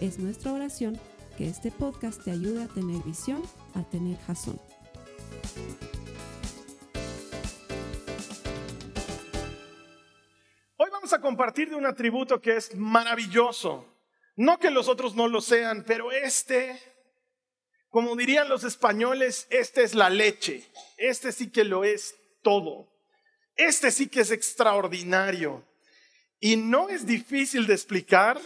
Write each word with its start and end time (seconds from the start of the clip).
Es 0.00 0.18
nuestra 0.18 0.52
oración 0.52 1.00
que 1.38 1.48
este 1.48 1.70
podcast 1.70 2.22
te 2.22 2.30
ayude 2.30 2.64
a 2.64 2.68
tener 2.68 3.02
visión, 3.02 3.42
a 3.74 3.82
tener 3.82 4.18
jazón. 4.26 4.60
Hoy 10.76 10.90
vamos 10.92 11.14
a 11.14 11.20
compartir 11.22 11.70
de 11.70 11.76
un 11.76 11.86
atributo 11.86 12.42
que 12.42 12.56
es 12.56 12.74
maravilloso. 12.74 13.86
No 14.36 14.58
que 14.58 14.70
los 14.70 14.86
otros 14.86 15.14
no 15.14 15.28
lo 15.28 15.40
sean, 15.40 15.82
pero 15.86 16.12
este, 16.12 16.78
como 17.88 18.16
dirían 18.16 18.50
los 18.50 18.64
españoles, 18.64 19.46
este 19.48 19.82
es 19.82 19.94
la 19.94 20.10
leche. 20.10 20.70
Este 20.98 21.32
sí 21.32 21.50
que 21.50 21.64
lo 21.64 21.84
es 21.84 22.14
todo. 22.42 22.92
Este 23.56 23.90
sí 23.90 24.08
que 24.08 24.20
es 24.20 24.30
extraordinario. 24.30 25.64
Y 26.38 26.56
no 26.56 26.90
es 26.90 27.06
difícil 27.06 27.66
de 27.66 27.72
explicar, 27.72 28.38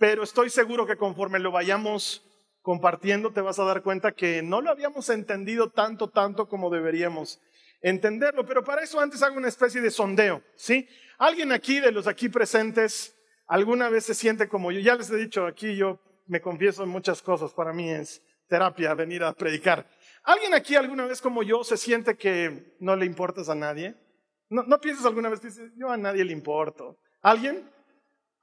pero 0.00 0.22
estoy 0.22 0.48
seguro 0.48 0.86
que 0.86 0.96
conforme 0.96 1.38
lo 1.38 1.52
vayamos 1.52 2.24
compartiendo 2.62 3.34
te 3.34 3.42
vas 3.42 3.58
a 3.58 3.64
dar 3.64 3.82
cuenta 3.82 4.12
que 4.12 4.40
no 4.40 4.62
lo 4.62 4.70
habíamos 4.70 5.10
entendido 5.10 5.68
tanto, 5.68 6.08
tanto 6.08 6.48
como 6.48 6.70
deberíamos 6.70 7.38
entenderlo. 7.82 8.46
Pero 8.46 8.64
para 8.64 8.82
eso 8.82 8.98
antes 8.98 9.22
hago 9.22 9.36
una 9.36 9.48
especie 9.48 9.82
de 9.82 9.90
sondeo, 9.90 10.42
¿sí? 10.56 10.88
¿Alguien 11.18 11.52
aquí 11.52 11.80
de 11.80 11.92
los 11.92 12.06
aquí 12.06 12.30
presentes 12.30 13.14
alguna 13.46 13.90
vez 13.90 14.06
se 14.06 14.14
siente 14.14 14.48
como 14.48 14.72
yo? 14.72 14.80
Ya 14.80 14.94
les 14.94 15.10
he 15.10 15.16
dicho 15.16 15.46
aquí, 15.46 15.76
yo 15.76 16.00
me 16.26 16.40
confieso 16.40 16.82
en 16.82 16.88
muchas 16.88 17.20
cosas, 17.20 17.52
para 17.52 17.74
mí 17.74 17.90
es 17.90 18.22
terapia 18.48 18.94
venir 18.94 19.22
a 19.22 19.34
predicar. 19.34 19.86
¿Alguien 20.22 20.54
aquí 20.54 20.76
alguna 20.76 21.04
vez 21.04 21.20
como 21.20 21.42
yo 21.42 21.62
se 21.62 21.76
siente 21.76 22.16
que 22.16 22.74
no 22.80 22.96
le 22.96 23.04
importas 23.04 23.50
a 23.50 23.54
nadie? 23.54 23.94
No, 24.48 24.62
no 24.62 24.80
piensas 24.80 25.04
alguna 25.04 25.28
vez 25.28 25.40
que 25.40 25.48
dices, 25.48 25.70
yo 25.76 25.90
a 25.90 25.98
nadie 25.98 26.24
le 26.24 26.32
importo. 26.32 26.98
¿Alguien? 27.20 27.68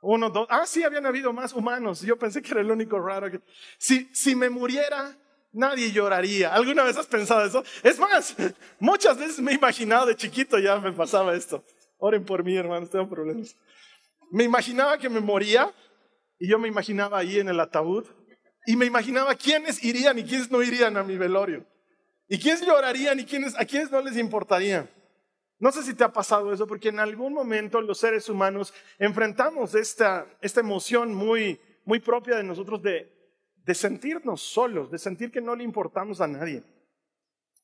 Uno, 0.10 0.30
dos. 0.30 0.48
Ah, 0.50 0.66
sí, 0.66 0.86
habían 0.86 1.06
habido 1.06 1.34
más 1.34 1.52
humanos. 1.52 2.00
Yo 2.00 2.18
pensé 2.18 2.42
que 2.42 2.52
era 2.52 2.62
el 2.62 2.72
único 2.72 2.98
raro. 2.98 3.30
Que... 3.30 3.42
Si, 3.78 4.10
si 4.14 4.38
me 4.38 4.50
muriera, 4.50 5.18
nadie 5.52 5.92
lloraría. 5.92 6.54
¿Alguna 6.54 6.84
vez 6.84 6.96
has 6.96 7.08
pensado 7.08 7.46
eso? 7.46 7.62
Es 7.84 8.00
más, 8.00 8.34
muchas 8.80 9.18
veces 9.18 9.40
me 9.42 9.52
he 9.52 9.56
imaginado 9.56 10.06
de 10.06 10.16
chiquito 10.16 10.60
ya 10.60 10.78
me 10.78 10.94
pasaba 10.94 11.36
esto. 11.36 11.62
Oren 11.98 12.24
por 12.24 12.42
mí, 12.46 12.56
hermanos, 12.56 12.90
tengo 12.90 13.10
problemas. 13.10 13.58
Me 14.32 14.46
imaginaba 14.46 14.98
que 14.98 15.10
me 15.10 15.20
moría 15.20 15.74
y 16.40 16.48
yo 16.48 16.58
me 16.58 16.70
imaginaba 16.70 17.18
ahí 17.18 17.40
en 17.40 17.50
el 17.50 17.60
ataúd 17.60 18.06
y 18.66 18.78
me 18.78 18.86
imaginaba 18.86 19.36
quiénes 19.36 19.84
irían 19.84 20.18
y 20.20 20.24
quiénes 20.24 20.50
no 20.50 20.64
irían 20.64 20.96
a 20.96 21.04
mi 21.04 21.18
velorio. 21.18 21.66
Y 22.30 22.40
quiénes 22.40 22.66
llorarían 22.66 23.20
y 23.20 23.26
quiénes, 23.26 23.60
a 23.60 23.66
quiénes 23.66 23.92
no 23.92 24.02
les 24.02 24.16
importaría. 24.16 24.90
No 25.60 25.72
sé 25.72 25.84
si 25.84 25.94
te 25.96 26.04
ha 26.04 26.14
pasado 26.14 26.54
eso, 26.54 26.68
porque 26.68 26.90
en 26.90 27.00
algún 27.00 27.34
momento 27.34 27.82
los 27.82 27.98
seres 27.98 28.30
humanos 28.30 28.74
enfrentamos 29.00 29.74
esta, 29.74 30.28
esta 30.42 30.60
emoción 30.60 31.14
muy, 31.14 31.60
muy 31.84 32.00
propia 32.00 32.36
de 32.36 32.44
nosotros 32.44 32.82
de, 32.82 33.12
de 33.64 33.74
sentirnos 33.74 34.42
solos, 34.42 34.92
de 34.92 35.00
sentir 35.00 35.32
que 35.32 35.42
no 35.42 35.56
le 35.56 35.64
importamos 35.64 36.22
a 36.22 36.28
nadie. 36.28 36.64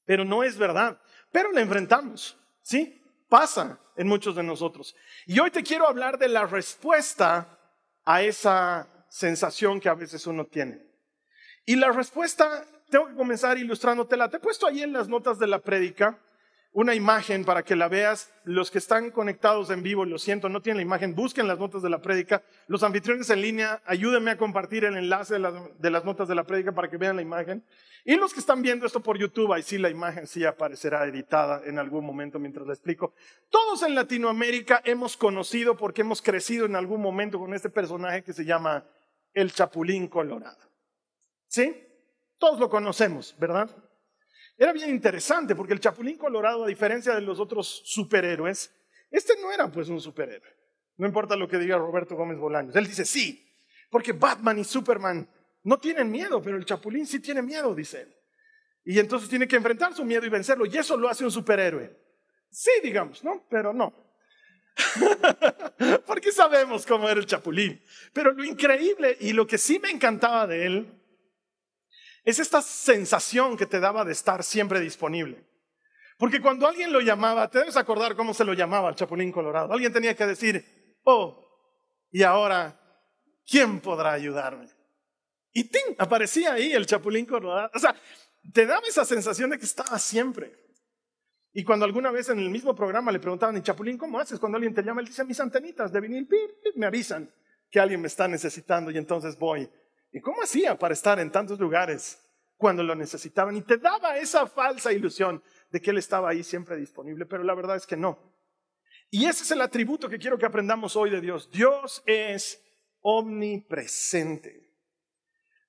Pero 0.05 0.25
no 0.25 0.43
es 0.43 0.57
verdad, 0.57 0.99
pero 1.31 1.51
la 1.51 1.61
enfrentamos, 1.61 2.37
¿sí? 2.61 2.99
Pasa 3.29 3.79
en 3.95 4.07
muchos 4.07 4.35
de 4.35 4.43
nosotros. 4.43 4.95
Y 5.27 5.39
hoy 5.39 5.51
te 5.51 5.63
quiero 5.63 5.87
hablar 5.87 6.17
de 6.17 6.29
la 6.29 6.45
respuesta 6.47 7.59
a 8.05 8.21
esa 8.23 9.05
sensación 9.07 9.79
que 9.79 9.89
a 9.89 9.93
veces 9.93 10.25
uno 10.25 10.45
tiene. 10.45 10.81
Y 11.65 11.75
la 11.75 11.91
respuesta, 11.91 12.65
tengo 12.89 13.07
que 13.07 13.15
comenzar 13.15 13.57
ilustrándotela. 13.57 14.29
Te 14.29 14.37
he 14.37 14.39
puesto 14.39 14.67
ahí 14.67 14.81
en 14.81 14.93
las 14.93 15.07
notas 15.07 15.39
de 15.39 15.47
la 15.47 15.59
prédica 15.59 16.19
una 16.73 16.95
imagen 16.95 17.45
para 17.45 17.63
que 17.63 17.75
la 17.75 17.87
veas. 17.87 18.31
Los 18.43 18.71
que 18.71 18.79
están 18.79 19.11
conectados 19.11 19.69
en 19.69 19.83
vivo, 19.83 20.05
lo 20.05 20.17
siento, 20.17 20.49
no 20.49 20.61
tienen 20.61 20.77
la 20.77 20.83
imagen, 20.83 21.15
busquen 21.15 21.47
las 21.47 21.59
notas 21.59 21.81
de 21.81 21.89
la 21.89 22.01
prédica. 22.01 22.43
Los 22.67 22.83
anfitriones 22.83 23.29
en 23.29 23.41
línea, 23.41 23.81
ayúdenme 23.85 24.31
a 24.31 24.37
compartir 24.37 24.83
el 24.83 24.97
enlace 24.97 25.35
de, 25.35 25.89
las 25.89 26.03
notas 26.03 26.27
de 26.27 26.35
la 26.35 26.43
prédica 26.43 26.73
para 26.73 26.89
que 26.89 26.97
vean 26.97 27.15
la 27.15 27.21
imagen. 27.21 27.63
Y 28.03 28.15
los 28.15 28.33
que 28.33 28.41
están 28.41 28.61
viendo 28.61 28.85
esto 28.85 28.99
por 28.99 29.17
YouTube, 29.17 29.53
ahí 29.53 29.63
sí 29.63 29.77
la 29.77 29.89
imagen 29.89 30.27
sí 30.27 30.43
aparecerá 30.43 31.05
editada 31.05 31.61
en 31.63 31.79
algún 31.79 32.05
momento 32.05 32.37
mientras 32.39 32.67
la 32.67 32.73
explico. 32.73 33.13
Todos 33.49 33.83
en 33.83 33.95
Latinoamérica 33.95 34.81
hemos 34.83 35.15
conocido 35.15 35.77
porque 35.77 36.01
hemos 36.01 36.21
crecido 36.21 36.65
en 36.65 36.75
algún 36.75 37.01
momento 37.01 37.39
con 37.39 37.53
este 37.53 37.69
personaje 37.69 38.23
que 38.23 38.33
se 38.33 38.43
llama 38.43 38.83
el 39.33 39.53
Chapulín 39.53 40.07
Colorado. 40.07 40.57
¿Sí? 41.47 41.87
Todos 42.39 42.59
lo 42.59 42.69
conocemos, 42.69 43.35
¿verdad? 43.39 43.69
Era 44.57 44.71
bien 44.71 44.89
interesante 44.89 45.55
porque 45.55 45.73
el 45.73 45.79
Chapulín 45.79 46.17
Colorado, 46.17 46.63
a 46.63 46.67
diferencia 46.67 47.15
de 47.15 47.21
los 47.21 47.39
otros 47.39 47.81
superhéroes, 47.85 48.73
este 49.09 49.33
no 49.41 49.51
era 49.51 49.71
pues 49.71 49.89
un 49.89 49.99
superhéroe. 49.99 50.49
No 50.97 51.07
importa 51.07 51.35
lo 51.35 51.47
que 51.47 51.57
diga 51.57 51.77
Roberto 51.77 52.15
Gómez 52.15 52.37
Bolaños. 52.37 52.75
Él 52.75 52.85
dice 52.85 53.05
sí, 53.05 53.51
porque 53.89 54.13
Batman 54.13 54.59
y 54.59 54.63
Superman 54.63 55.27
no 55.63 55.79
tienen 55.79 56.11
miedo, 56.11 56.41
pero 56.41 56.57
el 56.57 56.65
Chapulín 56.65 57.07
sí 57.07 57.19
tiene 57.19 57.41
miedo, 57.41 57.73
dice 57.73 58.01
él. 58.01 58.15
Y 58.85 58.99
entonces 58.99 59.29
tiene 59.29 59.47
que 59.47 59.55
enfrentar 59.55 59.93
su 59.93 60.03
miedo 60.03 60.25
y 60.25 60.29
vencerlo. 60.29 60.65
Y 60.65 60.77
eso 60.77 60.97
lo 60.97 61.09
hace 61.09 61.23
un 61.23 61.31
superhéroe. 61.31 61.95
Sí, 62.49 62.71
digamos, 62.83 63.23
¿no? 63.23 63.45
Pero 63.49 63.73
no. 63.73 63.93
porque 66.05 66.31
sabemos 66.31 66.85
cómo 66.85 67.09
era 67.09 67.19
el 67.19 67.25
Chapulín. 67.25 67.81
Pero 68.11 68.33
lo 68.33 68.43
increíble 68.43 69.17
y 69.19 69.33
lo 69.33 69.47
que 69.47 69.57
sí 69.57 69.79
me 69.79 69.89
encantaba 69.89 70.47
de 70.47 70.65
él 70.65 71.02
es 72.23 72.39
esta 72.39 72.61
sensación 72.61 73.57
que 73.57 73.65
te 73.65 73.79
daba 73.79 74.05
de 74.05 74.13
estar 74.13 74.43
siempre 74.43 74.79
disponible. 74.79 75.45
Porque 76.17 76.41
cuando 76.41 76.67
alguien 76.67 76.93
lo 76.93 77.01
llamaba, 77.01 77.49
te 77.49 77.59
debes 77.59 77.75
acordar 77.75 78.15
cómo 78.15 78.33
se 78.33 78.45
lo 78.45 78.53
llamaba 78.53 78.89
al 78.89 78.95
Chapulín 78.95 79.31
Colorado. 79.31 79.73
Alguien 79.73 79.91
tenía 79.91 80.15
que 80.15 80.25
decir, 80.25 80.63
oh, 81.03 81.43
y 82.11 82.23
ahora, 82.23 82.79
¿quién 83.45 83.81
podrá 83.81 84.13
ayudarme? 84.13 84.67
Y 85.51 85.65
¡ting! 85.65 85.95
aparecía 85.97 86.53
ahí 86.53 86.71
el 86.71 86.85
Chapulín 86.85 87.25
Colorado. 87.25 87.71
O 87.73 87.79
sea, 87.79 87.95
te 88.53 88.65
daba 88.65 88.87
esa 88.87 89.03
sensación 89.03 89.49
de 89.49 89.57
que 89.57 89.65
estaba 89.65 89.99
siempre. 89.99 90.63
Y 91.51 91.63
cuando 91.63 91.85
alguna 91.85 92.09
vez 92.09 92.29
en 92.29 92.39
el 92.39 92.49
mismo 92.49 92.73
programa 92.73 93.11
le 93.11 93.19
preguntaban, 93.19 93.57
¿y 93.57 93.61
Chapulín 93.61 93.97
cómo 93.97 94.19
haces? 94.19 94.39
Cuando 94.39 94.55
alguien 94.55 94.73
te 94.73 94.81
llama, 94.81 95.01
él 95.01 95.07
dice, 95.07 95.23
mis 95.23 95.39
antenitas 95.39 95.91
de 95.91 95.99
vinil, 95.99 96.27
me 96.75 96.85
avisan 96.85 97.31
que 97.69 97.79
alguien 97.79 98.01
me 98.01 98.07
está 98.07 98.27
necesitando 98.27 98.91
y 98.91 98.97
entonces 98.97 99.37
voy 99.37 99.69
¿Y 100.13 100.21
cómo 100.21 100.43
hacía 100.43 100.77
para 100.77 100.93
estar 100.93 101.19
en 101.19 101.31
tantos 101.31 101.59
lugares 101.59 102.19
cuando 102.55 102.83
lo 102.83 102.93
necesitaban? 102.93 103.57
Y 103.57 103.61
te 103.63 103.77
daba 103.77 104.17
esa 104.17 104.45
falsa 104.45 104.93
ilusión 104.93 105.43
de 105.71 105.81
que 105.81 105.89
Él 105.89 105.97
estaba 105.97 106.29
ahí 106.29 106.43
siempre 106.43 106.77
disponible, 106.77 107.25
pero 107.25 107.43
la 107.43 107.55
verdad 107.55 107.75
es 107.75 107.87
que 107.87 107.97
no. 107.97 108.31
Y 109.09 109.25
ese 109.25 109.43
es 109.43 109.51
el 109.51 109.61
atributo 109.61 110.07
que 110.07 110.19
quiero 110.19 110.37
que 110.37 110.45
aprendamos 110.45 110.95
hoy 110.95 111.09
de 111.09 111.19
Dios. 111.19 111.49
Dios 111.51 112.03
es 112.05 112.63
omnipresente. 113.01 114.63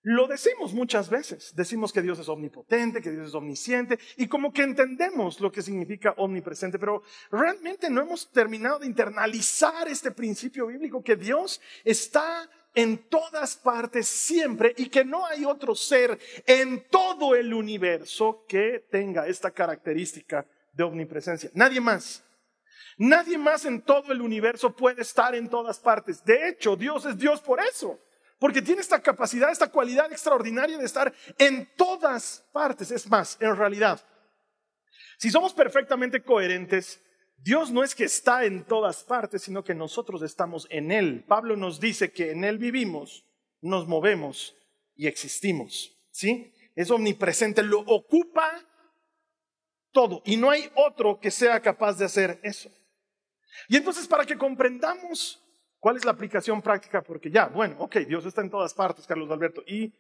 Lo 0.03 0.27
decimos 0.27 0.75
muchas 0.75 1.09
veces, 1.09 1.55
decimos 1.56 1.91
que 1.91 2.03
Dios 2.03 2.19
es 2.19 2.28
omnipotente, 2.28 3.00
que 3.00 3.11
Dios 3.11 3.28
es 3.28 3.34
omnisciente, 3.34 3.99
y 4.19 4.28
como 4.28 4.53
que 4.53 4.62
entendemos 4.62 5.41
lo 5.41 5.50
que 5.50 5.62
significa 5.62 6.12
omnipresente, 6.19 6.78
pero 6.78 7.03
realmente 7.31 7.88
no 7.88 8.02
hemos 8.02 8.31
terminado 8.31 8.81
de 8.81 8.87
internalizar 8.87 9.88
este 9.88 10.11
principio 10.11 10.67
bíblico 10.67 11.02
que 11.02 11.17
Dios 11.17 11.58
está 11.85 12.50
en 12.75 13.09
todas 13.09 13.56
partes 13.56 14.06
siempre 14.09 14.75
y 14.76 14.88
que 14.88 15.05
no 15.05 15.25
hay 15.26 15.44
otro 15.44 15.75
ser 15.75 16.19
en 16.47 16.88
todo 16.88 17.35
el 17.35 17.55
universo 17.55 18.44
que 18.49 18.87
tenga 18.91 19.26
esta 19.26 19.50
característica 19.50 20.47
de 20.73 20.85
omnipresencia. 20.85 21.50
Nadie 21.55 21.81
más. 21.81 22.23
Nadie 22.97 23.38
más 23.38 23.65
en 23.65 23.82
todo 23.82 24.12
el 24.12 24.21
universo 24.21 24.75
puede 24.75 25.03
estar 25.03 25.35
en 25.35 25.49
todas 25.49 25.79
partes. 25.79 26.25
De 26.25 26.49
hecho, 26.49 26.76
Dios 26.76 27.05
es 27.06 27.17
Dios 27.17 27.41
por 27.41 27.61
eso, 27.61 27.99
porque 28.38 28.62
tiene 28.62 28.81
esta 28.81 29.00
capacidad, 29.00 29.50
esta 29.50 29.70
cualidad 29.70 30.12
extraordinaria 30.12 30.79
de 30.79 30.85
estar 30.85 31.12
en 31.38 31.69
todas 31.77 32.44
partes. 32.53 32.91
Es 32.91 33.09
más, 33.09 33.37
en 33.41 33.56
realidad, 33.56 34.00
si 35.19 35.31
somos 35.31 35.53
perfectamente 35.53 36.23
coherentes, 36.23 37.00
Dios 37.36 37.70
no 37.70 37.82
es 37.82 37.94
que 37.94 38.04
está 38.04 38.44
en 38.44 38.64
todas 38.64 39.04
partes, 39.04 39.42
sino 39.42 39.64
que 39.64 39.75
nosotros 39.75 40.22
estamos 40.22 40.66
en 40.70 40.90
Él. 40.90 41.25
Pablo 41.26 41.56
nos 41.56 41.81
dice 41.81 42.12
que 42.12 42.31
en 42.31 42.44
Él 42.44 42.58
vivimos, 42.58 43.26
nos 43.60 43.86
movemos 43.86 44.56
y 44.94 45.06
existimos. 45.06 45.98
¿Sí? 46.10 46.52
Es 46.75 46.90
omnipresente, 46.90 47.62
lo 47.62 47.81
ocupa 47.81 48.50
todo. 49.92 50.22
Y 50.25 50.36
no 50.36 50.50
hay 50.50 50.70
otro 50.75 51.19
que 51.20 51.31
sea 51.31 51.60
capaz 51.60 51.98
de 51.98 52.04
hacer 52.04 52.40
eso. 52.42 52.70
Y 53.69 53.76
entonces 53.76 54.06
para 54.06 54.25
que 54.25 54.36
comprendamos 54.36 55.42
cuál 55.78 55.96
es 55.96 56.04
la 56.04 56.12
aplicación 56.12 56.62
práctica, 56.62 57.02
porque 57.02 57.31
ya, 57.31 57.46
bueno, 57.46 57.76
ok, 57.78 57.96
Dios 58.08 58.25
está 58.26 58.40
en 58.40 58.50
todas 58.50 58.75
partes, 58.75 59.06
Carlos 59.06 59.31
Alberto. 59.31 59.62
¿Y 59.66 59.92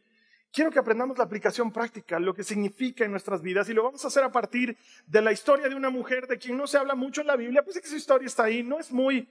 quiero 0.54 0.70
que 0.70 0.78
aprendamos 0.78 1.18
la 1.18 1.24
aplicación 1.24 1.72
práctica, 1.72 2.20
lo 2.20 2.32
que 2.32 2.44
significa 2.44 3.04
en 3.04 3.10
nuestras 3.10 3.42
vidas, 3.42 3.68
y 3.68 3.74
lo 3.74 3.82
vamos 3.82 4.04
a 4.04 4.08
hacer 4.08 4.22
a 4.22 4.30
partir 4.30 4.78
de 5.06 5.20
la 5.20 5.32
historia 5.32 5.68
de 5.68 5.74
una 5.74 5.90
mujer 5.90 6.28
de 6.28 6.38
quien 6.38 6.56
no 6.56 6.68
se 6.68 6.78
habla 6.78 6.94
mucho 6.94 7.20
en 7.20 7.26
la 7.26 7.36
Biblia, 7.36 7.64
pues 7.64 7.76
es 7.76 7.82
que 7.82 7.88
su 7.88 7.96
historia 7.96 8.26
está 8.26 8.44
ahí, 8.44 8.62
no 8.62 8.78
es 8.78 8.92
muy, 8.92 9.28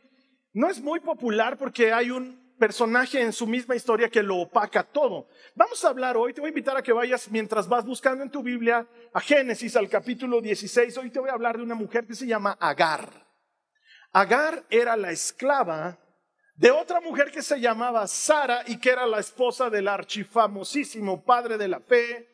no 0.52 0.70
es 0.70 0.82
muy 0.82 1.00
popular 1.00 1.58
porque 1.58 1.94
hay 1.94 2.12
un 2.12 2.44
personaje 2.60 3.22
en 3.22 3.32
su 3.32 3.48
misma 3.48 3.76
historia 3.76 4.10
que 4.10 4.22
lo 4.22 4.38
opaca 4.38 4.84
todo. 4.84 5.28
Vamos 5.56 5.84
a 5.84 5.90
hablar 5.90 6.18
hoy, 6.18 6.34
te 6.34 6.42
voy 6.42 6.50
a 6.50 6.50
invitar 6.50 6.78
a 6.78 6.84
que 6.84 6.94
vayas 6.94 7.32
mientras 7.32 7.68
vas 7.68 7.86
buscando 7.86 8.24
en 8.24 8.30
tu 8.30 8.44
Biblia 8.44 8.86
a 9.14 9.22
Génesis, 9.22 9.78
al 9.78 9.90
capítulo 9.90 10.42
16, 10.42 10.98
hoy 10.98 11.10
te 11.10 11.20
voy 11.20 11.30
a 11.30 11.34
hablar 11.34 11.58
de 11.58 11.64
una 11.64 11.76
mujer 11.76 12.06
que 12.06 12.16
se 12.16 12.28
llama 12.28 12.58
Agar. 12.60 13.10
Agar 14.12 14.66
era 14.70 14.98
la 14.98 15.12
esclava 15.12 15.98
de 16.56 16.72
otra 16.72 17.02
mujer 17.02 17.32
que 17.32 17.42
se 17.42 17.60
llamaba 17.60 18.08
Sara 18.08 18.64
y 18.68 18.78
que 18.78 18.92
era 18.92 19.08
la 19.08 19.20
esposa 19.20 19.70
del 19.70 19.88
archifamosísimo 19.88 21.24
padre 21.24 21.58
de 21.58 21.68
la 21.68 21.80
fe, 21.80 22.30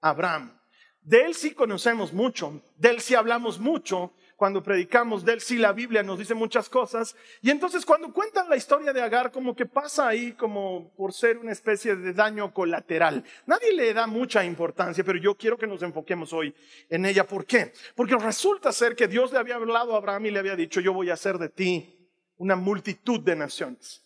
Abraham. 0.00 0.58
De 1.02 1.22
él 1.22 1.34
sí 1.34 1.52
conocemos 1.52 2.12
mucho, 2.12 2.62
de 2.76 2.90
él 2.90 3.00
sí 3.00 3.14
hablamos 3.14 3.60
mucho, 3.60 4.12
cuando 4.36 4.62
predicamos 4.62 5.24
de 5.24 5.32
él 5.32 5.40
sí 5.40 5.56
la 5.56 5.72
Biblia 5.72 6.02
nos 6.02 6.18
dice 6.18 6.34
muchas 6.34 6.68
cosas. 6.68 7.16
Y 7.40 7.50
entonces 7.50 7.86
cuando 7.86 8.12
cuentan 8.12 8.48
la 8.48 8.56
historia 8.56 8.92
de 8.92 9.00
Agar, 9.00 9.32
como 9.32 9.56
que 9.56 9.66
pasa 9.66 10.08
ahí 10.08 10.32
como 10.32 10.92
por 10.94 11.12
ser 11.12 11.38
una 11.38 11.52
especie 11.52 11.96
de 11.96 12.12
daño 12.12 12.52
colateral. 12.52 13.24
Nadie 13.46 13.72
le 13.72 13.94
da 13.94 14.06
mucha 14.06 14.44
importancia, 14.44 15.02
pero 15.04 15.18
yo 15.18 15.36
quiero 15.36 15.56
que 15.56 15.66
nos 15.66 15.82
enfoquemos 15.82 16.32
hoy 16.32 16.54
en 16.90 17.06
ella. 17.06 17.26
¿Por 17.26 17.46
qué? 17.46 17.72
Porque 17.94 18.16
resulta 18.16 18.72
ser 18.72 18.94
que 18.94 19.08
Dios 19.08 19.32
le 19.32 19.38
había 19.38 19.56
hablado 19.56 19.94
a 19.94 19.98
Abraham 19.98 20.26
y 20.26 20.30
le 20.32 20.38
había 20.38 20.56
dicho, 20.56 20.80
yo 20.80 20.92
voy 20.92 21.10
a 21.10 21.14
hacer 21.14 21.38
de 21.38 21.48
ti 21.48 21.95
una 22.36 22.56
multitud 22.56 23.20
de 23.20 23.36
naciones. 23.36 24.02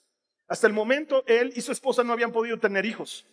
Hasta 0.48 0.66
el 0.66 0.72
momento 0.72 1.24
él 1.26 1.52
y 1.54 1.60
su 1.60 1.72
esposa 1.72 2.02
no 2.02 2.12
habían 2.12 2.32
podido 2.32 2.58
tener 2.58 2.84
hijos. 2.84 3.26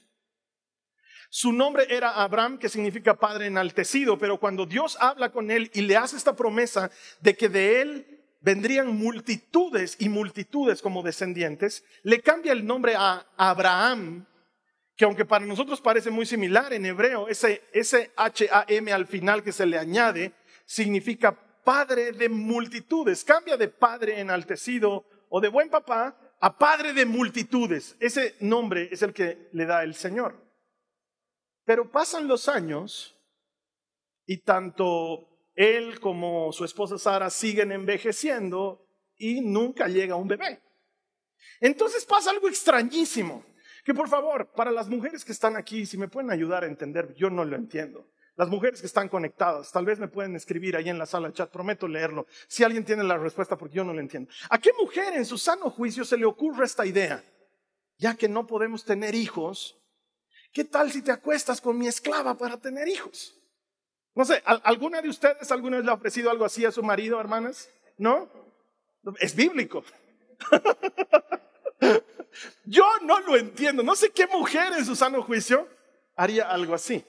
Su 1.29 1.51
nombre 1.51 1.87
era 1.89 2.11
Abraham, 2.11 2.57
que 2.57 2.69
significa 2.69 3.19
padre 3.19 3.47
enaltecido, 3.47 4.17
pero 4.17 4.39
cuando 4.39 4.65
Dios 4.65 4.97
habla 4.99 5.31
con 5.31 5.51
él 5.51 5.69
y 5.73 5.81
le 5.81 5.97
hace 5.97 6.15
esta 6.15 6.35
promesa 6.35 6.89
de 7.19 7.35
que 7.35 7.49
de 7.49 7.81
él 7.81 8.17
vendrían 8.39 8.95
multitudes 8.95 9.97
y 9.99 10.07
multitudes 10.09 10.81
como 10.81 11.03
descendientes, 11.03 11.83
le 12.03 12.21
cambia 12.21 12.53
el 12.53 12.65
nombre 12.65 12.95
a 12.95 13.25
Abraham, 13.35 14.25
que 14.95 15.05
aunque 15.05 15.25
para 15.25 15.45
nosotros 15.45 15.81
parece 15.81 16.11
muy 16.11 16.25
similar 16.25 16.71
en 16.71 16.85
hebreo, 16.85 17.27
ese, 17.27 17.63
ese 17.73 18.11
H-A-M 18.15 18.93
al 18.93 19.05
final 19.05 19.43
que 19.43 19.51
se 19.51 19.65
le 19.65 19.77
añade, 19.77 20.33
significa 20.65 21.37
padre 21.67 22.13
de 22.13 22.29
multitudes. 22.29 23.25
Cambia 23.25 23.57
de 23.57 23.67
padre 23.67 24.21
enaltecido 24.21 25.05
o 25.27 25.41
de 25.41 25.49
buen 25.49 25.69
papá 25.69 26.17
a 26.39 26.57
padre 26.57 26.93
de 26.93 27.05
multitudes. 27.05 27.97
Ese 27.99 28.37
nombre 28.39 28.87
es 28.89 29.01
el 29.01 29.11
que 29.11 29.49
le 29.51 29.65
da 29.65 29.83
el 29.83 29.93
Señor. 29.93 30.33
Pero 31.65 31.91
pasan 31.91 32.25
los 32.25 32.47
años 32.47 33.19
y 34.25 34.43
tanto 34.43 35.27
él 35.55 35.99
como 35.99 36.53
su 36.53 36.63
esposa 36.63 36.97
Sara 36.97 37.29
siguen 37.29 37.73
envejeciendo 37.73 38.87
y 39.17 39.41
nunca 39.41 39.89
llega 39.89 40.15
un 40.15 40.29
bebé. 40.29 40.61
Entonces 41.59 42.05
pasa 42.05 42.29
algo 42.29 42.47
extrañísimo, 42.47 43.45
que 43.83 43.93
por 43.93 44.07
favor, 44.07 44.53
para 44.53 44.71
las 44.71 44.87
mujeres 44.87 45.25
que 45.25 45.33
están 45.33 45.57
aquí, 45.57 45.85
si 45.85 45.97
me 45.97 46.07
pueden 46.07 46.31
ayudar 46.31 46.63
a 46.63 46.67
entender, 46.67 47.13
yo 47.15 47.29
no 47.29 47.43
lo 47.43 47.57
entiendo. 47.57 48.07
Las 48.37 48.49
mujeres 48.49 48.81
que 48.81 48.85
están 48.85 49.09
conectadas, 49.09 49.71
tal 49.71 49.83
vez 49.83 49.97
me 49.97 50.07
pueden 50.07 50.35
escribir 50.35 50.77
ahí 50.77 50.89
en 50.89 50.99
la 50.99 51.07
sala 51.07 51.29
de 51.29 51.33
chat, 51.33 51.49
prometo 51.49 51.87
leerlo, 51.87 52.27
si 52.47 52.63
alguien 52.63 52.85
tiene 52.85 53.03
la 53.03 53.17
respuesta 53.17 53.57
porque 53.57 53.75
yo 53.75 53.83
no 53.83 53.93
lo 53.93 53.99
entiendo. 53.99 54.29
¿A 54.51 54.59
qué 54.59 54.71
mujer 54.73 55.15
en 55.15 55.25
su 55.25 55.39
sano 55.39 55.71
juicio 55.71 56.05
se 56.05 56.17
le 56.17 56.25
ocurre 56.25 56.65
esta 56.65 56.85
idea? 56.85 57.23
Ya 57.97 58.15
que 58.15 58.29
no 58.29 58.45
podemos 58.45 58.85
tener 58.85 59.15
hijos, 59.15 59.75
¿qué 60.53 60.63
tal 60.63 60.91
si 60.91 61.01
te 61.01 61.11
acuestas 61.11 61.59
con 61.59 61.79
mi 61.79 61.87
esclava 61.87 62.37
para 62.37 62.57
tener 62.57 62.87
hijos? 62.87 63.35
No 64.13 64.23
sé, 64.23 64.43
¿alguna 64.45 65.01
de 65.01 65.09
ustedes 65.09 65.51
alguna 65.51 65.77
vez 65.77 65.85
le 65.85 65.91
ha 65.91 65.95
ofrecido 65.95 66.29
algo 66.29 66.45
así 66.45 66.63
a 66.63 66.71
su 66.71 66.83
marido, 66.83 67.19
hermanas? 67.19 67.71
¿No? 67.97 68.29
Es 69.19 69.35
bíblico. 69.35 69.83
Yo 72.65 72.85
no 73.01 73.19
lo 73.21 73.35
entiendo. 73.35 73.81
No 73.81 73.95
sé 73.95 74.11
qué 74.11 74.27
mujer 74.27 74.73
en 74.73 74.85
su 74.85 74.95
sano 74.95 75.23
juicio 75.23 75.67
haría 76.15 76.51
algo 76.51 76.75
así. 76.75 77.03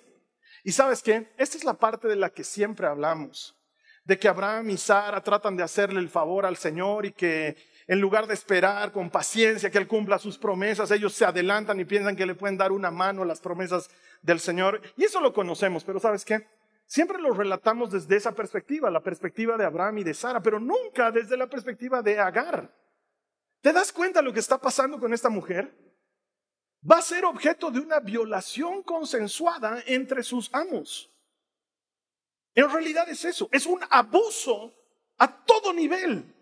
Y 0.64 0.72
sabes 0.72 1.02
qué, 1.02 1.32
esta 1.36 1.56
es 1.56 1.64
la 1.64 1.74
parte 1.74 2.08
de 2.08 2.16
la 2.16 2.30
que 2.30 2.44
siempre 2.44 2.86
hablamos, 2.86 3.56
de 4.04 4.18
que 4.18 4.28
Abraham 4.28 4.70
y 4.70 4.76
Sara 4.76 5.22
tratan 5.22 5.56
de 5.56 5.62
hacerle 5.62 6.00
el 6.00 6.08
favor 6.08 6.46
al 6.46 6.56
Señor 6.56 7.06
y 7.06 7.12
que 7.12 7.56
en 7.86 8.00
lugar 8.00 8.26
de 8.26 8.34
esperar 8.34 8.92
con 8.92 9.10
paciencia 9.10 9.70
que 9.70 9.78
Él 9.78 9.88
cumpla 9.88 10.18
sus 10.18 10.36
promesas, 10.36 10.90
ellos 10.90 11.14
se 11.14 11.24
adelantan 11.24 11.80
y 11.80 11.84
piensan 11.84 12.16
que 12.16 12.26
le 12.26 12.34
pueden 12.34 12.58
dar 12.58 12.70
una 12.72 12.90
mano 12.90 13.22
a 13.22 13.26
las 13.26 13.40
promesas 13.40 13.88
del 14.20 14.40
Señor. 14.40 14.80
Y 14.96 15.04
eso 15.04 15.20
lo 15.20 15.32
conocemos, 15.32 15.84
pero 15.84 15.98
¿sabes 15.98 16.24
qué? 16.24 16.46
Siempre 16.86 17.18
lo 17.18 17.32
relatamos 17.32 17.90
desde 17.90 18.16
esa 18.16 18.32
perspectiva, 18.32 18.90
la 18.90 19.02
perspectiva 19.02 19.56
de 19.56 19.64
Abraham 19.64 19.98
y 19.98 20.04
de 20.04 20.14
Sara, 20.14 20.42
pero 20.42 20.58
nunca 20.58 21.10
desde 21.10 21.36
la 21.36 21.46
perspectiva 21.46 22.02
de 22.02 22.18
Agar. 22.18 22.74
¿Te 23.60 23.72
das 23.72 23.92
cuenta 23.92 24.22
lo 24.22 24.32
que 24.32 24.40
está 24.40 24.58
pasando 24.58 24.98
con 24.98 25.12
esta 25.12 25.28
mujer? 25.28 25.74
Va 26.90 26.98
a 26.98 27.02
ser 27.02 27.24
objeto 27.24 27.70
de 27.70 27.80
una 27.80 28.00
violación 28.00 28.82
consensuada 28.82 29.82
entre 29.86 30.22
sus 30.22 30.48
amos. 30.52 31.10
En 32.54 32.70
realidad 32.70 33.08
es 33.08 33.24
eso, 33.24 33.48
es 33.52 33.66
un 33.66 33.80
abuso 33.90 34.74
a 35.18 35.44
todo 35.44 35.72
nivel. 35.72 36.34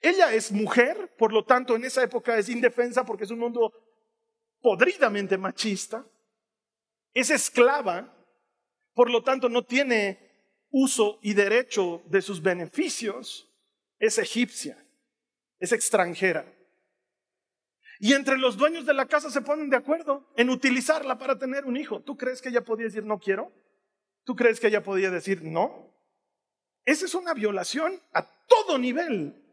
Ella 0.00 0.32
es 0.32 0.52
mujer, 0.52 1.14
por 1.16 1.32
lo 1.32 1.44
tanto 1.44 1.76
en 1.76 1.84
esa 1.84 2.02
época 2.02 2.36
es 2.38 2.48
indefensa 2.48 3.04
porque 3.04 3.24
es 3.24 3.30
un 3.30 3.40
mundo 3.40 3.72
podridamente 4.60 5.36
machista. 5.36 6.04
Es 7.12 7.30
esclava, 7.30 8.14
por 8.94 9.10
lo 9.10 9.22
tanto 9.22 9.48
no 9.48 9.64
tiene 9.64 10.18
uso 10.70 11.18
y 11.22 11.34
derecho 11.34 12.02
de 12.06 12.22
sus 12.22 12.40
beneficios. 12.40 13.48
Es 13.98 14.18
egipcia, 14.18 14.78
es 15.58 15.72
extranjera. 15.72 16.57
Y 18.00 18.12
entre 18.12 18.38
los 18.38 18.56
dueños 18.56 18.86
de 18.86 18.94
la 18.94 19.06
casa 19.06 19.30
se 19.30 19.40
ponen 19.40 19.70
de 19.70 19.76
acuerdo 19.76 20.24
en 20.36 20.50
utilizarla 20.50 21.18
para 21.18 21.38
tener 21.38 21.64
un 21.64 21.76
hijo. 21.76 22.00
¿Tú 22.00 22.16
crees 22.16 22.40
que 22.40 22.48
ella 22.48 22.64
podía 22.64 22.86
decir 22.86 23.04
no 23.04 23.18
quiero? 23.18 23.52
¿Tú 24.24 24.36
crees 24.36 24.60
que 24.60 24.68
ella 24.68 24.82
podía 24.82 25.10
decir 25.10 25.42
no? 25.42 25.92
Esa 26.84 27.06
es 27.06 27.14
una 27.14 27.34
violación 27.34 28.00
a 28.12 28.22
todo 28.46 28.78
nivel. 28.78 29.44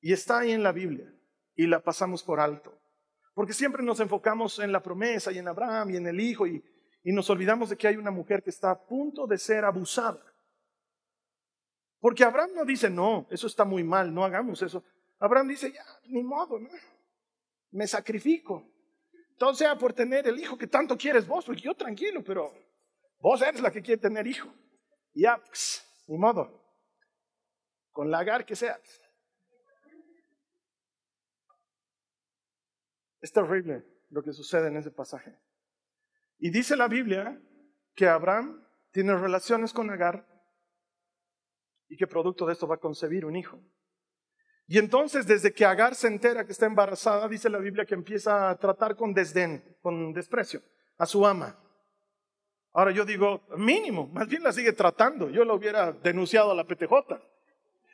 Y 0.00 0.12
está 0.12 0.40
ahí 0.40 0.52
en 0.52 0.62
la 0.62 0.72
Biblia. 0.72 1.12
Y 1.54 1.66
la 1.66 1.82
pasamos 1.82 2.22
por 2.22 2.38
alto. 2.38 2.78
Porque 3.34 3.52
siempre 3.52 3.82
nos 3.82 3.98
enfocamos 4.00 4.58
en 4.58 4.70
la 4.70 4.82
promesa 4.82 5.32
y 5.32 5.38
en 5.38 5.48
Abraham 5.48 5.90
y 5.90 5.96
en 5.96 6.06
el 6.06 6.20
hijo 6.20 6.46
y, 6.46 6.62
y 7.02 7.12
nos 7.12 7.28
olvidamos 7.30 7.70
de 7.70 7.76
que 7.76 7.88
hay 7.88 7.96
una 7.96 8.10
mujer 8.10 8.42
que 8.42 8.50
está 8.50 8.70
a 8.70 8.86
punto 8.86 9.26
de 9.26 9.38
ser 9.38 9.64
abusada. 9.64 10.22
Porque 11.98 12.24
Abraham 12.24 12.50
no 12.54 12.64
dice, 12.64 12.90
no, 12.90 13.26
eso 13.30 13.46
está 13.46 13.64
muy 13.64 13.84
mal, 13.84 14.12
no 14.12 14.24
hagamos 14.24 14.60
eso. 14.62 14.84
Abraham 15.18 15.48
dice, 15.48 15.72
ya, 15.72 15.84
ni 16.06 16.22
modo, 16.22 16.58
¿no? 16.58 16.68
Me 17.72 17.86
sacrifico. 17.86 18.68
Todo 19.36 19.54
sea 19.54 19.76
por 19.76 19.92
tener 19.92 20.28
el 20.28 20.38
hijo 20.38 20.56
que 20.56 20.66
tanto 20.66 20.96
quieres 20.96 21.26
vos, 21.26 21.44
porque 21.44 21.62
yo 21.62 21.74
tranquilo, 21.74 22.22
pero 22.22 22.54
vos 23.18 23.42
eres 23.42 23.60
la 23.60 23.70
que 23.70 23.82
quiere 23.82 24.00
tener 24.00 24.26
hijo. 24.26 24.54
Y 25.14 25.22
ya, 25.22 25.42
ni 26.06 26.16
modo. 26.16 26.62
Con 27.90 28.10
lagar 28.10 28.46
que 28.46 28.54
sea. 28.54 28.80
Es 33.20 33.32
terrible 33.32 33.84
lo 34.10 34.22
que 34.22 34.32
sucede 34.32 34.68
en 34.68 34.76
ese 34.76 34.90
pasaje. 34.90 35.38
Y 36.38 36.50
dice 36.50 36.76
la 36.76 36.88
Biblia 36.88 37.40
que 37.94 38.08
Abraham 38.08 38.66
tiene 38.90 39.16
relaciones 39.16 39.72
con 39.72 39.90
Agar 39.90 40.26
y 41.88 41.96
que 41.96 42.06
producto 42.06 42.46
de 42.46 42.54
esto 42.54 42.66
va 42.66 42.76
a 42.76 42.80
concebir 42.80 43.24
un 43.24 43.36
hijo. 43.36 43.60
Y 44.66 44.78
entonces, 44.78 45.26
desde 45.26 45.52
que 45.52 45.64
Agar 45.64 45.94
se 45.94 46.06
entera 46.08 46.44
que 46.44 46.52
está 46.52 46.66
embarazada, 46.66 47.28
dice 47.28 47.50
la 47.50 47.58
Biblia 47.58 47.84
que 47.84 47.94
empieza 47.94 48.50
a 48.50 48.58
tratar 48.58 48.96
con 48.96 49.12
desdén, 49.12 49.76
con 49.82 50.12
desprecio 50.12 50.62
a 50.98 51.06
su 51.06 51.26
ama. 51.26 51.58
Ahora 52.72 52.90
yo 52.90 53.04
digo, 53.04 53.46
mínimo, 53.56 54.06
más 54.06 54.28
bien 54.28 54.42
la 54.42 54.52
sigue 54.52 54.72
tratando. 54.72 55.28
Yo 55.28 55.44
la 55.44 55.52
hubiera 55.52 55.92
denunciado 55.92 56.52
a 56.52 56.54
la 56.54 56.64
PTJ. 56.64 56.92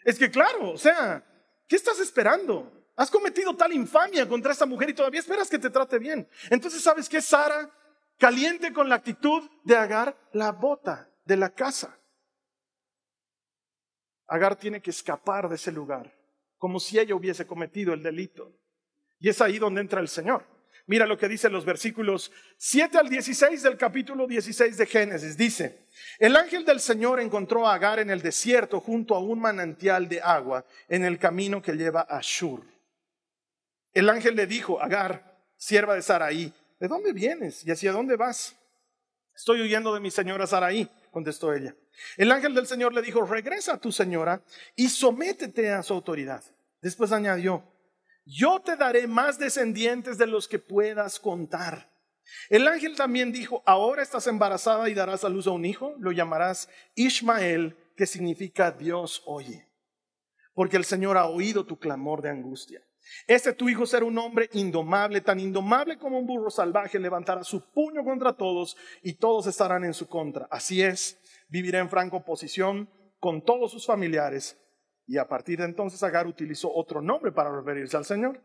Es 0.04 0.18
que 0.18 0.30
claro, 0.30 0.70
o 0.70 0.78
sea, 0.78 1.24
¿qué 1.66 1.76
estás 1.76 1.98
esperando? 1.98 2.70
Has 2.94 3.10
cometido 3.10 3.56
tal 3.56 3.72
infamia 3.72 4.28
contra 4.28 4.52
esta 4.52 4.66
mujer 4.66 4.90
y 4.90 4.94
todavía 4.94 5.20
esperas 5.20 5.48
que 5.48 5.58
te 5.58 5.70
trate 5.70 5.98
bien. 5.98 6.28
Entonces, 6.50 6.82
¿sabes 6.82 7.08
qué? 7.08 7.20
Sara, 7.20 7.70
caliente 8.18 8.72
con 8.72 8.88
la 8.88 8.96
actitud 8.96 9.48
de 9.64 9.76
Agar, 9.76 10.16
la 10.32 10.52
bota 10.52 11.10
de 11.24 11.36
la 11.36 11.50
casa. 11.50 11.98
Agar 14.26 14.56
tiene 14.56 14.80
que 14.80 14.90
escapar 14.90 15.48
de 15.48 15.56
ese 15.56 15.72
lugar 15.72 16.17
como 16.58 16.80
si 16.80 16.98
ella 16.98 17.14
hubiese 17.14 17.46
cometido 17.46 17.94
el 17.94 18.02
delito. 18.02 18.52
Y 19.20 19.28
es 19.28 19.40
ahí 19.40 19.58
donde 19.58 19.80
entra 19.80 20.00
el 20.00 20.08
Señor. 20.08 20.44
Mira 20.86 21.06
lo 21.06 21.18
que 21.18 21.28
dice 21.28 21.50
los 21.50 21.66
versículos 21.66 22.32
7 22.56 22.96
al 22.96 23.10
16 23.10 23.62
del 23.62 23.76
capítulo 23.76 24.26
16 24.26 24.76
de 24.76 24.86
Génesis. 24.86 25.36
Dice, 25.36 25.86
el 26.18 26.34
ángel 26.34 26.64
del 26.64 26.80
Señor 26.80 27.20
encontró 27.20 27.68
a 27.68 27.74
Agar 27.74 27.98
en 27.98 28.08
el 28.08 28.22
desierto 28.22 28.80
junto 28.80 29.14
a 29.14 29.18
un 29.18 29.38
manantial 29.38 30.08
de 30.08 30.22
agua 30.22 30.64
en 30.88 31.04
el 31.04 31.18
camino 31.18 31.60
que 31.60 31.74
lleva 31.74 32.06
a 32.08 32.20
Shur. 32.22 32.62
El 33.92 34.08
ángel 34.08 34.34
le 34.34 34.46
dijo, 34.46 34.80
Agar, 34.80 35.38
sierva 35.58 35.94
de 35.94 36.00
Saraí, 36.00 36.52
¿de 36.80 36.88
dónde 36.88 37.12
vienes 37.12 37.66
y 37.66 37.70
hacia 37.70 37.92
dónde 37.92 38.16
vas? 38.16 38.56
Estoy 39.36 39.60
huyendo 39.60 39.92
de 39.92 40.00
mi 40.00 40.10
señora 40.10 40.46
Saraí, 40.46 40.88
contestó 41.10 41.52
ella. 41.52 41.74
El 42.16 42.32
ángel 42.32 42.54
del 42.54 42.66
Señor 42.66 42.94
le 42.94 43.02
dijo, 43.02 43.24
regresa 43.24 43.74
a 43.74 43.80
tu 43.80 43.92
señora 43.92 44.42
y 44.76 44.88
sométete 44.88 45.70
a 45.70 45.82
su 45.82 45.94
autoridad. 45.94 46.42
Después 46.80 47.12
añadió, 47.12 47.64
yo 48.24 48.60
te 48.60 48.76
daré 48.76 49.06
más 49.06 49.38
descendientes 49.38 50.18
de 50.18 50.26
los 50.26 50.48
que 50.48 50.58
puedas 50.58 51.18
contar. 51.18 51.90
El 52.50 52.68
ángel 52.68 52.94
también 52.94 53.32
dijo, 53.32 53.62
ahora 53.64 54.02
estás 54.02 54.26
embarazada 54.26 54.88
y 54.88 54.94
darás 54.94 55.24
a 55.24 55.28
luz 55.28 55.46
a 55.46 55.50
un 55.50 55.64
hijo, 55.64 55.94
lo 55.98 56.12
llamarás 56.12 56.68
Ismael, 56.94 57.76
que 57.96 58.06
significa 58.06 58.70
Dios 58.70 59.22
oye, 59.26 59.66
porque 60.54 60.76
el 60.76 60.84
Señor 60.84 61.16
ha 61.16 61.26
oído 61.26 61.64
tu 61.64 61.78
clamor 61.78 62.22
de 62.22 62.30
angustia. 62.30 62.82
Este 63.26 63.52
tu 63.52 63.68
hijo 63.68 63.86
será 63.86 64.04
un 64.04 64.18
hombre 64.18 64.50
indomable, 64.52 65.20
tan 65.20 65.40
indomable 65.40 65.98
como 65.98 66.18
un 66.18 66.26
burro 66.26 66.50
salvaje, 66.50 66.98
levantará 66.98 67.42
su 67.42 67.62
puño 67.72 68.04
contra 68.04 68.34
todos 68.34 68.76
y 69.02 69.14
todos 69.14 69.46
estarán 69.46 69.84
en 69.84 69.94
su 69.94 70.06
contra. 70.06 70.46
Así 70.50 70.82
es, 70.82 71.18
vivirá 71.48 71.80
en 71.80 71.88
franca 71.88 72.16
oposición 72.16 72.88
con 73.18 73.42
todos 73.42 73.70
sus 73.70 73.86
familiares. 73.86 74.58
Y 75.06 75.18
a 75.18 75.28
partir 75.28 75.58
de 75.58 75.64
entonces 75.64 76.02
Agar 76.02 76.26
utilizó 76.26 76.72
otro 76.72 77.00
nombre 77.00 77.32
para 77.32 77.54
referirse 77.54 77.96
al 77.96 78.04
Señor, 78.04 78.42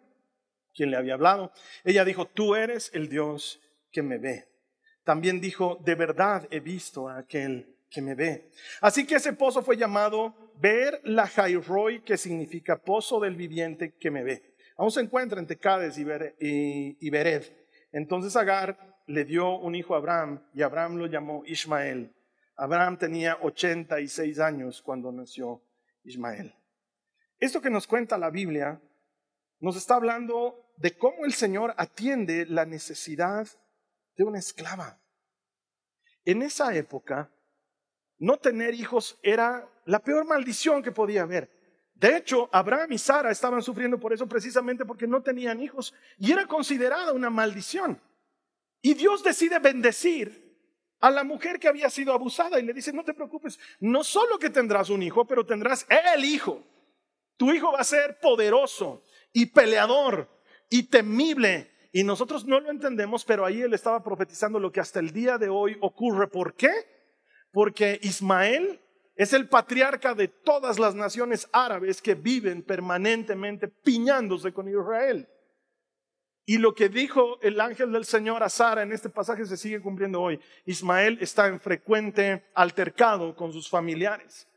quien 0.74 0.91
le 0.91 0.98
había 0.98 1.13
hablado. 1.13 1.51
Ella 1.83 2.05
dijo, 2.05 2.25
tú 2.25 2.55
eres 2.55 2.89
el 2.93 3.10
Dios 3.10 3.62
que 3.91 4.01
me 4.01 4.17
ve. 4.17 4.48
También 5.03 5.41
dijo, 5.41 5.79
de 5.83 5.95
verdad 5.95 6.48
he 6.50 6.62
visto 6.62 7.10
a 7.10 7.17
aquel 7.17 7.77
que 7.89 8.01
me 8.01 8.15
ve. 8.15 8.50
Así 8.81 9.05
que 9.05 9.15
ese 9.15 9.33
pozo 9.33 9.62
fue 9.62 9.77
llamado 9.77 10.33
Ver 10.60 11.01
la 11.03 11.27
Jairoi, 11.27 12.03
que 12.03 12.17
significa 12.17 12.81
pozo 12.81 13.19
del 13.19 13.36
viviente 13.36 13.95
que 13.98 14.12
me 14.12 14.24
ve. 14.24 14.55
Aún 14.77 14.91
se 14.91 15.01
encuentra 15.01 15.39
entre 15.39 15.57
Cades 15.57 15.98
y, 15.98 17.10
Bered. 17.10 17.43
Entonces 17.91 18.36
Agar 18.36 18.77
le 19.05 19.25
dio 19.25 19.57
un 19.57 19.75
hijo 19.75 19.93
a 19.93 19.98
Abraham 19.98 20.41
y 20.53 20.62
Abraham 20.62 20.95
lo 20.95 21.07
llamó 21.07 21.43
Ismael. 21.45 22.12
Abraham 22.55 22.98
tenía 22.98 23.38
86 23.41 24.39
años 24.39 24.81
cuando 24.81 25.12
nació 25.12 25.63
Ismael. 26.03 26.53
Esto 27.39 27.62
que 27.62 27.69
nos 27.69 27.88
cuenta 27.88 28.17
la 28.17 28.29
Biblia 28.29 28.81
nos 29.60 29.75
está 29.75 29.95
hablando 29.95 30.72
de 30.77 30.98
cómo 30.98 31.25
el 31.25 31.33
Señor 31.33 31.74
atiende 31.77 32.45
la 32.45 32.65
necesidad 32.65 33.48
de 34.15 34.24
una 34.24 34.39
esclava. 34.39 35.01
En 36.25 36.41
esa 36.41 36.75
época, 36.75 37.31
no 38.17 38.38
tener 38.38 38.74
hijos 38.74 39.19
era 39.24 39.69
la 39.86 40.00
peor 40.00 40.25
maldición 40.25 40.81
que 40.81 40.91
podía 40.91 41.24
haber. 41.24 41.50
De 41.95 42.17
hecho, 42.17 42.50
Abraham 42.51 42.93
y 42.93 42.98
Sara 42.98 43.31
estaban 43.31 43.62
sufriendo 43.62 44.00
por 44.00 44.13
eso 44.13 44.27
precisamente 44.27 44.86
porque 44.86 45.07
no 45.07 45.22
tenían 45.22 45.62
hijos 45.62 45.93
y 46.17 46.31
era 46.31 46.45
considerada 46.45 47.13
una 47.13 47.29
maldición. 47.29 48.01
Y 48.81 48.93
Dios 48.93 49.24
decide 49.24 49.60
bendecir 49.60 50.42
a 51.03 51.12
la 51.12 51.25
mujer 51.25 51.60
que 51.60 51.67
había 51.67 51.89
sido 51.89 52.13
abusada 52.13 52.57
y 52.62 52.63
le 52.63 52.72
dice, 52.72 52.93
no 52.93 53.03
te 53.03 53.13
preocupes, 53.13 53.60
no 53.81 54.05
solo 54.05 54.39
que 54.39 54.50
tendrás 54.50 54.89
un 54.89 55.03
hijo, 55.03 55.27
pero 55.27 55.45
tendrás 55.45 55.86
el 55.89 56.24
hijo. 56.24 56.63
Tu 57.36 57.51
hijo 57.51 57.74
va 57.74 57.79
a 57.79 57.83
ser 57.83 58.22
poderoso 58.22 59.03
y 59.33 59.48
peleador 59.48 60.29
y 60.69 60.83
temible 60.83 61.69
y 61.91 62.05
nosotros 62.05 62.45
no 62.45 62.62
lo 62.62 62.72
entendemos, 62.72 63.25
pero 63.25 63.45
ahí 63.45 63.62
él 63.62 63.74
estaba 63.74 64.01
profetizando 64.01 64.62
lo 64.62 64.72
que 64.72 64.79
hasta 64.79 65.01
el 65.01 65.12
día 65.12 65.38
de 65.38 65.50
hoy 65.50 65.77
ocurre. 65.81 66.29
¿Por 66.29 66.55
qué? 66.55 66.72
Porque 67.51 68.00
Ismael 68.01 68.79
es 69.17 69.33
el 69.33 69.50
patriarca 69.50 70.13
de 70.15 70.29
todas 70.29 70.79
las 70.79 70.95
naciones 70.95 71.50
árabes 71.51 72.01
que 72.01 72.15
viven 72.15 72.63
permanentemente 72.63 73.67
piñándose 73.67 74.53
con 74.53 74.69
Israel. 74.69 75.27
Y 76.45 76.57
lo 76.57 76.75
que 76.75 76.89
dijo 76.89 77.39
el 77.41 77.62
ángel 77.62 77.91
del 77.91 78.05
Señor 78.05 78.43
a 78.43 78.50
Sara 78.50 78.83
en 78.83 78.91
este 78.91 79.09
pasaje 79.09 79.45
se 79.45 79.55
sigue 79.55 79.81
cumpliendo 79.81 80.21
hoy. 80.21 80.39
Ismael 80.65 81.17
está 81.21 81.47
en 81.47 81.59
frecuente 81.59 82.43
altercado 82.53 83.35
con 83.35 83.53
sus 83.53 83.69
familiares. 83.69 84.47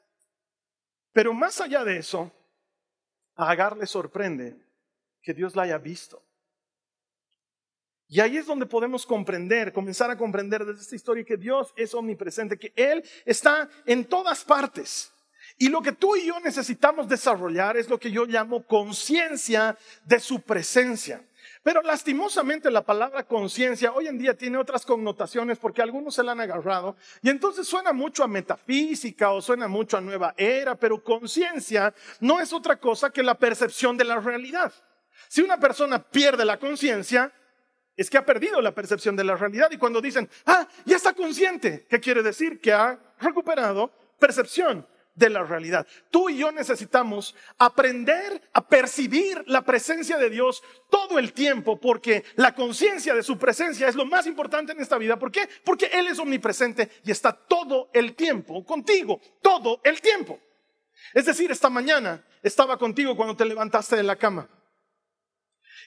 Pero 1.12 1.32
más 1.32 1.60
allá 1.60 1.84
de 1.84 1.98
eso, 1.98 2.32
a 3.36 3.50
Agar 3.50 3.76
le 3.76 3.86
sorprende 3.86 4.56
que 5.22 5.32
Dios 5.32 5.54
la 5.54 5.62
haya 5.62 5.78
visto. 5.78 6.22
Y 8.08 8.20
ahí 8.20 8.36
es 8.36 8.46
donde 8.46 8.66
podemos 8.66 9.04
comprender, 9.04 9.72
comenzar 9.72 10.10
a 10.10 10.18
comprender 10.18 10.64
desde 10.64 10.82
esta 10.82 10.94
historia 10.94 11.24
que 11.24 11.36
Dios 11.36 11.72
es 11.76 11.94
omnipresente, 11.94 12.58
que 12.58 12.72
Él 12.76 13.04
está 13.24 13.68
en 13.84 14.04
todas 14.04 14.44
partes. 14.44 15.12
Y 15.58 15.68
lo 15.68 15.80
que 15.82 15.92
tú 15.92 16.16
y 16.16 16.26
yo 16.26 16.38
necesitamos 16.40 17.08
desarrollar 17.08 17.76
es 17.76 17.88
lo 17.88 17.98
que 17.98 18.10
yo 18.10 18.26
llamo 18.26 18.64
conciencia 18.66 19.76
de 20.04 20.20
su 20.20 20.40
presencia. 20.40 21.24
Pero 21.66 21.82
lastimosamente 21.82 22.70
la 22.70 22.84
palabra 22.84 23.24
conciencia 23.24 23.92
hoy 23.92 24.06
en 24.06 24.16
día 24.16 24.36
tiene 24.36 24.56
otras 24.56 24.86
connotaciones 24.86 25.58
porque 25.58 25.82
algunos 25.82 26.14
se 26.14 26.22
la 26.22 26.30
han 26.30 26.40
agarrado 26.40 26.94
y 27.20 27.28
entonces 27.28 27.66
suena 27.66 27.92
mucho 27.92 28.22
a 28.22 28.28
metafísica 28.28 29.32
o 29.32 29.42
suena 29.42 29.66
mucho 29.66 29.96
a 29.96 30.00
nueva 30.00 30.32
era, 30.36 30.76
pero 30.76 31.02
conciencia 31.02 31.92
no 32.20 32.38
es 32.38 32.52
otra 32.52 32.76
cosa 32.76 33.10
que 33.10 33.20
la 33.20 33.34
percepción 33.36 33.96
de 33.96 34.04
la 34.04 34.20
realidad. 34.20 34.72
Si 35.26 35.42
una 35.42 35.58
persona 35.58 36.00
pierde 36.00 36.44
la 36.44 36.56
conciencia, 36.56 37.32
es 37.96 38.08
que 38.08 38.18
ha 38.18 38.24
perdido 38.24 38.60
la 38.60 38.72
percepción 38.72 39.16
de 39.16 39.24
la 39.24 39.34
realidad. 39.34 39.68
Y 39.72 39.76
cuando 39.76 40.00
dicen, 40.00 40.30
ah, 40.44 40.68
ya 40.84 40.94
está 40.94 41.14
consciente, 41.14 41.84
¿qué 41.90 41.98
quiere 41.98 42.22
decir? 42.22 42.60
Que 42.60 42.72
ha 42.72 42.96
recuperado 43.18 43.90
percepción 44.20 44.86
de 45.16 45.30
la 45.30 45.42
realidad. 45.42 45.86
Tú 46.10 46.28
y 46.28 46.38
yo 46.38 46.52
necesitamos 46.52 47.34
aprender 47.58 48.40
a 48.52 48.66
percibir 48.66 49.42
la 49.46 49.62
presencia 49.62 50.18
de 50.18 50.30
Dios 50.30 50.62
todo 50.90 51.18
el 51.18 51.32
tiempo, 51.32 51.80
porque 51.80 52.22
la 52.36 52.54
conciencia 52.54 53.14
de 53.14 53.22
su 53.22 53.36
presencia 53.38 53.88
es 53.88 53.96
lo 53.96 54.04
más 54.04 54.26
importante 54.26 54.72
en 54.72 54.80
esta 54.80 54.98
vida. 54.98 55.18
¿Por 55.18 55.32
qué? 55.32 55.48
Porque 55.64 55.86
Él 55.86 56.06
es 56.06 56.18
omnipresente 56.18 56.90
y 57.02 57.10
está 57.10 57.32
todo 57.32 57.90
el 57.92 58.14
tiempo 58.14 58.64
contigo, 58.64 59.20
todo 59.42 59.80
el 59.82 60.00
tiempo. 60.00 60.38
Es 61.14 61.26
decir, 61.26 61.50
esta 61.50 61.70
mañana 61.70 62.24
estaba 62.42 62.78
contigo 62.78 63.16
cuando 63.16 63.36
te 63.36 63.44
levantaste 63.44 63.96
de 63.96 64.02
la 64.02 64.16
cama. 64.16 64.48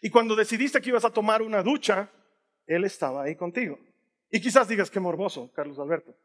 Y 0.02 0.10
cuando 0.10 0.36
decidiste 0.36 0.82
que 0.82 0.90
ibas 0.90 1.06
a 1.06 1.12
tomar 1.12 1.42
una 1.42 1.62
ducha, 1.62 2.10
Él 2.66 2.84
estaba 2.84 3.24
ahí 3.24 3.36
contigo. 3.36 3.80
Y 4.32 4.42
quizás 4.42 4.68
digas 4.68 4.90
que 4.90 5.00
morboso, 5.00 5.52
Carlos 5.54 5.78
Alberto. 5.80 6.16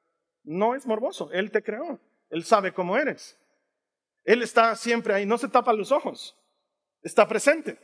No 0.42 0.74
es 0.74 0.86
morboso, 0.86 1.30
Él 1.32 1.50
te 1.50 1.62
creó, 1.62 1.98
Él 2.34 2.44
sabe 2.44 2.74
cómo 2.74 2.96
eres. 2.96 3.38
Él 4.24 4.42
está 4.42 4.74
siempre 4.74 5.14
ahí, 5.14 5.24
no 5.24 5.38
se 5.38 5.46
tapa 5.46 5.72
los 5.72 5.92
ojos, 5.92 6.36
está 7.00 7.28
presente. 7.28 7.78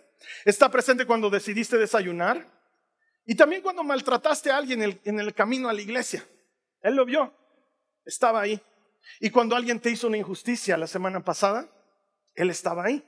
Está 0.45 0.69
presente 0.69 1.07
cuando 1.07 1.30
decidiste 1.30 1.78
desayunar 1.78 2.45
y 3.25 3.37
también 3.37 3.62
cuando 3.62 3.85
maltrataste 3.85 4.50
a 4.50 4.57
alguien 4.57 4.99
en 5.04 5.21
el, 5.21 5.35
camino 5.35 5.69
a 5.69 5.73
la 5.73 5.80
iglesia. 5.80 6.26
Él 6.83 6.97
lo 6.97 7.04
vio, 7.04 7.33
estaba 8.04 8.40
ahí. 8.40 8.61
Y 9.21 9.30
cuando 9.30 9.54
alguien 9.54 9.78
te 9.78 9.90
hizo 9.90 10.09
una 10.09 10.16
injusticia 10.16 10.76
la 10.76 10.88
semana 10.88 11.25
pasada, 11.25 11.71
Él 12.35 12.50
estaba 12.50 12.85
ahí. 12.87 13.07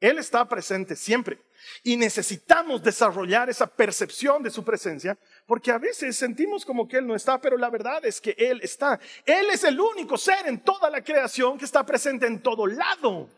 Él 0.00 0.18
está 0.18 0.48
presente 0.48 0.96
siempre. 0.96 1.42
Y 1.82 1.96
necesitamos 1.96 2.82
desarrollar 2.82 3.50
esa 3.50 3.66
percepción 3.66 4.42
de 4.42 4.50
su 4.50 4.64
presencia, 4.64 5.16
porque 5.46 5.70
a 5.70 5.78
veces 5.78 6.16
sentimos 6.16 6.64
como 6.64 6.86
que 6.86 6.98
Él 6.98 7.06
no 7.06 7.14
está, 7.14 7.40
pero 7.40 7.56
la 7.56 7.70
verdad 7.70 8.04
es 8.04 8.20
que 8.20 8.34
Él 8.38 8.60
está. 8.62 8.98
Él 9.24 9.46
es 9.52 9.64
el 9.64 9.80
único 9.80 10.16
ser 10.16 10.46
en 10.46 10.60
toda 10.60 10.90
la 10.90 11.02
creación 11.02 11.58
que 11.58 11.64
está 11.64 11.84
presente 11.84 12.26
en 12.26 12.42
todo 12.42 12.66
lado. 12.66 13.28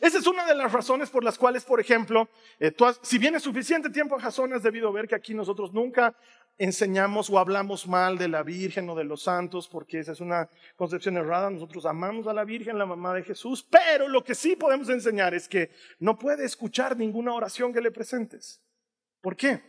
Esa 0.00 0.18
es 0.18 0.26
una 0.26 0.46
de 0.46 0.54
las 0.54 0.72
razones 0.72 1.10
por 1.10 1.24
las 1.24 1.38
cuales, 1.38 1.64
por 1.64 1.80
ejemplo, 1.80 2.28
eh, 2.58 2.74
si 3.02 3.18
vienes 3.18 3.42
suficiente 3.42 3.90
tiempo 3.90 4.16
a 4.16 4.20
Jason, 4.20 4.52
has 4.52 4.62
debido 4.62 4.92
ver 4.92 5.08
que 5.08 5.14
aquí 5.14 5.34
nosotros 5.34 5.72
nunca 5.72 6.14
enseñamos 6.58 7.30
o 7.30 7.38
hablamos 7.38 7.88
mal 7.88 8.18
de 8.18 8.28
la 8.28 8.42
Virgen 8.42 8.88
o 8.88 8.94
de 8.94 9.04
los 9.04 9.22
santos, 9.22 9.68
porque 9.68 9.98
esa 10.00 10.12
es 10.12 10.20
una 10.20 10.48
concepción 10.76 11.16
errada. 11.16 11.50
Nosotros 11.50 11.86
amamos 11.86 12.26
a 12.26 12.32
la 12.32 12.44
Virgen, 12.44 12.78
la 12.78 12.86
mamá 12.86 13.14
de 13.14 13.22
Jesús, 13.22 13.66
pero 13.68 14.08
lo 14.08 14.22
que 14.22 14.34
sí 14.34 14.56
podemos 14.56 14.88
enseñar 14.88 15.34
es 15.34 15.48
que 15.48 15.70
no 15.98 16.18
puede 16.18 16.44
escuchar 16.44 16.96
ninguna 16.96 17.32
oración 17.32 17.72
que 17.72 17.80
le 17.80 17.90
presentes. 17.90 18.62
¿Por 19.20 19.36
qué? 19.36 19.62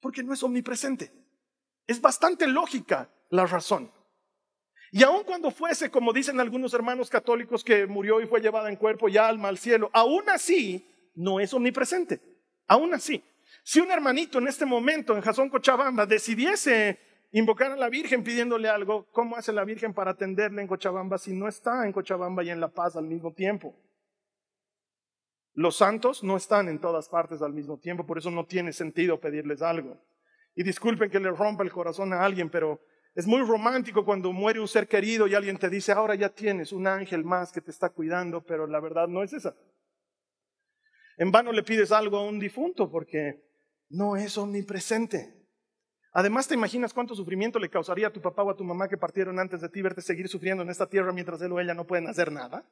Porque 0.00 0.22
no 0.22 0.32
es 0.32 0.42
omnipresente. 0.42 1.12
Es 1.86 2.00
bastante 2.00 2.46
lógica 2.46 3.10
la 3.30 3.46
razón. 3.46 3.92
Y 4.92 5.02
aun 5.04 5.22
cuando 5.24 5.50
fuese, 5.50 5.90
como 5.90 6.12
dicen 6.12 6.40
algunos 6.40 6.74
hermanos 6.74 7.08
católicos, 7.08 7.62
que 7.62 7.86
murió 7.86 8.20
y 8.20 8.26
fue 8.26 8.40
llevada 8.40 8.68
en 8.68 8.76
cuerpo 8.76 9.08
y 9.08 9.16
alma 9.16 9.48
al 9.48 9.58
cielo, 9.58 9.90
aún 9.92 10.28
así 10.28 10.84
no 11.14 11.38
es 11.38 11.54
omnipresente. 11.54 12.20
Aún 12.66 12.94
así. 12.94 13.22
Si 13.62 13.80
un 13.80 13.90
hermanito 13.90 14.38
en 14.38 14.48
este 14.48 14.66
momento 14.66 15.14
en 15.14 15.22
Jasón 15.22 15.48
Cochabamba 15.48 16.06
decidiese 16.06 16.98
invocar 17.32 17.70
a 17.70 17.76
la 17.76 17.88
Virgen 17.88 18.24
pidiéndole 18.24 18.68
algo, 18.68 19.06
¿cómo 19.12 19.36
hace 19.36 19.52
la 19.52 19.64
Virgen 19.64 19.94
para 19.94 20.12
atenderle 20.12 20.62
en 20.62 20.68
Cochabamba 20.68 21.18
si 21.18 21.32
no 21.32 21.46
está 21.46 21.86
en 21.86 21.92
Cochabamba 21.92 22.42
y 22.42 22.50
en 22.50 22.60
La 22.60 22.68
Paz 22.68 22.96
al 22.96 23.04
mismo 23.04 23.32
tiempo? 23.32 23.76
Los 25.54 25.76
santos 25.76 26.24
no 26.24 26.36
están 26.36 26.68
en 26.68 26.80
todas 26.80 27.08
partes 27.08 27.42
al 27.42 27.52
mismo 27.52 27.78
tiempo, 27.78 28.06
por 28.06 28.18
eso 28.18 28.30
no 28.30 28.46
tiene 28.46 28.72
sentido 28.72 29.20
pedirles 29.20 29.62
algo. 29.62 29.98
Y 30.54 30.62
disculpen 30.62 31.10
que 31.10 31.20
le 31.20 31.30
rompa 31.30 31.62
el 31.62 31.70
corazón 31.70 32.12
a 32.12 32.24
alguien, 32.24 32.50
pero 32.50 32.80
es 33.14 33.26
muy 33.26 33.42
romántico 33.42 34.04
cuando 34.04 34.32
muere 34.32 34.60
un 34.60 34.68
ser 34.68 34.86
querido 34.86 35.26
y 35.26 35.34
alguien 35.34 35.58
te 35.58 35.68
dice, 35.68 35.92
ahora 35.92 36.14
ya 36.14 36.28
tienes 36.28 36.72
un 36.72 36.86
ángel 36.86 37.24
más 37.24 37.50
que 37.50 37.60
te 37.60 37.70
está 37.70 37.90
cuidando, 37.90 38.42
pero 38.42 38.66
la 38.66 38.80
verdad 38.80 39.08
no 39.08 39.22
es 39.22 39.32
esa. 39.32 39.56
En 41.16 41.32
vano 41.32 41.52
le 41.52 41.62
pides 41.62 41.90
algo 41.92 42.18
a 42.18 42.24
un 42.24 42.38
difunto 42.38 42.90
porque 42.90 43.42
no 43.90 44.16
es 44.16 44.38
omnipresente. 44.38 45.36
Además, 46.12 46.48
¿te 46.48 46.54
imaginas 46.54 46.94
cuánto 46.94 47.14
sufrimiento 47.14 47.58
le 47.58 47.68
causaría 47.68 48.08
a 48.08 48.12
tu 48.12 48.20
papá 48.20 48.42
o 48.42 48.50
a 48.50 48.56
tu 48.56 48.64
mamá 48.64 48.88
que 48.88 48.96
partieron 48.96 49.38
antes 49.38 49.60
de 49.60 49.68
ti 49.68 49.82
verte 49.82 50.02
seguir 50.02 50.28
sufriendo 50.28 50.62
en 50.62 50.70
esta 50.70 50.88
tierra 50.88 51.12
mientras 51.12 51.40
él 51.42 51.52
o 51.52 51.60
ella 51.60 51.74
no 51.74 51.86
pueden 51.86 52.08
hacer 52.08 52.32
nada? 52.32 52.64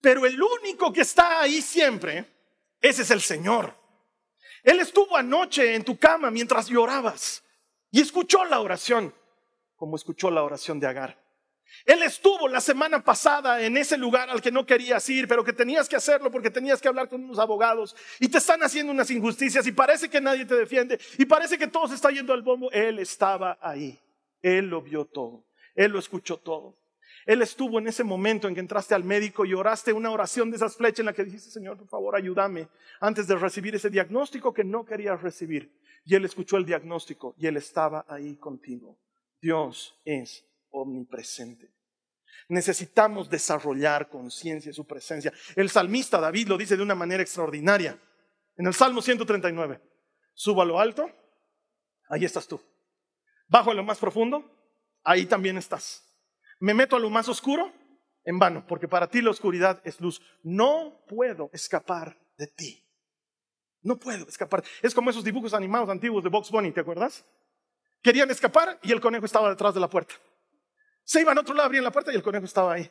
Pero 0.00 0.24
el 0.26 0.40
único 0.40 0.92
que 0.92 1.02
está 1.02 1.40
ahí 1.40 1.60
siempre, 1.60 2.24
ese 2.80 3.02
es 3.02 3.10
el 3.10 3.20
Señor. 3.20 3.74
Él 4.62 4.80
estuvo 4.80 5.16
anoche 5.16 5.74
en 5.74 5.84
tu 5.84 5.98
cama 5.98 6.30
mientras 6.30 6.68
llorabas 6.68 7.43
y 7.94 8.00
escuchó 8.00 8.44
la 8.44 8.58
oración, 8.58 9.14
como 9.76 9.94
escuchó 9.94 10.28
la 10.28 10.42
oración 10.42 10.80
de 10.80 10.88
Agar. 10.88 11.16
Él 11.84 12.02
estuvo 12.02 12.48
la 12.48 12.60
semana 12.60 13.04
pasada 13.04 13.62
en 13.62 13.76
ese 13.76 13.96
lugar 13.96 14.28
al 14.28 14.42
que 14.42 14.50
no 14.50 14.66
querías 14.66 15.08
ir, 15.08 15.28
pero 15.28 15.44
que 15.44 15.52
tenías 15.52 15.88
que 15.88 15.94
hacerlo 15.94 16.28
porque 16.28 16.50
tenías 16.50 16.80
que 16.80 16.88
hablar 16.88 17.08
con 17.08 17.22
unos 17.22 17.38
abogados 17.38 17.94
y 18.18 18.26
te 18.26 18.38
están 18.38 18.64
haciendo 18.64 18.90
unas 18.90 19.12
injusticias 19.12 19.64
y 19.68 19.70
parece 19.70 20.10
que 20.10 20.20
nadie 20.20 20.44
te 20.44 20.56
defiende 20.56 20.98
y 21.18 21.24
parece 21.24 21.56
que 21.56 21.68
todo 21.68 21.86
se 21.86 21.94
está 21.94 22.10
yendo 22.10 22.32
al 22.32 22.42
bombo. 22.42 22.68
Él 22.72 22.98
estaba 22.98 23.58
ahí. 23.62 23.96
Él 24.42 24.70
lo 24.70 24.82
vio 24.82 25.04
todo. 25.04 25.44
Él 25.76 25.92
lo 25.92 26.00
escuchó 26.00 26.38
todo. 26.38 26.76
Él 27.26 27.42
estuvo 27.42 27.78
en 27.78 27.86
ese 27.86 28.02
momento 28.02 28.48
en 28.48 28.54
que 28.54 28.60
entraste 28.60 28.96
al 28.96 29.04
médico 29.04 29.44
y 29.44 29.54
oraste 29.54 29.92
una 29.92 30.10
oración 30.10 30.50
de 30.50 30.56
esas 30.56 30.76
flechas 30.76 30.98
en 30.98 31.06
la 31.06 31.12
que 31.12 31.22
dijiste, 31.22 31.48
Señor, 31.48 31.78
por 31.78 31.86
favor, 31.86 32.16
ayúdame 32.16 32.66
antes 32.98 33.28
de 33.28 33.36
recibir 33.36 33.76
ese 33.76 33.88
diagnóstico 33.88 34.52
que 34.52 34.64
no 34.64 34.84
querías 34.84 35.22
recibir. 35.22 35.70
Y 36.04 36.14
Él 36.14 36.24
escuchó 36.24 36.56
el 36.56 36.66
diagnóstico 36.66 37.34
y 37.38 37.46
Él 37.46 37.56
estaba 37.56 38.04
ahí 38.08 38.36
contigo. 38.36 38.98
Dios 39.40 40.00
es 40.04 40.44
omnipresente. 40.70 41.72
Necesitamos 42.48 43.30
desarrollar 43.30 44.08
conciencia 44.08 44.70
de 44.70 44.74
su 44.74 44.86
presencia. 44.86 45.32
El 45.56 45.70
salmista 45.70 46.20
David 46.20 46.48
lo 46.48 46.58
dice 46.58 46.76
de 46.76 46.82
una 46.82 46.94
manera 46.94 47.22
extraordinaria. 47.22 47.98
En 48.56 48.66
el 48.66 48.74
Salmo 48.74 49.00
139, 49.00 49.80
subo 50.34 50.62
a 50.62 50.64
lo 50.64 50.78
alto, 50.78 51.10
ahí 52.08 52.24
estás 52.24 52.46
tú. 52.46 52.60
Bajo 53.48 53.70
a 53.70 53.74
lo 53.74 53.82
más 53.82 53.98
profundo, 53.98 54.44
ahí 55.02 55.26
también 55.26 55.56
estás. 55.56 56.02
Me 56.60 56.74
meto 56.74 56.96
a 56.96 57.00
lo 57.00 57.10
más 57.10 57.28
oscuro, 57.28 57.72
en 58.24 58.38
vano, 58.38 58.66
porque 58.66 58.88
para 58.88 59.08
ti 59.08 59.20
la 59.20 59.30
oscuridad 59.30 59.80
es 59.84 60.00
luz. 60.00 60.20
No 60.42 61.04
puedo 61.08 61.50
escapar 61.52 62.18
de 62.36 62.46
ti. 62.46 62.83
No 63.84 63.96
puedo 63.98 64.26
escapar. 64.26 64.64
Es 64.82 64.94
como 64.94 65.10
esos 65.10 65.22
dibujos 65.22 65.54
animados 65.54 65.88
antiguos 65.90 66.24
de 66.24 66.30
Box 66.30 66.50
Bunny, 66.50 66.72
¿te 66.72 66.80
acuerdas? 66.80 67.24
Querían 68.02 68.30
escapar 68.30 68.78
y 68.82 68.90
el 68.92 69.00
conejo 69.00 69.26
estaba 69.26 69.50
detrás 69.50 69.74
de 69.74 69.80
la 69.80 69.88
puerta. 69.88 70.14
Se 71.04 71.20
iban 71.20 71.36
a 71.36 71.42
otro 71.42 71.54
lado, 71.54 71.66
abrían 71.66 71.84
la 71.84 71.92
puerta 71.92 72.10
y 72.10 72.16
el 72.16 72.22
conejo 72.22 72.46
estaba 72.46 72.72
ahí. 72.72 72.90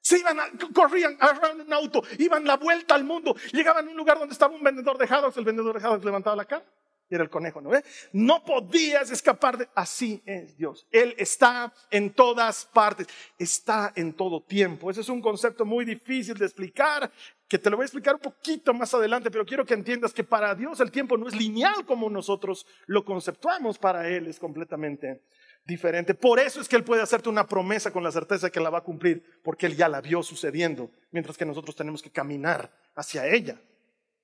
Se 0.00 0.18
iban, 0.18 0.36
corrían, 0.74 1.16
agarraban 1.20 1.60
un 1.60 1.72
auto, 1.72 2.02
iban 2.18 2.44
la 2.44 2.56
vuelta 2.56 2.94
al 2.94 3.04
mundo, 3.04 3.34
llegaban 3.52 3.86
a 3.86 3.90
un 3.90 3.96
lugar 3.96 4.18
donde 4.18 4.32
estaba 4.32 4.54
un 4.54 4.62
vendedor 4.62 4.98
de 4.98 5.06
hados, 5.12 5.36
el 5.36 5.44
vendedor 5.44 5.80
de 5.80 5.86
hados 5.86 6.04
levantaba 6.04 6.36
la 6.36 6.44
cara 6.44 6.64
y 7.08 7.14
era 7.14 7.22
el 7.22 7.30
conejo, 7.30 7.60
¿no 7.60 7.70
ve? 7.70 7.84
No 8.12 8.44
podías 8.44 9.10
escapar 9.10 9.56
de... 9.58 9.68
Así 9.74 10.22
es 10.26 10.56
Dios. 10.56 10.86
Él 10.90 11.14
está 11.18 11.72
en 11.90 12.12
todas 12.12 12.66
partes, 12.66 13.06
está 13.38 13.92
en 13.94 14.12
todo 14.12 14.42
tiempo. 14.42 14.90
Ese 14.90 15.02
es 15.02 15.08
un 15.08 15.20
concepto 15.20 15.64
muy 15.64 15.84
difícil 15.84 16.34
de 16.34 16.46
explicar, 16.46 17.10
que 17.48 17.58
te 17.58 17.70
lo 17.70 17.76
voy 17.76 17.84
a 17.84 17.86
explicar 17.86 18.14
un 18.14 18.20
poquito 18.20 18.74
más 18.74 18.92
adelante, 18.92 19.30
pero 19.30 19.46
quiero 19.46 19.64
que 19.64 19.74
entiendas 19.74 20.12
que 20.12 20.24
para 20.24 20.54
Dios 20.54 20.80
el 20.80 20.90
tiempo 20.90 21.16
no 21.16 21.28
es 21.28 21.36
lineal 21.36 21.84
como 21.86 22.10
nosotros 22.10 22.66
lo 22.86 23.04
conceptuamos, 23.04 23.78
para 23.78 24.08
Él 24.08 24.26
es 24.26 24.40
completamente 24.40 25.22
diferente. 25.64 26.14
Por 26.14 26.40
eso 26.40 26.60
es 26.60 26.68
que 26.68 26.76
Él 26.76 26.84
puede 26.84 27.02
hacerte 27.02 27.28
una 27.28 27.46
promesa 27.46 27.92
con 27.92 28.02
la 28.02 28.10
certeza 28.10 28.46
de 28.46 28.52
que 28.52 28.60
la 28.60 28.70
va 28.70 28.78
a 28.78 28.84
cumplir, 28.84 29.40
porque 29.44 29.66
Él 29.66 29.76
ya 29.76 29.88
la 29.88 30.00
vio 30.00 30.22
sucediendo, 30.22 30.90
mientras 31.12 31.36
que 31.36 31.46
nosotros 31.46 31.76
tenemos 31.76 32.02
que 32.02 32.10
caminar 32.10 32.72
hacia 32.94 33.26
ella. 33.26 33.60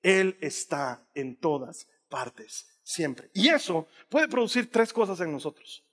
Él 0.01 0.37
está 0.41 1.07
en 1.13 1.37
todas 1.37 1.87
partes, 2.09 2.67
siempre. 2.83 3.29
Y 3.33 3.47
eso 3.47 3.87
puede 4.09 4.27
producir 4.27 4.69
tres 4.69 4.91
cosas 4.91 5.19
en 5.21 5.31
nosotros. 5.31 5.85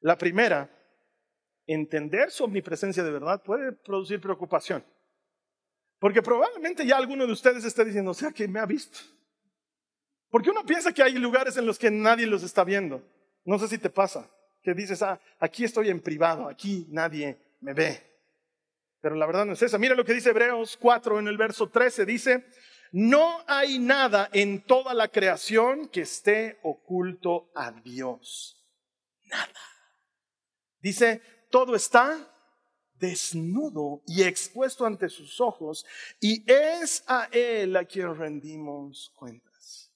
La 0.00 0.16
primera, 0.16 0.70
entender 1.66 2.30
su 2.30 2.44
omnipresencia 2.44 3.02
de 3.02 3.10
verdad 3.10 3.42
puede 3.42 3.72
producir 3.72 4.20
preocupación. 4.20 4.84
Porque 5.98 6.22
probablemente 6.22 6.86
ya 6.86 6.96
alguno 6.96 7.26
de 7.26 7.32
ustedes 7.32 7.64
esté 7.64 7.84
diciendo, 7.84 8.12
o 8.12 8.14
sea, 8.14 8.30
que 8.30 8.46
me 8.46 8.60
ha 8.60 8.66
visto. 8.66 8.98
Porque 10.30 10.50
uno 10.50 10.64
piensa 10.64 10.92
que 10.92 11.02
hay 11.02 11.14
lugares 11.14 11.56
en 11.56 11.66
los 11.66 11.78
que 11.78 11.90
nadie 11.90 12.26
los 12.26 12.42
está 12.42 12.64
viendo. 12.64 13.02
No 13.44 13.58
sé 13.58 13.68
si 13.68 13.78
te 13.78 13.90
pasa 13.90 14.30
que 14.62 14.74
dices, 14.74 15.02
ah, 15.02 15.20
aquí 15.38 15.64
estoy 15.64 15.88
en 15.88 16.00
privado, 16.00 16.48
aquí 16.48 16.86
nadie 16.90 17.56
me 17.60 17.72
ve. 17.72 18.02
Pero 19.00 19.14
la 19.14 19.26
verdad 19.26 19.46
no 19.46 19.52
es 19.52 19.62
esa. 19.62 19.78
Mira 19.78 19.94
lo 19.94 20.04
que 20.04 20.12
dice 20.12 20.30
Hebreos 20.30 20.76
4 20.80 21.20
en 21.20 21.28
el 21.28 21.36
verso 21.36 21.68
13. 21.68 22.04
Dice, 22.04 22.46
no 22.92 23.42
hay 23.46 23.78
nada 23.78 24.28
en 24.32 24.62
toda 24.62 24.94
la 24.94 25.08
creación 25.08 25.88
que 25.88 26.02
esté 26.02 26.58
oculto 26.62 27.50
a 27.54 27.70
Dios. 27.72 28.66
Nada. 29.24 29.60
Dice, 30.80 31.22
todo 31.50 31.74
está 31.74 32.18
desnudo 32.98 34.02
y 34.06 34.22
expuesto 34.22 34.84
ante 34.86 35.08
sus 35.08 35.40
ojos 35.40 35.86
y 36.20 36.44
es 36.50 37.04
a 37.06 37.28
Él 37.32 37.76
a 37.76 37.84
quien 37.84 38.14
rendimos 38.16 39.12
cuentas. 39.14 39.92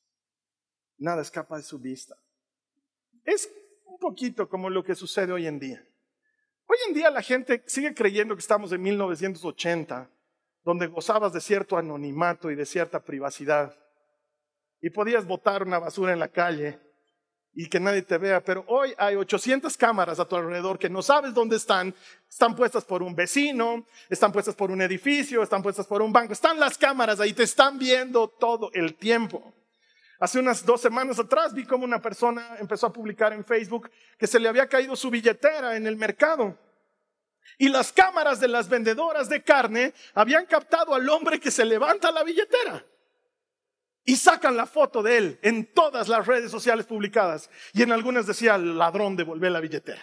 Nada 0.99 1.23
escapa 1.23 1.57
de 1.57 1.62
su 1.62 1.79
vista. 1.79 2.17
Es 3.25 3.49
poquito 4.03 4.49
como 4.49 4.69
lo 4.69 4.83
que 4.83 4.97
sucede 4.97 5.33
hoy 5.33 5.47
en 5.47 5.59
día. 5.59 5.87
Hoy 6.67 6.77
en 6.88 6.95
día 6.95 7.11
la 7.11 7.23
gente 7.23 7.62
sigue 7.67 7.95
creyendo 7.95 8.35
que 8.35 8.41
estamos 8.41 8.73
en 8.73 8.83
1980, 8.83 10.11
donde 10.65 10.88
gozabas 10.88 11.33
de 11.33 11.41
cierto 11.41 11.77
anonimato 11.77 12.51
y 12.51 12.57
de 12.57 12.67
cierta 12.67 13.03
privacidad. 13.03 13.79
Y 14.81 14.91
podías 14.91 15.25
botar 15.27 15.62
una 15.62 15.79
basura 15.79 16.12
en 16.12 16.19
la 16.19 16.29
calle 16.29 16.81
y 17.55 17.69
que 17.69 17.79
nadie 17.79 18.03
te 18.03 18.17
vea, 18.17 18.43
pero 18.43 18.65
hoy 18.67 18.95
hay 18.97 19.15
800 19.15 19.77
cámaras 19.77 20.19
a 20.19 20.25
tu 20.25 20.37
alrededor 20.37 20.79
que 20.79 20.88
no 20.88 21.03
sabes 21.03 21.35
dónde 21.35 21.57
están, 21.57 21.95
están 22.29 22.57
puestas 22.57 22.85
por 22.85 23.03
un 23.03 23.15
vecino, 23.15 23.87
están 24.09 24.33
puestas 24.33 24.55
por 24.55 24.71
un 24.71 24.81
edificio, 24.81 25.43
están 25.43 25.62
puestas 25.62 25.87
por 25.87 26.01
un 26.01 26.12
banco, 26.12 26.33
están 26.33 26.59
las 26.59 26.79
cámaras 26.79 27.21
ahí, 27.21 27.35
te 27.35 27.43
están 27.43 27.79
viendo 27.79 28.29
todo 28.29 28.71
el 28.73 28.95
tiempo. 28.95 29.55
Hace 30.19 30.38
unas 30.38 30.65
dos 30.65 30.81
semanas 30.81 31.19
atrás 31.19 31.53
vi 31.53 31.67
cómo 31.67 31.85
una 31.85 32.01
persona 32.01 32.57
empezó 32.59 32.87
a 32.87 32.93
publicar 32.93 33.33
en 33.33 33.45
Facebook 33.45 33.91
que 34.17 34.27
se 34.27 34.38
le 34.38 34.49
había 34.49 34.69
caído 34.69 34.97
su 34.97 35.11
billetera 35.11 35.77
en 35.77 35.87
el 35.87 35.97
mercado. 35.97 36.57
Y 37.59 37.69
las 37.69 37.93
cámaras 37.93 38.41
de 38.41 38.49
las 38.49 38.69
vendedoras 38.69 39.29
de 39.29 39.43
carne 39.43 39.93
habían 40.15 40.47
captado 40.47 40.95
al 40.95 41.09
hombre 41.09 41.38
que 41.38 41.51
se 41.51 41.65
levanta 41.65 42.11
la 42.12 42.23
billetera. 42.23 42.85
Y 44.05 44.17
sacan 44.17 44.57
la 44.57 44.67
foto 44.67 45.03
de 45.03 45.17
él 45.17 45.38
en 45.43 45.73
todas 45.73 46.09
las 46.09 46.27
redes 46.27 46.51
sociales 46.51 46.87
publicadas. 46.87 47.51
Y 47.73 47.83
en 47.83 47.93
algunas 47.93 48.27
decía, 48.27 48.59
ladrón 48.59 49.17
devolvió 49.17 49.49
la 49.51 49.61
billetera. 49.61 50.03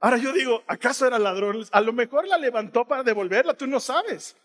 Ahora 0.00 0.16
yo 0.16 0.32
digo, 0.32 0.62
¿acaso 0.66 1.06
era 1.06 1.18
ladrón? 1.18 1.64
A 1.70 1.80
lo 1.80 1.92
mejor 1.92 2.26
la 2.26 2.36
levantó 2.36 2.84
para 2.84 3.04
devolverla, 3.04 3.54
tú 3.54 3.66
no 3.66 3.78
sabes 3.78 4.36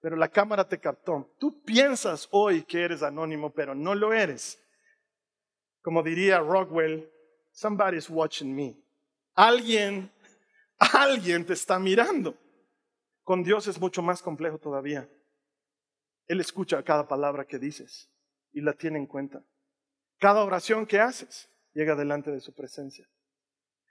pero 0.00 0.16
la 0.16 0.28
cámara 0.28 0.66
te 0.66 0.78
captó. 0.78 1.34
Tú 1.38 1.62
piensas 1.62 2.26
hoy 2.30 2.62
que 2.62 2.82
eres 2.82 3.02
anónimo, 3.02 3.52
pero 3.52 3.74
no 3.74 3.94
lo 3.94 4.12
eres. 4.12 4.58
Como 5.82 6.02
diría 6.02 6.40
Rockwell, 6.40 7.10
somebody's 7.52 8.08
watching 8.08 8.54
me. 8.54 8.76
Alguien, 9.34 10.10
alguien 10.78 11.44
te 11.44 11.52
está 11.52 11.78
mirando. 11.78 12.34
Con 13.22 13.42
Dios 13.44 13.66
es 13.66 13.78
mucho 13.78 14.02
más 14.02 14.22
complejo 14.22 14.58
todavía. 14.58 15.08
Él 16.26 16.40
escucha 16.40 16.82
cada 16.82 17.06
palabra 17.06 17.44
que 17.44 17.58
dices 17.58 18.10
y 18.52 18.60
la 18.60 18.72
tiene 18.72 18.98
en 18.98 19.06
cuenta. 19.06 19.42
Cada 20.18 20.44
oración 20.44 20.86
que 20.86 21.00
haces 21.00 21.48
llega 21.72 21.94
delante 21.94 22.30
de 22.30 22.40
su 22.40 22.54
presencia. 22.54 23.08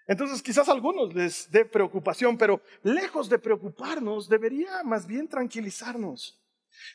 Entonces 0.08 0.42
quizás 0.42 0.68
a 0.68 0.72
algunos 0.72 1.14
les 1.14 1.50
dé 1.52 1.66
preocupación, 1.66 2.38
pero 2.38 2.62
lejos 2.82 3.30
de 3.30 3.38
preocuparnos, 3.38 4.28
debería 4.28 4.84
más 4.84 5.06
bien 5.06 5.28
tranquilizarnos. 5.28 6.42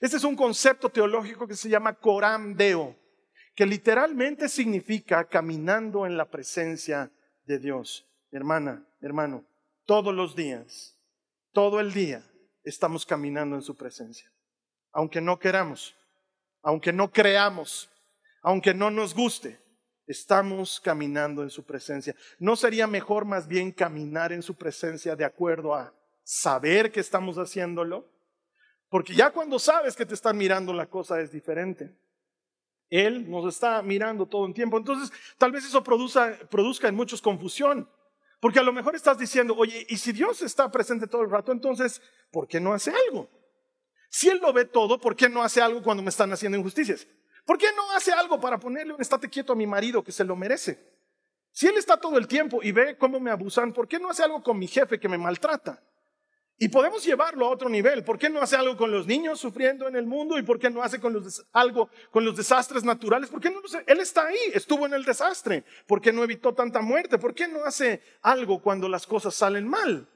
Este 0.00 0.16
es 0.16 0.24
un 0.24 0.36
concepto 0.36 0.88
teológico 0.88 1.46
que 1.46 1.54
se 1.54 1.68
llama 1.68 1.94
coram 1.94 2.56
deo, 2.56 2.96
que 3.54 3.66
literalmente 3.66 4.48
significa 4.48 5.28
caminando 5.28 6.06
en 6.06 6.16
la 6.16 6.28
presencia 6.28 7.12
de 7.44 7.58
Dios. 7.58 8.08
Hermana, 8.32 8.84
hermano, 9.00 9.44
todos 9.84 10.12
los 10.12 10.34
días, 10.34 10.98
todo 11.52 11.78
el 11.78 11.92
día 11.92 12.28
estamos 12.64 13.06
caminando 13.06 13.54
en 13.54 13.62
su 13.62 13.76
presencia. 13.76 14.28
Aunque 14.90 15.20
no 15.20 15.38
queramos, 15.38 15.96
aunque 16.64 16.92
no 16.92 17.12
creamos, 17.12 17.88
aunque 18.42 18.74
no 18.74 18.90
nos 18.90 19.14
guste, 19.14 19.60
Estamos 20.06 20.80
caminando 20.80 21.42
en 21.42 21.50
su 21.50 21.64
presencia. 21.64 22.14
¿No 22.38 22.56
sería 22.56 22.86
mejor 22.86 23.24
más 23.24 23.48
bien 23.48 23.72
caminar 23.72 24.32
en 24.32 24.42
su 24.42 24.54
presencia 24.54 25.16
de 25.16 25.24
acuerdo 25.24 25.74
a 25.74 25.94
saber 26.22 26.92
que 26.92 27.00
estamos 27.00 27.36
haciéndolo? 27.36 28.06
Porque 28.90 29.14
ya 29.14 29.30
cuando 29.30 29.58
sabes 29.58 29.96
que 29.96 30.04
te 30.04 30.14
están 30.14 30.36
mirando 30.36 30.74
la 30.74 30.86
cosa 30.86 31.20
es 31.20 31.32
diferente. 31.32 31.90
Él 32.90 33.28
nos 33.30 33.52
está 33.52 33.80
mirando 33.80 34.26
todo 34.26 34.46
el 34.46 34.52
tiempo. 34.52 34.76
Entonces, 34.76 35.10
tal 35.38 35.52
vez 35.52 35.64
eso 35.64 35.82
produzca, 35.82 36.88
en 36.88 36.94
muchos 36.94 37.22
confusión. 37.22 37.88
Porque 38.40 38.58
a 38.58 38.62
lo 38.62 38.74
mejor 38.74 38.94
estás 38.94 39.16
diciendo, 39.16 39.54
oye, 39.56 39.86
y 39.88 39.96
si 39.96 40.12
Dios 40.12 40.42
está 40.42 40.70
presente 40.70 41.06
todo 41.06 41.22
el 41.22 41.30
rato, 41.30 41.50
entonces, 41.50 42.02
¿por 42.30 42.46
qué 42.46 42.60
no 42.60 42.74
hace 42.74 42.92
algo? 43.08 43.30
Si 44.14 44.28
Él 44.28 44.38
lo 44.40 44.52
ve 44.52 44.64
todo, 44.64 45.00
¿por 45.00 45.16
qué 45.16 45.28
no 45.28 45.42
hace 45.42 45.60
algo 45.60 45.82
cuando 45.82 46.00
me 46.00 46.10
están 46.10 46.32
haciendo 46.32 46.56
injusticias? 46.56 47.04
¿Por 47.44 47.58
qué 47.58 47.66
no 47.74 47.90
hace 47.96 48.12
algo 48.12 48.40
para 48.40 48.60
ponerle 48.60 48.94
un 48.94 49.00
estate 49.00 49.28
quieto 49.28 49.54
a 49.54 49.56
mi 49.56 49.66
marido 49.66 50.04
que 50.04 50.12
se 50.12 50.22
lo 50.22 50.36
merece? 50.36 50.78
Si 51.50 51.66
él 51.66 51.76
está 51.76 51.96
todo 51.96 52.16
el 52.16 52.28
tiempo 52.28 52.60
y 52.62 52.70
ve 52.70 52.96
cómo 52.96 53.18
me 53.18 53.32
abusan, 53.32 53.72
¿por 53.72 53.88
qué 53.88 53.98
no 53.98 54.08
hace 54.08 54.22
algo 54.22 54.40
con 54.40 54.56
mi 54.56 54.68
jefe 54.68 55.00
que 55.00 55.08
me 55.08 55.18
maltrata? 55.18 55.82
Y 56.58 56.68
podemos 56.68 57.04
llevarlo 57.04 57.44
a 57.44 57.50
otro 57.50 57.68
nivel. 57.68 58.04
¿Por 58.04 58.16
qué 58.16 58.30
no 58.30 58.40
hace 58.40 58.54
algo 58.54 58.76
con 58.76 58.92
los 58.92 59.04
niños 59.08 59.40
sufriendo 59.40 59.88
en 59.88 59.96
el 59.96 60.06
mundo? 60.06 60.38
¿Y 60.38 60.44
por 60.44 60.60
qué 60.60 60.70
no 60.70 60.84
hace 60.84 61.00
con 61.00 61.12
los, 61.12 61.44
algo 61.52 61.90
con 62.12 62.24
los 62.24 62.36
desastres 62.36 62.84
naturales? 62.84 63.30
¿Por 63.30 63.40
qué 63.40 63.50
no 63.50 63.60
Él 63.84 63.98
está 63.98 64.26
ahí, 64.26 64.38
estuvo 64.52 64.86
en 64.86 64.94
el 64.94 65.04
desastre. 65.04 65.64
¿Por 65.88 66.00
qué 66.00 66.12
no 66.12 66.22
evitó 66.22 66.54
tanta 66.54 66.82
muerte? 66.82 67.18
¿Por 67.18 67.34
qué 67.34 67.48
no 67.48 67.64
hace 67.64 68.00
algo 68.22 68.62
cuando 68.62 68.88
las 68.88 69.08
cosas 69.08 69.34
salen 69.34 69.66
mal? 69.66 70.08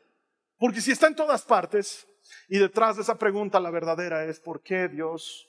Porque 0.56 0.80
si 0.80 0.92
está 0.92 1.08
en 1.08 1.16
todas 1.16 1.42
partes, 1.42 2.08
y 2.48 2.58
detrás 2.58 2.96
de 2.96 3.02
esa 3.02 3.18
pregunta 3.18 3.61
la 3.61 3.70
verdadera 3.70 4.24
es, 4.24 4.40
¿por 4.40 4.62
qué 4.62 4.88
Dios 4.88 5.46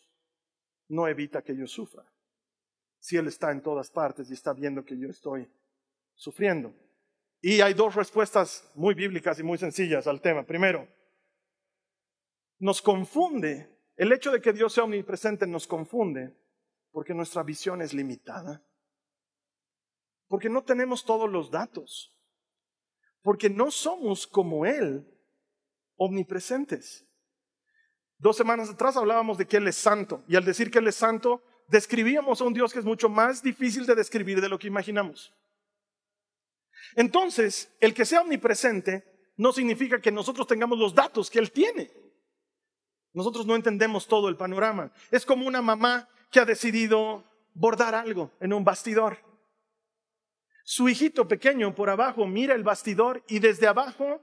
no 0.90 1.08
evita 1.08 1.42
que 1.42 1.56
yo 1.56 1.66
sufra? 1.66 2.04
Si 3.00 3.16
Él 3.16 3.28
está 3.28 3.52
en 3.52 3.62
todas 3.62 3.90
partes 3.90 4.30
y 4.30 4.34
está 4.34 4.54
viendo 4.54 4.84
que 4.84 4.98
yo 4.98 5.08
estoy 5.08 5.50
sufriendo. 6.14 6.74
Y 7.42 7.62
hay 7.62 7.74
dos 7.74 7.96
respuestas 7.96 8.70
muy 8.76 8.94
bíblicas 8.94 9.40
y 9.40 9.44
muy 9.44 9.58
sencillas 9.58 10.08
al 10.08 10.20
tema. 10.20 10.46
Primero, 10.46 10.88
nos 12.60 12.82
confunde, 12.82 13.80
el 13.96 14.12
hecho 14.12 14.32
de 14.32 14.42
que 14.42 14.52
Dios 14.52 14.74
sea 14.74 14.84
omnipresente 14.84 15.48
nos 15.48 15.66
confunde 15.66 16.36
porque 16.92 17.14
nuestra 17.14 17.44
visión 17.44 17.82
es 17.82 17.94
limitada, 17.94 18.62
porque 20.28 20.50
no 20.50 20.66
tenemos 20.66 21.06
todos 21.06 21.30
los 21.30 21.50
datos, 21.50 22.14
porque 23.22 23.50
no 23.50 23.72
somos 23.72 24.28
como 24.28 24.66
Él, 24.66 25.08
omnipresentes. 26.00 27.06
Dos 28.18 28.36
semanas 28.36 28.70
atrás 28.70 28.98
hablábamos 28.98 29.38
de 29.38 29.46
que 29.46 29.58
Él 29.58 29.68
es 29.68 29.76
santo 29.76 30.24
y 30.28 30.36
al 30.36 30.44
decir 30.44 30.72
que 30.72 30.80
Él 30.80 30.88
es 30.88 30.96
santo, 30.96 31.44
describíamos 31.68 32.42
a 32.42 32.46
un 32.46 32.54
Dios 32.54 32.74
que 32.74 32.80
es 32.80 32.86
mucho 32.86 33.08
más 33.08 33.44
difícil 33.44 33.86
de 33.86 33.94
describir 33.94 34.42
de 34.42 34.50
lo 34.50 34.58
que 34.58 34.68
imaginamos. 34.68 35.34
Entonces, 36.96 37.72
el 37.80 37.94
que 37.94 38.06
sea 38.06 38.22
omnipresente 38.22 39.32
no 39.38 39.54
significa 39.54 40.02
que 40.02 40.12
nosotros 40.12 40.48
tengamos 40.48 40.80
los 40.80 40.96
datos 40.96 41.30
que 41.30 41.40
Él 41.40 41.52
tiene. 41.52 41.92
Nosotros 43.14 43.46
no 43.46 43.56
entendemos 43.56 44.08
todo 44.08 44.30
el 44.30 44.36
panorama. 44.36 44.92
Es 45.12 45.26
como 45.26 45.48
una 45.48 45.62
mamá 45.62 46.10
que 46.32 46.40
ha 46.40 46.46
decidido 46.46 47.24
bordar 47.54 47.96
algo 47.96 48.32
en 48.40 48.54
un 48.54 48.64
bastidor. 48.64 49.18
Su 50.64 50.88
hijito 50.88 51.28
pequeño 51.28 51.74
por 51.74 51.90
abajo 51.90 52.28
mira 52.28 52.54
el 52.54 52.64
bastidor 52.64 53.24
y 53.28 53.40
desde 53.40 53.68
abajo, 53.68 54.22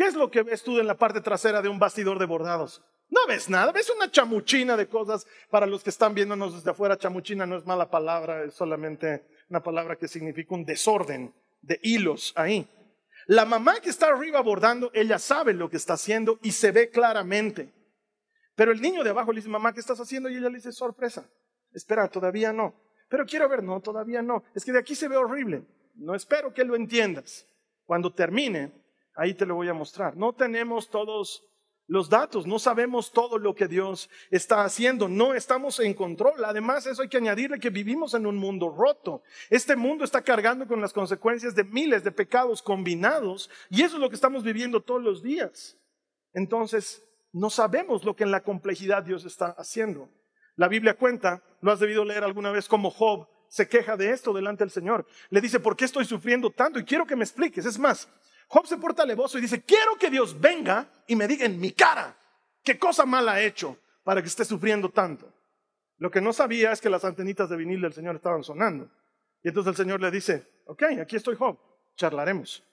¿qué 0.00 0.06
es 0.06 0.14
lo 0.14 0.30
que 0.30 0.42
ves 0.42 0.62
tú 0.62 0.80
en 0.80 0.86
la 0.86 0.96
parte 0.96 1.20
trasera 1.20 1.60
de 1.60 1.68
un 1.68 1.78
bastidor 1.78 2.18
de 2.18 2.24
bordados? 2.24 2.82
No 3.10 3.20
ves 3.28 3.50
nada, 3.50 3.70
ves 3.70 3.90
una 3.90 4.10
chamuchina 4.10 4.74
de 4.74 4.88
cosas. 4.88 5.26
Para 5.50 5.66
los 5.66 5.82
que 5.82 5.90
están 5.90 6.14
viéndonos 6.14 6.54
desde 6.54 6.70
afuera, 6.70 6.96
chamuchina 6.96 7.44
no 7.44 7.58
es 7.58 7.66
mala 7.66 7.90
palabra, 7.90 8.44
es 8.44 8.54
solamente 8.54 9.26
una 9.50 9.62
palabra 9.62 9.96
que 9.96 10.08
significa 10.08 10.54
un 10.54 10.64
desorden 10.64 11.34
de 11.60 11.78
hilos 11.82 12.32
ahí. 12.34 12.66
La 13.26 13.44
mamá 13.44 13.78
que 13.82 13.90
está 13.90 14.06
arriba 14.06 14.40
bordando, 14.40 14.90
ella 14.94 15.18
sabe 15.18 15.52
lo 15.52 15.68
que 15.68 15.76
está 15.76 15.92
haciendo 15.92 16.38
y 16.42 16.52
se 16.52 16.72
ve 16.72 16.88
claramente. 16.88 17.70
Pero 18.54 18.72
el 18.72 18.80
niño 18.80 19.04
de 19.04 19.10
abajo 19.10 19.32
le 19.32 19.40
dice, 19.40 19.50
mamá, 19.50 19.74
¿qué 19.74 19.80
estás 19.80 20.00
haciendo? 20.00 20.30
Y 20.30 20.36
ella 20.38 20.48
le 20.48 20.56
dice, 20.56 20.72
sorpresa. 20.72 21.28
Espera, 21.74 22.08
todavía 22.08 22.54
no. 22.54 22.74
Pero 23.10 23.26
quiero 23.26 23.50
ver, 23.50 23.62
no, 23.62 23.82
todavía 23.82 24.22
no. 24.22 24.44
Es 24.54 24.64
que 24.64 24.72
de 24.72 24.78
aquí 24.78 24.94
se 24.94 25.08
ve 25.08 25.18
horrible. 25.18 25.62
No 25.94 26.14
espero 26.14 26.54
que 26.54 26.64
lo 26.64 26.74
entiendas. 26.74 27.46
Cuando 27.84 28.10
termine, 28.14 28.72
ahí 29.14 29.34
te 29.34 29.46
lo 29.46 29.54
voy 29.54 29.68
a 29.68 29.74
mostrar. 29.74 30.16
No 30.16 30.32
tenemos 30.32 30.88
todos 30.88 31.44
los 31.86 32.08
datos, 32.08 32.46
no 32.46 32.60
sabemos 32.60 33.10
todo 33.10 33.36
lo 33.36 33.52
que 33.52 33.66
Dios 33.66 34.08
está 34.30 34.62
haciendo, 34.62 35.08
no 35.08 35.34
estamos 35.34 35.80
en 35.80 35.92
control. 35.92 36.44
Además, 36.44 36.86
eso 36.86 37.02
hay 37.02 37.08
que 37.08 37.16
añadirle 37.16 37.58
que 37.58 37.70
vivimos 37.70 38.14
en 38.14 38.26
un 38.26 38.36
mundo 38.36 38.70
roto. 38.70 39.22
Este 39.50 39.74
mundo 39.74 40.04
está 40.04 40.22
cargando 40.22 40.68
con 40.68 40.80
las 40.80 40.92
consecuencias 40.92 41.56
de 41.56 41.64
miles 41.64 42.04
de 42.04 42.12
pecados 42.12 42.62
combinados 42.62 43.50
y 43.70 43.82
eso 43.82 43.96
es 43.96 44.00
lo 44.00 44.08
que 44.08 44.14
estamos 44.14 44.44
viviendo 44.44 44.80
todos 44.80 45.02
los 45.02 45.20
días. 45.20 45.76
Entonces, 46.32 47.04
no 47.32 47.50
sabemos 47.50 48.04
lo 48.04 48.14
que 48.14 48.22
en 48.22 48.30
la 48.30 48.42
complejidad 48.42 49.02
Dios 49.02 49.24
está 49.24 49.46
haciendo. 49.58 50.08
La 50.54 50.68
Biblia 50.68 50.94
cuenta, 50.94 51.42
lo 51.60 51.72
has 51.72 51.80
debido 51.80 52.04
leer 52.04 52.22
alguna 52.22 52.52
vez, 52.52 52.68
como 52.68 52.90
Job 52.90 53.26
se 53.48 53.68
queja 53.68 53.96
de 53.96 54.10
esto 54.10 54.32
delante 54.32 54.62
del 54.62 54.70
Señor. 54.70 55.04
Le 55.28 55.40
dice, 55.40 55.58
¿por 55.58 55.76
qué 55.76 55.84
estoy 55.84 56.04
sufriendo 56.04 56.50
tanto? 56.50 56.78
Y 56.78 56.84
quiero 56.84 57.04
que 57.04 57.16
me 57.16 57.24
expliques. 57.24 57.66
Es 57.66 57.78
más, 57.78 58.08
Job 58.52 58.66
se 58.66 58.78
porta 58.78 59.04
alevoso 59.04 59.38
y 59.38 59.42
dice, 59.42 59.62
quiero 59.62 59.96
que 59.96 60.10
Dios 60.10 60.38
venga 60.40 60.90
y 61.06 61.14
me 61.14 61.28
diga 61.28 61.46
en 61.46 61.60
mi 61.60 61.70
cara 61.70 62.16
qué 62.64 62.80
cosa 62.80 63.06
mala 63.06 63.34
ha 63.34 63.42
hecho 63.42 63.78
para 64.02 64.20
que 64.20 64.26
esté 64.26 64.44
sufriendo 64.44 64.90
tanto. 64.90 65.32
Lo 65.98 66.10
que 66.10 66.20
no 66.20 66.32
sabía 66.32 66.72
es 66.72 66.80
que 66.80 66.90
las 66.90 67.04
antenitas 67.04 67.48
de 67.48 67.56
vinil 67.56 67.80
del 67.80 67.92
Señor 67.92 68.16
estaban 68.16 68.42
sonando. 68.42 68.90
Y 69.44 69.48
entonces 69.48 69.70
el 69.70 69.76
Señor 69.76 70.00
le 70.00 70.10
dice, 70.10 70.48
ok, 70.66 70.82
aquí 71.00 71.14
estoy 71.14 71.36
Job, 71.36 71.60
charlaremos. 71.94 72.64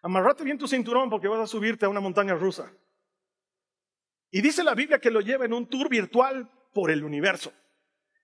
Amarrate 0.00 0.44
bien 0.44 0.56
tu 0.56 0.66
cinturón 0.66 1.10
porque 1.10 1.28
vas 1.28 1.40
a 1.40 1.46
subirte 1.46 1.84
a 1.84 1.90
una 1.90 2.00
montaña 2.00 2.34
rusa. 2.34 2.72
Y 4.30 4.40
dice 4.40 4.64
la 4.64 4.74
Biblia 4.74 4.98
que 4.98 5.10
lo 5.10 5.20
lleva 5.20 5.44
en 5.44 5.52
un 5.52 5.66
tour 5.66 5.90
virtual 5.90 6.50
por 6.72 6.90
el 6.90 7.04
universo. 7.04 7.52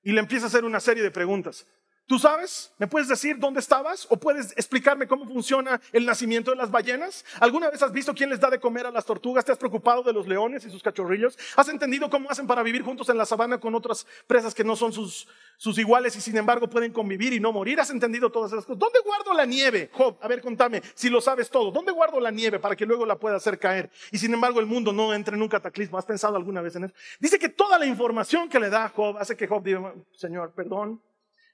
Y 0.03 0.13
le 0.13 0.21
empieza 0.21 0.47
a 0.47 0.49
hacer 0.49 0.65
una 0.65 0.81
serie 0.81 1.03
de 1.03 1.11
preguntas. 1.11 1.67
¿Tú 2.07 2.19
sabes? 2.19 2.71
¿Me 2.77 2.87
puedes 2.87 3.09
decir 3.09 3.39
dónde 3.39 3.61
estabas? 3.61 4.07
¿O 4.11 4.19
puedes 4.19 4.53
explicarme 4.59 5.07
cómo 5.07 5.27
funciona 5.27 5.81
el 5.91 6.05
nacimiento 6.05 6.51
de 6.51 6.57
las 6.59 6.71
ballenas? 6.71 7.25
¿Alguna 7.41 7.71
vez 7.71 7.83
has 7.83 7.93
visto 7.93 8.15
quién 8.15 8.29
les 8.29 8.39
da 8.39 8.51
de 8.51 8.61
comer 8.61 8.85
a 8.85 8.91
las 8.91 9.07
tortugas? 9.07 9.43
¿Te 9.43 9.53
has 9.53 9.59
preocupado 9.59 10.03
de 10.03 10.13
los 10.13 10.29
leones 10.29 10.67
y 10.67 10.71
sus 10.71 10.83
cachorrillos? 10.83 11.39
¿Has 11.57 11.69
entendido 11.71 12.11
cómo 12.11 12.31
hacen 12.31 12.47
para 12.47 12.63
vivir 12.63 12.83
juntos 12.83 13.09
en 13.09 13.17
la 13.17 13.25
sabana 13.25 13.59
con 13.59 13.75
otras 13.75 14.07
presas 14.27 14.55
que 14.55 14.63
no 14.63 14.77
son 14.77 14.93
sus, 14.93 15.27
iguales 15.79 16.15
y 16.17 16.21
sin 16.21 16.37
embargo 16.37 16.69
pueden 16.69 16.93
convivir 16.93 17.33
y 17.33 17.41
no 17.41 17.53
morir? 17.53 17.81
¿Has 17.81 17.89
entendido 17.89 18.31
todas 18.31 18.53
esas 18.53 18.67
cosas? 18.67 18.79
¿Dónde 18.79 18.99
guardo 19.03 19.33
la 19.33 19.47
nieve? 19.47 19.89
Job, 19.95 20.19
a 20.21 20.29
ver, 20.29 20.43
contame, 20.43 20.83
si 20.95 21.09
lo 21.09 21.23
sabes 21.23 21.49
todo. 21.49 21.71
¿Dónde 21.71 21.91
guardo 21.91 22.21
la 22.21 22.31
nieve 22.31 22.59
para 22.59 22.77
que 22.77 22.85
luego 22.85 23.07
la 23.07 23.17
pueda 23.17 23.37
hacer 23.37 23.59
caer? 23.59 23.91
Y 24.13 24.19
sin 24.19 24.35
embargo 24.35 24.61
el 24.61 24.67
mundo 24.67 24.93
no 24.93 25.15
entre 25.15 25.37
en 25.37 25.43
un 25.43 25.49
cataclismo. 25.49 25.97
¿Has 25.97 26.05
pensado 26.05 26.37
alguna 26.37 26.61
vez 26.61 26.77
en 26.77 26.85
eso? 26.85 26.95
Dice 27.19 27.39
que 27.39 27.49
toda 27.49 27.79
la 27.79 27.87
información 27.87 28.51
que 28.51 28.61
le 28.61 28.69
da 28.69 28.91
Job 28.91 29.17
hace 29.17 29.39
que 29.39 29.47
Job 29.47 29.63
diga, 29.63 29.95
Señor, 30.13 30.53
perdón, 30.53 31.01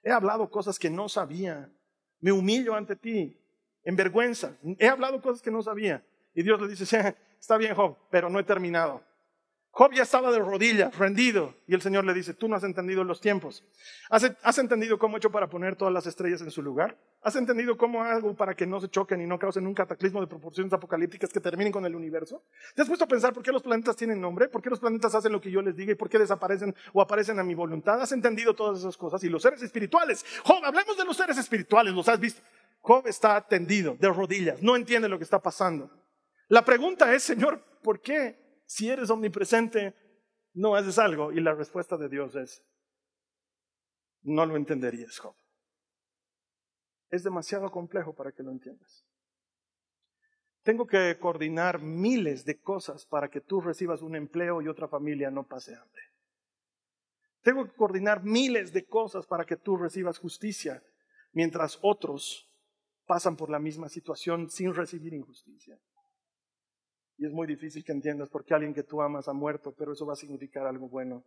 He 0.03 0.11
hablado 0.11 0.51
cosas 0.51 0.79
que 0.79 0.91
no 0.91 1.09
sabía. 1.09 1.71
Me 2.21 2.33
humillo 2.33 2.75
ante 2.75 2.97
ti, 2.97 3.39
en 3.85 3.97
vergüenza. 3.97 4.57
He 4.79 4.89
hablado 4.89 5.21
cosas 5.21 5.43
que 5.43 5.51
no 5.51 5.63
sabía. 5.63 6.05
Y 6.35 6.43
Dios 6.43 6.61
le 6.61 6.69
dice, 6.69 6.85
está 7.41 7.57
bien 7.57 7.75
Job, 7.75 7.97
pero 8.11 8.29
no 8.29 8.39
he 8.39 8.45
terminado. 8.45 9.03
Job 9.73 9.93
ya 9.93 10.03
estaba 10.03 10.33
de 10.33 10.41
rodillas, 10.41 10.97
rendido, 10.99 11.55
y 11.69 11.75
el 11.75 11.81
Señor 11.81 12.05
le 12.05 12.13
dice, 12.13 12.35
tú 12.35 12.49
no 12.49 12.57
has 12.57 12.65
entendido 12.65 13.05
los 13.05 13.21
tiempos. 13.21 13.65
¿Has, 14.11 14.59
entendido 14.59 14.99
cómo 14.99 15.17
he 15.17 15.19
hecho 15.19 15.31
para 15.31 15.49
poner 15.49 15.77
todas 15.77 15.95
las 15.95 16.07
estrellas 16.07 16.41
en 16.41 16.51
su 16.51 16.61
lugar? 16.61 16.99
¿Has 17.23 17.37
entendido 17.37 17.77
cómo 17.77 18.03
hago 18.03 18.35
para 18.35 18.55
que 18.55 18.67
no 18.67 18.81
se 18.81 18.89
choquen 18.89 19.21
y 19.21 19.27
no 19.27 19.39
causen 19.39 19.67
un 19.69 19.75
cataclismo 19.75 20.21
de 20.21 20.27
proporciones 20.27 20.73
apocalípticas 20.73 21.31
que 21.31 21.39
terminen 21.39 21.73
con 21.73 21.87
el 21.87 21.95
universo? 21.95 22.43
¿Te 22.75 22.83
has 22.83 22.89
puesto 22.89 23.05
a 23.05 23.09
pensar 23.09 23.33
por 23.33 23.45
qué 23.45 23.53
los 23.53 23.63
planetas 23.63 23.95
tienen 23.95 24.21
nombre? 24.21 24.49
¿Por 24.49 24.61
qué 24.61 24.71
los 24.71 24.81
planetas 24.81 25.15
hacen 25.15 25.31
lo 25.31 25.41
que 25.41 25.53
yo 25.53 25.63
les 25.63 25.77
diga 25.77 25.93
y 25.93 25.95
por 25.95 26.11
qué 26.11 26.19
desaparecen 26.19 26.75
o 26.93 27.01
aparecen 27.01 27.39
a 27.39 27.45
mi 27.45 27.55
voluntad? 27.55 28.03
¿Has 28.03 28.11
entendido 28.11 28.55
todas 28.55 28.81
esas 28.81 28.97
cosas? 28.97 29.23
Y 29.23 29.29
los 29.29 29.41
seres 29.41 29.63
espirituales. 29.63 30.25
Job, 30.45 30.65
hablemos 30.65 30.97
de 30.97 31.05
los 31.05 31.17
seres 31.17 31.39
espirituales, 31.39 31.95
¿los 31.95 32.09
has 32.09 32.19
visto? 32.19 32.43
Job 32.81 33.07
está 33.07 33.41
tendido, 33.47 33.97
de 34.01 34.09
rodillas, 34.09 34.63
no 34.63 34.75
entiende 34.75 35.09
lo 35.09 35.17
que 35.17 35.25
está 35.25 35.39
pasando. 35.39 35.91
La 36.49 36.65
pregunta 36.65 37.15
es, 37.15 37.23
Señor, 37.23 37.63
¿por 37.83 38.01
qué 38.01 38.40
si 38.71 38.89
eres 38.89 39.11
omnipresente, 39.11 39.97
no 40.55 40.77
haces 40.77 40.97
algo. 41.01 41.33
Y 41.33 41.41
la 41.41 41.55
respuesta 41.55 41.97
de 41.97 42.09
Dios 42.09 42.37
es, 42.37 42.65
no 44.23 44.47
lo 44.47 44.55
entenderías, 44.55 45.19
Job. 45.19 45.35
Es 47.11 47.25
demasiado 47.25 47.73
complejo 47.73 48.15
para 48.15 48.31
que 48.31 48.45
lo 48.45 48.53
entiendas. 48.53 49.05
Tengo 50.63 50.87
que 50.87 51.19
coordinar 51.19 51.83
miles 51.83 52.45
de 52.45 52.61
cosas 52.61 53.05
para 53.07 53.29
que 53.29 53.41
tú 53.41 53.61
recibas 53.61 54.03
un 54.03 54.15
empleo 54.15 54.63
y 54.63 54.69
otra 54.69 54.87
familia 54.87 55.33
no 55.33 55.49
pase 55.49 55.75
hambre. 55.75 56.03
Tengo 57.43 57.65
que 57.65 57.75
coordinar 57.75 58.23
miles 58.23 58.73
de 58.73 58.87
cosas 58.87 59.27
para 59.27 59.45
que 59.45 59.57
tú 59.57 59.79
recibas 59.79 60.19
justicia, 60.21 60.81
mientras 61.33 61.77
otros 61.83 62.49
pasan 63.05 63.37
por 63.37 63.51
la 63.51 63.59
misma 63.59 63.89
situación 63.89 64.49
sin 64.49 64.73
recibir 64.73 65.13
injusticia. 65.13 65.77
Y 67.21 67.27
es 67.27 67.33
muy 67.33 67.47
difícil 67.47 67.85
que 67.85 67.93
entiendas 67.93 68.31
por 68.31 68.47
qué 68.47 68.55
alguien 68.55 68.73
que 68.73 68.83
tú 68.83 69.03
amas 69.03 69.29
ha 69.29 69.35
muerto, 69.35 69.75
pero 69.77 69.93
eso 69.93 70.07
va 70.07 70.15
a 70.15 70.17
significar 70.17 70.67
algo 70.67 70.89
bueno. 70.89 71.23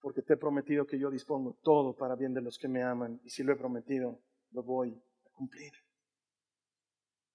Porque 0.00 0.22
te 0.22 0.32
he 0.32 0.36
prometido 0.38 0.86
que 0.86 0.98
yo 0.98 1.10
dispongo 1.10 1.58
todo 1.62 1.94
para 1.94 2.16
bien 2.16 2.32
de 2.32 2.40
los 2.40 2.56
que 2.56 2.68
me 2.68 2.82
aman. 2.82 3.20
Y 3.22 3.28
si 3.28 3.42
lo 3.42 3.52
he 3.52 3.56
prometido, 3.56 4.18
lo 4.50 4.62
voy 4.62 4.98
a 5.26 5.30
cumplir. 5.34 5.72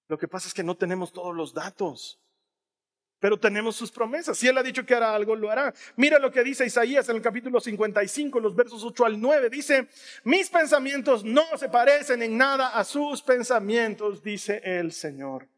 Lo 0.08 0.18
que 0.18 0.28
pasa 0.28 0.48
es 0.48 0.54
que 0.56 0.64
no 0.64 0.76
tenemos 0.76 1.14
todos 1.14 1.36
los 1.36 1.54
datos, 1.54 2.20
pero 3.20 3.40
tenemos 3.40 3.76
sus 3.76 3.92
promesas. 3.92 4.36
Si 4.36 4.48
Él 4.48 4.58
ha 4.58 4.64
dicho 4.64 4.84
que 4.84 4.96
hará 4.96 5.14
algo, 5.14 5.36
lo 5.36 5.52
hará. 5.52 5.76
Mira 5.96 6.18
lo 6.18 6.32
que 6.32 6.44
dice 6.44 6.66
Isaías 6.66 7.08
en 7.10 7.18
el 7.18 7.22
capítulo 7.22 7.60
55, 7.60 8.40
los 8.40 8.56
versos 8.56 8.84
8 8.84 9.06
al 9.06 9.22
9. 9.22 9.52
Dice, 9.52 9.90
mis 10.24 10.50
pensamientos 10.50 11.24
no 11.24 11.46
se 11.58 11.70
parecen 11.70 12.24
en 12.24 12.36
nada 12.36 12.70
a 12.70 12.84
sus 12.84 13.22
pensamientos, 13.22 14.24
dice 14.24 14.60
el 14.64 14.92
Señor 14.92 15.53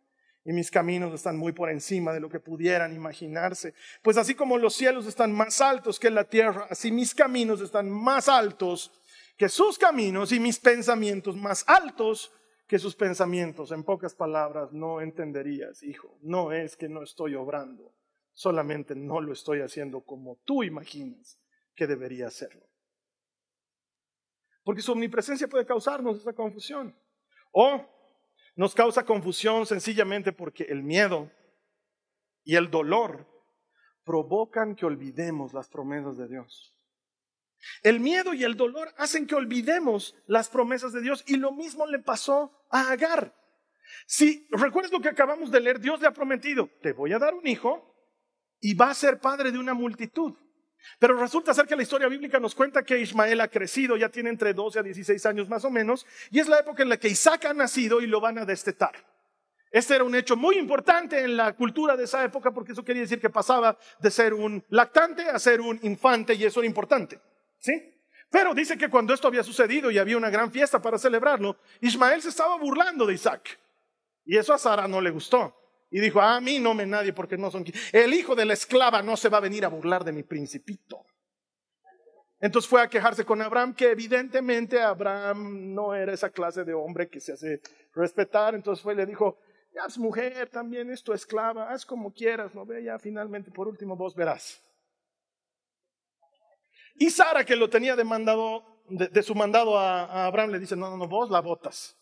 y 0.45 0.53
mis 0.53 0.69
caminos 0.69 1.11
están 1.13 1.37
muy 1.37 1.51
por 1.53 1.71
encima 1.71 2.13
de 2.13 2.19
lo 2.19 2.29
que 2.29 2.39
pudieran 2.39 2.93
imaginarse. 2.93 3.73
Pues 4.03 4.15
así 4.15 4.35
como 4.35 4.59
los 4.59 4.75
cielos 4.75 5.07
están 5.07 5.33
más 5.33 5.59
altos 5.59 5.99
que 5.99 6.11
la 6.11 6.23
tierra, 6.23 6.67
así 6.69 6.91
mis 6.91 7.15
caminos 7.15 7.61
están 7.61 7.89
más 7.89 8.29
altos 8.29 8.91
que 9.35 9.49
sus 9.49 9.79
caminos 9.79 10.31
y 10.31 10.39
mis 10.39 10.59
pensamientos 10.59 11.35
más 11.35 11.63
altos 11.67 12.31
que 12.67 12.77
sus 12.77 12.95
pensamientos. 12.95 13.71
En 13.71 13.83
pocas 13.83 14.13
palabras, 14.13 14.71
no 14.71 15.01
entenderías, 15.01 15.81
hijo, 15.81 16.15
no 16.21 16.51
es 16.51 16.77
que 16.77 16.87
no 16.89 17.01
estoy 17.01 17.33
obrando, 17.33 17.95
solamente 18.33 18.95
no 18.95 19.21
lo 19.21 19.33
estoy 19.33 19.61
haciendo 19.61 20.01
como 20.01 20.37
tú 20.45 20.63
imaginas 20.63 21.39
que 21.73 21.87
debería 21.87 22.27
hacerlo. 22.27 22.67
Porque 24.63 24.83
su 24.83 24.91
omnipresencia 24.91 25.47
puede 25.47 25.65
causarnos 25.65 26.19
esa 26.19 26.33
confusión. 26.33 26.95
O 27.51 27.94
nos 28.55 28.73
causa 28.73 29.05
confusión 29.05 29.65
sencillamente 29.65 30.31
porque 30.31 30.63
el 30.63 30.83
miedo 30.83 31.31
y 32.43 32.55
el 32.55 32.69
dolor 32.69 33.27
provocan 34.03 34.75
que 34.75 34.85
olvidemos 34.85 35.53
las 35.53 35.67
promesas 35.67 36.17
de 36.17 36.27
Dios. 36.27 36.75
El 37.81 37.99
miedo 37.99 38.33
y 38.33 38.43
el 38.43 38.55
dolor 38.55 38.93
hacen 38.97 39.25
que 39.25 39.35
olvidemos 39.35 40.15
las 40.27 40.49
promesas 40.49 40.93
de 40.93 41.01
Dios 41.01 41.23
y 41.27 41.37
lo 41.37 41.51
mismo 41.51 41.85
le 41.87 41.99
pasó 41.99 42.67
a 42.69 42.91
Agar. 42.91 43.35
Si 44.07 44.47
recuerdas 44.51 44.91
lo 44.91 44.99
que 44.99 45.09
acabamos 45.09 45.51
de 45.51 45.59
leer, 45.59 45.79
Dios 45.79 45.99
le 46.01 46.07
ha 46.07 46.13
prometido, 46.13 46.69
te 46.81 46.93
voy 46.93 47.13
a 47.13 47.19
dar 47.19 47.33
un 47.33 47.47
hijo 47.47 47.95
y 48.59 48.73
va 48.73 48.89
a 48.89 48.95
ser 48.95 49.19
padre 49.19 49.51
de 49.51 49.59
una 49.59 49.73
multitud. 49.73 50.35
Pero 50.99 51.17
resulta 51.17 51.53
ser 51.53 51.65
que 51.65 51.75
la 51.75 51.83
historia 51.83 52.07
bíblica 52.07 52.39
nos 52.39 52.55
cuenta 52.55 52.83
que 52.83 52.99
Ismael 52.99 53.41
ha 53.41 53.47
crecido, 53.47 53.97
ya 53.97 54.09
tiene 54.09 54.29
entre 54.29 54.53
12 54.53 54.79
a 54.79 54.83
16 54.83 55.25
años 55.25 55.49
más 55.49 55.65
o 55.65 55.69
menos, 55.69 56.05
y 56.31 56.39
es 56.39 56.47
la 56.47 56.59
época 56.59 56.83
en 56.83 56.89
la 56.89 56.97
que 56.97 57.07
Isaac 57.07 57.45
ha 57.45 57.53
nacido 57.53 58.01
y 58.01 58.07
lo 58.07 58.21
van 58.21 58.37
a 58.37 58.45
destetar. 58.45 58.93
Este 59.71 59.95
era 59.95 60.03
un 60.03 60.15
hecho 60.15 60.37
muy 60.37 60.57
importante 60.57 61.19
en 61.19 61.35
la 61.35 61.53
cultura 61.53 61.97
de 61.97 62.05
esa 62.05 62.23
época 62.23 62.51
porque 62.51 62.71
eso 62.71 62.85
quería 62.85 63.01
decir 63.01 63.19
que 63.19 63.29
pasaba 63.29 63.77
de 63.99 64.09
ser 64.09 64.33
un 64.33 64.63
lactante 64.69 65.23
a 65.23 65.37
ser 65.37 65.59
un 65.59 65.77
infante 65.83 66.33
y 66.33 66.45
eso 66.45 66.61
era 66.61 66.67
importante. 66.67 67.19
¿Sí? 67.57 67.73
Pero 68.29 68.53
dice 68.53 68.77
que 68.77 68.89
cuando 68.89 69.13
esto 69.13 69.27
había 69.27 69.43
sucedido 69.43 69.91
y 69.91 69.97
había 69.97 70.17
una 70.17 70.29
gran 70.29 70.51
fiesta 70.51 70.81
para 70.81 70.97
celebrarlo, 70.97 71.57
Ismael 71.81 72.21
se 72.21 72.29
estaba 72.29 72.57
burlando 72.57 73.05
de 73.05 73.15
Isaac. 73.15 73.59
Y 74.23 74.37
eso 74.37 74.53
a 74.53 74.57
Sara 74.57 74.87
no 74.87 75.01
le 75.01 75.09
gustó. 75.09 75.53
Y 75.95 76.01
dijo, 76.01 76.19
a 76.19 76.41
mí 76.41 76.59
no 76.59 76.73
me 76.73 76.85
nadie 76.85 77.13
porque 77.13 77.37
no 77.37 77.49
son... 77.49 77.63
El 77.93 78.13
hijo 78.13 78.35
de 78.35 78.43
la 78.43 78.51
esclava 78.51 79.01
no 79.01 79.15
se 79.15 79.29
va 79.29 79.37
a 79.37 79.39
venir 79.39 79.63
a 79.63 79.69
burlar 79.69 80.03
de 80.03 80.11
mi 80.11 80.23
principito. 80.23 81.05
Entonces 82.37 82.67
fue 82.69 82.81
a 82.81 82.89
quejarse 82.89 83.23
con 83.23 83.41
Abraham, 83.41 83.73
que 83.73 83.91
evidentemente 83.91 84.81
Abraham 84.81 85.73
no 85.73 85.95
era 85.95 86.11
esa 86.11 86.29
clase 86.29 86.65
de 86.65 86.73
hombre 86.73 87.07
que 87.07 87.21
se 87.21 87.31
hace 87.31 87.61
respetar. 87.93 88.55
Entonces 88.55 88.83
fue 88.83 88.93
y 88.93 88.97
le 88.97 89.05
dijo, 89.05 89.39
ya 89.73 89.83
es 89.87 89.97
mujer, 89.97 90.49
también 90.49 90.91
es 90.91 91.01
tu 91.01 91.13
esclava, 91.13 91.71
haz 91.71 91.85
como 91.85 92.11
quieras, 92.11 92.53
no 92.53 92.65
ve, 92.65 92.83
ya 92.83 92.99
finalmente 92.99 93.49
por 93.49 93.69
último 93.69 93.95
vos 93.95 94.13
verás. 94.15 94.61
Y 96.95 97.09
Sara, 97.09 97.45
que 97.45 97.55
lo 97.55 97.69
tenía 97.69 97.95
demandado, 97.95 98.65
de, 98.89 99.23
su 99.23 99.33
mandado 99.33 99.79
a, 99.79 100.03
a, 100.03 100.25
Abraham, 100.25 100.49
le 100.49 100.59
dice, 100.59 100.75
no, 100.75 100.89
no, 100.89 100.97
no, 100.97 101.07
vos 101.07 101.29
la 101.29 101.39
botas. 101.39 101.97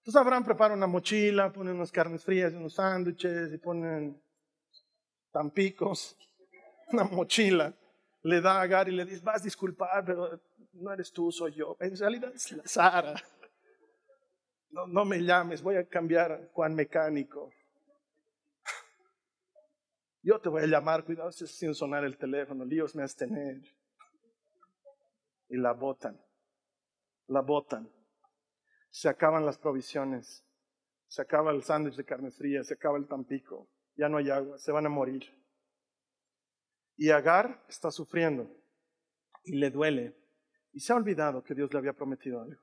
Entonces 0.00 0.18
Abraham 0.18 0.44
prepara 0.44 0.72
una 0.72 0.86
mochila, 0.86 1.52
pone 1.52 1.72
unas 1.72 1.92
carnes 1.92 2.24
frías, 2.24 2.54
unos 2.54 2.72
sándwiches 2.74 3.52
y 3.52 3.58
ponen 3.58 4.18
tampicos, 5.30 6.16
una 6.92 7.04
mochila. 7.04 7.74
Le 8.22 8.40
da 8.40 8.60
a 8.60 8.62
Agar 8.62 8.88
y 8.88 8.92
le 8.92 9.04
dice, 9.04 9.22
vas 9.22 9.42
a 9.42 9.44
disculpar, 9.44 10.04
pero 10.04 10.40
no 10.72 10.92
eres 10.92 11.12
tú, 11.12 11.30
soy 11.30 11.52
yo. 11.52 11.76
En 11.80 11.94
realidad 11.96 12.32
es 12.34 12.50
la 12.52 12.66
Sara. 12.66 13.14
No, 14.70 14.86
no 14.86 15.04
me 15.04 15.18
llames, 15.18 15.62
voy 15.62 15.76
a 15.76 15.86
cambiar 15.86 16.48
Juan 16.52 16.74
Mecánico. 16.74 17.50
Yo 20.22 20.38
te 20.38 20.48
voy 20.48 20.62
a 20.62 20.66
llamar, 20.66 21.04
cuidado 21.04 21.32
sin 21.32 21.74
sonar 21.74 22.04
el 22.04 22.16
teléfono, 22.16 22.64
líos 22.64 22.94
me 22.94 23.02
has 23.02 23.16
tener. 23.16 23.60
Y 25.48 25.56
la 25.56 25.72
botan, 25.72 26.20
la 27.26 27.40
botan 27.40 27.90
se 28.90 29.08
acaban 29.08 29.46
las 29.46 29.58
provisiones, 29.58 30.44
se 31.06 31.22
acaba 31.22 31.50
el 31.52 31.62
sándwich 31.62 31.96
de 31.96 32.04
carne 32.04 32.30
fría, 32.30 32.62
se 32.64 32.74
acaba 32.74 32.98
el 32.98 33.06
tampico, 33.06 33.68
ya 33.96 34.08
no 34.08 34.18
hay 34.18 34.30
agua, 34.30 34.58
se 34.58 34.72
van 34.72 34.86
a 34.86 34.88
morir. 34.88 35.24
Y 36.96 37.10
Agar 37.10 37.64
está 37.68 37.90
sufriendo 37.90 38.50
y 39.44 39.56
le 39.56 39.70
duele 39.70 40.16
y 40.72 40.80
se 40.80 40.92
ha 40.92 40.96
olvidado 40.96 41.42
que 41.42 41.54
Dios 41.54 41.72
le 41.72 41.78
había 41.78 41.92
prometido 41.92 42.42
algo. 42.42 42.60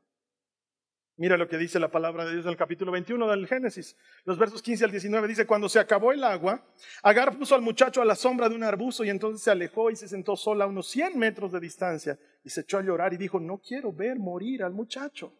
Mira 1.19 1.35
lo 1.35 1.47
que 1.47 1.57
dice 1.57 1.79
la 1.79 1.89
palabra 1.89 2.25
de 2.25 2.33
Dios 2.33 2.45
en 2.45 2.51
el 2.51 2.57
capítulo 2.57 2.91
21 2.91 3.27
del 3.27 3.47
Génesis. 3.47 3.97
Los 4.23 4.37
versos 4.37 4.61
15 4.61 4.85
al 4.85 4.91
19 4.91 5.27
dice, 5.27 5.47
cuando 5.47 5.67
se 5.67 5.79
acabó 5.79 6.11
el 6.11 6.23
agua, 6.23 6.63
Agar 7.01 7.35
puso 7.35 7.55
al 7.55 7.63
muchacho 7.63 8.03
a 8.03 8.05
la 8.05 8.13
sombra 8.13 8.47
de 8.47 8.55
un 8.55 8.63
arbusto 8.63 9.03
y 9.03 9.09
entonces 9.09 9.41
se 9.41 9.49
alejó 9.49 9.89
y 9.89 9.95
se 9.95 10.07
sentó 10.07 10.35
sola 10.35 10.65
a 10.65 10.67
unos 10.67 10.87
100 10.89 11.17
metros 11.17 11.51
de 11.51 11.59
distancia 11.59 12.19
y 12.43 12.51
se 12.51 12.61
echó 12.61 12.77
a 12.77 12.83
llorar 12.83 13.13
y 13.13 13.17
dijo, 13.17 13.39
no 13.39 13.57
quiero 13.57 13.91
ver 13.91 14.19
morir 14.19 14.61
al 14.61 14.73
muchacho. 14.73 15.33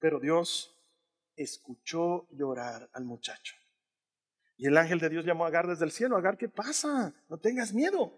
Pero 0.00 0.18
Dios 0.18 0.76
escuchó 1.36 2.26
llorar 2.32 2.90
al 2.92 3.04
muchacho. 3.04 3.54
Y 4.56 4.66
el 4.66 4.76
ángel 4.76 4.98
de 4.98 5.08
Dios 5.08 5.24
llamó 5.24 5.44
a 5.44 5.48
Agar 5.48 5.66
desde 5.66 5.84
el 5.84 5.90
cielo. 5.90 6.16
Agar, 6.16 6.36
¿qué 6.36 6.48
pasa? 6.48 7.14
No 7.28 7.38
tengas 7.38 7.72
miedo. 7.72 8.12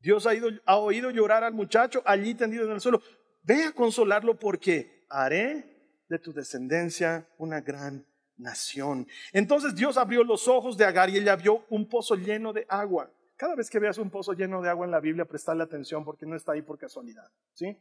Dios 0.00 0.26
ha, 0.26 0.76
oído 0.76 1.10
llorar 1.10 1.44
al 1.44 1.54
muchacho 1.54 2.02
allí 2.04 2.34
tendido 2.34 2.64
en 2.64 2.72
el 2.72 2.80
suelo. 2.80 3.00
Ve 3.42 3.64
a 3.64 3.72
consolarlo 3.72 4.38
porque 4.38 5.06
haré 5.08 6.02
de 6.08 6.18
tu 6.18 6.32
descendencia 6.32 7.28
una 7.38 7.60
gran 7.60 8.04
nación. 8.36 9.06
Entonces 9.32 9.74
Dios 9.74 9.96
abrió 9.96 10.24
los 10.24 10.48
ojos 10.48 10.76
de 10.76 10.84
Agar 10.84 11.10
y 11.10 11.18
ella 11.18 11.36
vio 11.36 11.64
un 11.70 11.88
pozo 11.88 12.16
lleno 12.16 12.52
de 12.52 12.66
agua. 12.68 13.10
Cada 13.36 13.54
vez 13.54 13.70
que 13.70 13.78
veas 13.78 13.98
un 13.98 14.10
pozo 14.10 14.32
lleno 14.32 14.62
de 14.62 14.68
agua 14.68 14.86
en 14.86 14.90
la 14.90 15.00
Biblia, 15.00 15.26
prestale 15.26 15.62
atención 15.62 16.04
porque 16.04 16.26
no 16.26 16.36
está 16.36 16.52
ahí 16.52 16.62
por 16.62 16.78
casualidad. 16.78 17.30
¿Sí? 17.52 17.76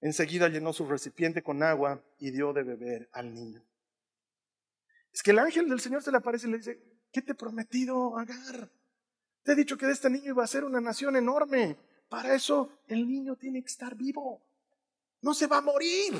Enseguida 0.00 0.48
llenó 0.48 0.72
su 0.72 0.86
recipiente 0.86 1.42
con 1.42 1.62
agua 1.62 2.02
y 2.18 2.30
dio 2.30 2.52
de 2.52 2.62
beber 2.62 3.08
al 3.12 3.32
niño. 3.32 3.64
Es 5.12 5.22
que 5.22 5.30
el 5.30 5.38
ángel 5.38 5.68
del 5.68 5.80
Señor 5.80 6.02
se 6.02 6.10
le 6.10 6.18
aparece 6.18 6.46
y 6.46 6.50
le 6.50 6.58
dice, 6.58 6.78
¿qué 7.10 7.22
te 7.22 7.32
he 7.32 7.34
prometido, 7.34 8.18
Agar? 8.18 8.70
Te 9.42 9.52
he 9.52 9.54
dicho 9.54 9.78
que 9.78 9.86
de 9.86 9.92
este 9.92 10.10
niño 10.10 10.32
iba 10.32 10.44
a 10.44 10.48
ser 10.48 10.64
una 10.64 10.80
nación 10.80 11.16
enorme. 11.16 11.78
Para 12.08 12.34
eso 12.34 12.80
el 12.88 13.08
niño 13.08 13.36
tiene 13.36 13.62
que 13.62 13.68
estar 13.68 13.94
vivo. 13.94 14.42
No 15.22 15.32
se 15.34 15.46
va 15.46 15.58
a 15.58 15.62
morir. 15.62 16.14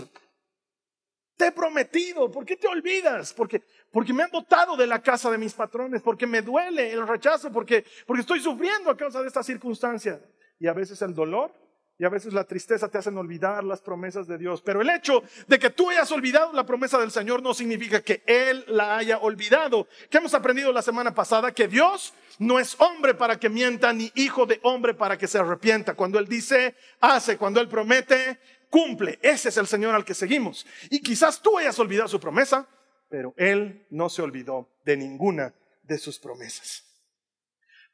Te 1.37 1.49
he 1.49 1.53
prometido. 1.53 2.31
¿Por 2.31 2.47
qué 2.47 2.57
te 2.57 2.69
olvidas? 2.69 3.35
Porque, 3.35 3.63
porque 3.93 4.13
me 4.13 4.23
han 4.23 4.31
dotado 4.31 4.77
de 4.77 4.87
la 4.87 5.03
casa 5.03 5.31
de 5.31 5.39
mis 5.39 5.53
patrones, 5.53 6.03
porque 6.03 6.27
me 6.27 6.41
duele 6.41 6.93
el 6.93 7.07
rechazo, 7.07 7.53
porque, 7.53 7.85
porque 8.07 8.21
estoy 8.21 8.41
sufriendo 8.41 8.91
a 8.91 8.97
causa 8.97 9.21
de 9.21 9.27
esta 9.27 9.43
circunstancia. 9.43 10.21
Y 10.59 10.69
a 10.69 10.73
veces 10.73 11.03
el 11.03 11.13
dolor 11.13 11.53
y 11.99 12.05
a 12.05 12.11
veces 12.11 12.35
la 12.35 12.45
tristeza 12.45 12.89
te 12.89 12.99
hacen 12.99 13.17
olvidar 13.17 13.65
las 13.65 13.81
promesas 13.81 14.27
de 14.27 14.37
Dios. 14.37 14.61
Pero 14.61 14.83
el 14.83 14.91
hecho 14.91 15.23
de 15.47 15.59
que 15.59 15.71
tú 15.71 15.89
hayas 15.89 16.11
olvidado 16.13 16.53
la 16.53 16.67
promesa 16.67 16.99
del 16.99 17.11
Señor 17.11 17.43
no 17.43 17.55
significa 17.55 18.03
que 18.03 18.23
Él 18.27 18.65
la 18.69 18.99
haya 18.99 19.19
olvidado. 19.19 19.89
¿Qué 20.11 20.19
hemos 20.19 20.35
aprendido 20.35 20.73
la 20.73 20.83
semana 20.83 21.15
pasada? 21.15 21.53
Que 21.53 21.69
Dios 21.69 22.13
no 22.39 22.59
es 22.59 22.79
hombre 22.81 23.15
para 23.15 23.41
que 23.41 23.49
mienta, 23.49 23.95
ni 23.95 24.13
hijo 24.15 24.45
de 24.45 24.61
hombre 24.63 24.93
para 24.93 25.17
que 25.17 25.27
se 25.27 25.39
arrepienta. 25.39 25.95
Cuando 25.95 26.19
Él 26.19 26.27
dice, 26.27 26.75
hace. 27.01 27.39
Cuando 27.39 27.61
Él 27.61 27.69
promete, 27.69 28.39
cumple. 28.69 29.19
Ese 29.23 29.49
es 29.49 29.57
el 29.57 29.67
Señor 29.67 29.95
al 29.95 30.05
que 30.05 30.13
seguimos. 30.15 30.67
Y 30.91 31.01
quizás 31.01 31.41
tú 31.41 31.57
hayas 31.57 31.79
olvidado 31.79 32.09
su 32.09 32.21
promesa, 32.21 32.67
pero 33.09 33.33
Él 33.39 33.87
no 33.89 34.11
se 34.11 34.21
olvidó 34.21 34.69
de 34.85 34.99
ninguna 34.99 35.55
de 35.83 35.97
sus 35.97 36.19
promesas. 36.19 36.85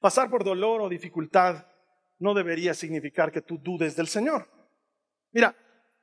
Pasar 0.01 0.29
por 0.29 0.43
dolor 0.43 0.81
o 0.81 0.89
dificultad 0.89 1.67
no 2.23 2.35
debería 2.35 2.73
significar 2.73 3.33
que 3.33 3.43
tú 3.43 3.59
dudes 3.59 3.97
del 3.97 4.07
Señor. 4.07 4.49
Mira, 5.33 5.57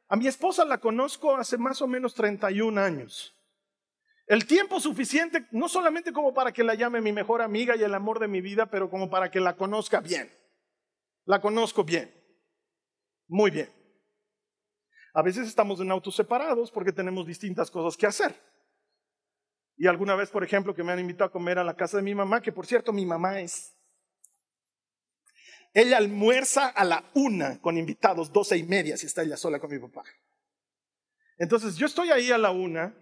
a 0.09 0.17
mi 0.17 0.27
esposa 0.27 0.65
la 0.65 0.77
conozco 0.77 1.37
hace 1.37 1.57
más 1.57 1.81
o 1.81 1.87
menos 1.87 2.13
31 2.13 2.79
años. 2.81 3.33
El 4.27 4.45
tiempo 4.45 4.81
suficiente, 4.81 5.47
no 5.51 5.69
solamente 5.69 6.11
como 6.11 6.33
para 6.33 6.51
que 6.51 6.63
la 6.63 6.75
llame 6.75 6.99
mi 6.99 7.13
mejor 7.13 7.41
amiga 7.41 7.77
y 7.77 7.83
el 7.83 7.95
amor 7.95 8.19
de 8.19 8.27
mi 8.27 8.41
vida, 8.41 8.65
pero 8.65 8.89
como 8.89 9.09
para 9.09 9.31
que 9.31 9.39
la 9.39 9.55
conozca 9.55 10.01
bien. 10.01 10.29
La 11.23 11.39
conozco 11.39 11.85
bien. 11.85 12.13
Muy 13.29 13.49
bien. 13.49 13.69
A 15.13 15.21
veces 15.21 15.47
estamos 15.47 15.79
en 15.79 15.89
autos 15.89 16.15
separados 16.15 16.69
porque 16.69 16.91
tenemos 16.91 17.25
distintas 17.25 17.71
cosas 17.71 17.95
que 17.95 18.07
hacer. 18.07 18.35
Y 19.77 19.87
alguna 19.87 20.15
vez, 20.15 20.29
por 20.29 20.43
ejemplo, 20.43 20.75
que 20.75 20.83
me 20.83 20.91
han 20.91 20.99
invitado 20.99 21.29
a 21.29 21.31
comer 21.31 21.59
a 21.59 21.63
la 21.63 21.77
casa 21.77 21.95
de 21.95 22.03
mi 22.03 22.13
mamá, 22.13 22.41
que 22.41 22.51
por 22.51 22.67
cierto 22.67 22.91
mi 22.91 23.05
mamá 23.05 23.39
es 23.39 23.78
ella 25.73 25.97
almuerza 25.97 26.67
a 26.67 26.83
la 26.83 27.09
una 27.13 27.61
con 27.61 27.77
invitados, 27.77 28.31
doce 28.31 28.57
y 28.57 28.63
media, 28.63 28.97
si 28.97 29.05
está 29.05 29.23
ella 29.23 29.37
sola 29.37 29.59
con 29.59 29.71
mi 29.71 29.79
papá. 29.79 30.03
Entonces 31.37 31.75
yo 31.77 31.85
estoy 31.85 32.09
ahí 32.09 32.31
a 32.31 32.37
la 32.37 32.51
una 32.51 32.95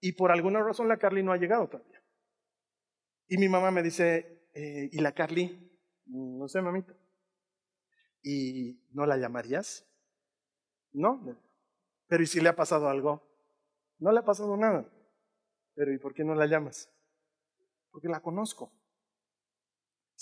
y 0.00 0.12
por 0.12 0.32
alguna 0.32 0.62
razón 0.62 0.88
la 0.88 0.98
Carly 0.98 1.22
no 1.22 1.32
ha 1.32 1.38
llegado 1.38 1.68
todavía. 1.68 2.02
Y 3.28 3.38
mi 3.38 3.48
mamá 3.48 3.70
me 3.70 3.82
dice, 3.82 4.48
eh, 4.52 4.90
¿y 4.92 4.98
la 5.00 5.12
Carly? 5.12 5.70
No 6.06 6.48
sé, 6.48 6.60
mamita. 6.60 6.94
¿Y 8.22 8.84
no 8.92 9.06
la 9.06 9.16
llamarías? 9.16 9.86
No. 10.92 11.38
Pero 12.08 12.22
¿y 12.22 12.26
si 12.26 12.40
le 12.40 12.50
ha 12.50 12.56
pasado 12.56 12.88
algo? 12.88 13.22
No 13.98 14.12
le 14.12 14.18
ha 14.18 14.24
pasado 14.24 14.56
nada. 14.56 14.86
Pero 15.74 15.92
¿y 15.92 15.98
por 15.98 16.12
qué 16.12 16.24
no 16.24 16.34
la 16.34 16.46
llamas? 16.46 16.90
Porque 17.90 18.08
la 18.08 18.20
conozco. 18.20 18.72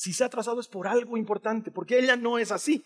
Si 0.01 0.15
se 0.15 0.25
ha 0.25 0.29
atrasado 0.29 0.61
es 0.61 0.67
por 0.67 0.89
algo 0.89 1.19
importante, 1.19 1.71
porque 1.71 1.99
ella 1.99 2.17
no 2.17 2.39
es 2.39 2.51
así. 2.53 2.83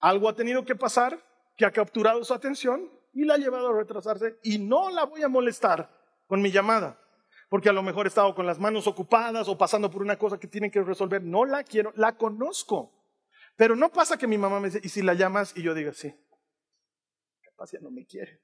Algo 0.00 0.30
ha 0.30 0.34
tenido 0.34 0.64
que 0.64 0.74
pasar 0.74 1.22
que 1.54 1.66
ha 1.66 1.70
capturado 1.70 2.24
su 2.24 2.32
atención 2.32 2.90
y 3.12 3.26
la 3.26 3.34
ha 3.34 3.36
llevado 3.36 3.68
a 3.68 3.76
retrasarse 3.76 4.38
y 4.42 4.56
no 4.56 4.88
la 4.88 5.04
voy 5.04 5.22
a 5.22 5.28
molestar 5.28 5.94
con 6.26 6.40
mi 6.40 6.50
llamada, 6.50 6.98
porque 7.50 7.68
a 7.68 7.74
lo 7.74 7.82
mejor 7.82 8.06
he 8.06 8.08
estado 8.08 8.34
con 8.34 8.46
las 8.46 8.58
manos 8.58 8.86
ocupadas 8.86 9.46
o 9.46 9.58
pasando 9.58 9.90
por 9.90 10.00
una 10.00 10.16
cosa 10.18 10.40
que 10.40 10.48
tienen 10.48 10.70
que 10.70 10.82
resolver. 10.82 11.22
No 11.22 11.44
la 11.44 11.62
quiero, 11.62 11.92
la 11.96 12.16
conozco. 12.16 13.04
Pero 13.54 13.76
no 13.76 13.92
pasa 13.92 14.16
que 14.16 14.26
mi 14.26 14.38
mamá 14.38 14.60
me 14.60 14.70
dice, 14.70 14.80
¿y 14.82 14.88
si 14.88 15.02
la 15.02 15.12
llamas? 15.12 15.54
Y 15.54 15.62
yo 15.62 15.74
diga, 15.74 15.92
sí, 15.92 16.10
capaz 17.42 17.70
ya 17.70 17.80
no 17.80 17.90
me 17.90 18.06
quiere. 18.06 18.40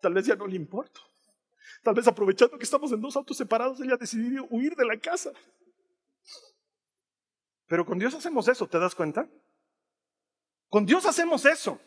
Tal 0.00 0.14
vez 0.14 0.24
ya 0.24 0.34
no 0.34 0.46
le 0.46 0.56
importo. 0.56 1.11
Tal 1.82 1.94
vez 1.94 2.06
aprovechando 2.06 2.58
que 2.58 2.64
estamos 2.64 2.92
en 2.92 3.00
dos 3.00 3.16
autos 3.16 3.36
separados, 3.36 3.80
ella 3.80 3.94
ha 3.94 3.98
decidido 3.98 4.46
huir 4.50 4.74
de 4.74 4.84
la 4.84 4.98
casa. 4.98 5.32
Pero 7.66 7.86
con 7.86 7.98
Dios 7.98 8.14
hacemos 8.14 8.48
eso, 8.48 8.66
¿te 8.66 8.78
das 8.78 8.94
cuenta? 8.94 9.28
Con 10.68 10.86
Dios 10.86 11.06
hacemos 11.06 11.44
eso. 11.44 11.80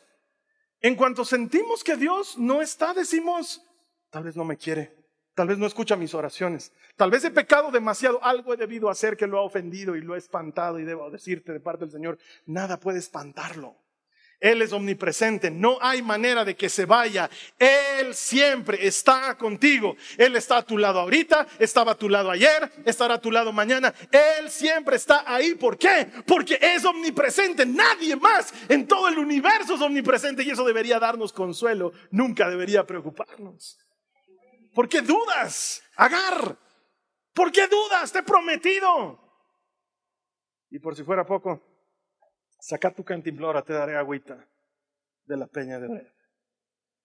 En 0.81 0.95
cuanto 0.95 1.25
sentimos 1.25 1.83
que 1.83 1.95
Dios 1.95 2.38
no 2.38 2.61
está, 2.61 2.93
decimos, 2.93 3.61
tal 4.09 4.23
vez 4.23 4.35
no 4.35 4.45
me 4.45 4.57
quiere, 4.57 4.95
tal 5.33 5.47
vez 5.47 5.57
no 5.57 5.65
escucha 5.65 5.95
mis 5.95 6.13
oraciones, 6.13 6.71
tal 6.95 7.11
vez 7.11 7.23
he 7.23 7.31
pecado 7.31 7.71
demasiado, 7.71 8.23
algo 8.23 8.53
he 8.53 8.57
debido 8.57 8.89
hacer 8.89 9.17
que 9.17 9.27
lo 9.27 9.39
ha 9.39 9.43
ofendido 9.43 9.95
y 9.95 10.01
lo 10.01 10.15
he 10.15 10.17
espantado 10.17 10.79
y 10.79 10.85
debo 10.85 11.09
decirte 11.09 11.53
de 11.53 11.59
parte 11.59 11.85
del 11.85 11.91
Señor, 11.91 12.17
nada 12.45 12.79
puede 12.79 12.99
espantarlo. 12.99 13.85
Él 14.45 14.62
es 14.62 14.73
omnipresente, 14.73 15.49
no 15.49 15.79
hay 15.81 16.03
manera 16.03 16.45
de 16.45 16.55
que 16.55 16.69
se 16.69 16.86
vaya. 16.86 17.27
Él 17.58 18.13
siempre 18.13 18.86
está 18.86 19.36
contigo. 19.36 19.97
Él 20.19 20.36
está 20.36 20.58
a 20.58 20.62
tu 20.62 20.77
lado 20.77 20.99
ahorita, 20.99 21.47
estaba 21.58 21.93
a 21.93 21.97
tu 21.97 22.08
lado 22.08 22.29
ayer, 22.29 22.71
estará 22.86 23.15
a 23.15 23.19
tu 23.19 23.31
lado 23.31 23.51
mañana. 23.51 23.91
Él 24.12 24.51
siempre 24.51 24.97
está 24.97 25.23
ahí. 25.25 25.55
¿Por 25.55 25.79
qué? 25.79 26.12
Porque 26.27 26.60
es 26.62 26.86
omnipresente. 26.86 27.65
Nadie 27.65 28.15
más 28.15 28.53
en 28.69 28.86
todo 28.86 29.08
el 29.08 29.17
universo 29.17 29.73
es 29.73 29.81
omnipresente 29.81 30.43
y 30.43 30.51
eso 30.51 30.63
debería 30.63 30.99
darnos 30.99 31.34
consuelo. 31.34 31.93
Nunca 32.12 32.47
debería 32.47 32.86
preocuparnos. 32.86 33.79
¿Por 34.75 34.88
qué 34.88 35.01
dudas? 35.01 35.81
Agar. 35.95 36.55
¿Por 37.34 37.51
qué 37.51 37.67
dudas? 37.67 38.12
Te 38.12 38.19
he 38.19 38.23
prometido. 38.23 39.19
Y 40.69 40.77
por 40.77 40.95
si 40.95 41.03
fuera 41.03 41.25
poco, 41.25 41.74
Saca 42.65 42.89
tu 42.89 43.04
cantimplora, 43.04 43.62
te 43.62 43.73
daré 43.73 43.95
agüita 43.95 44.43
de 45.25 45.38
la 45.38 45.45
peña 45.45 45.80
de. 45.80 46.12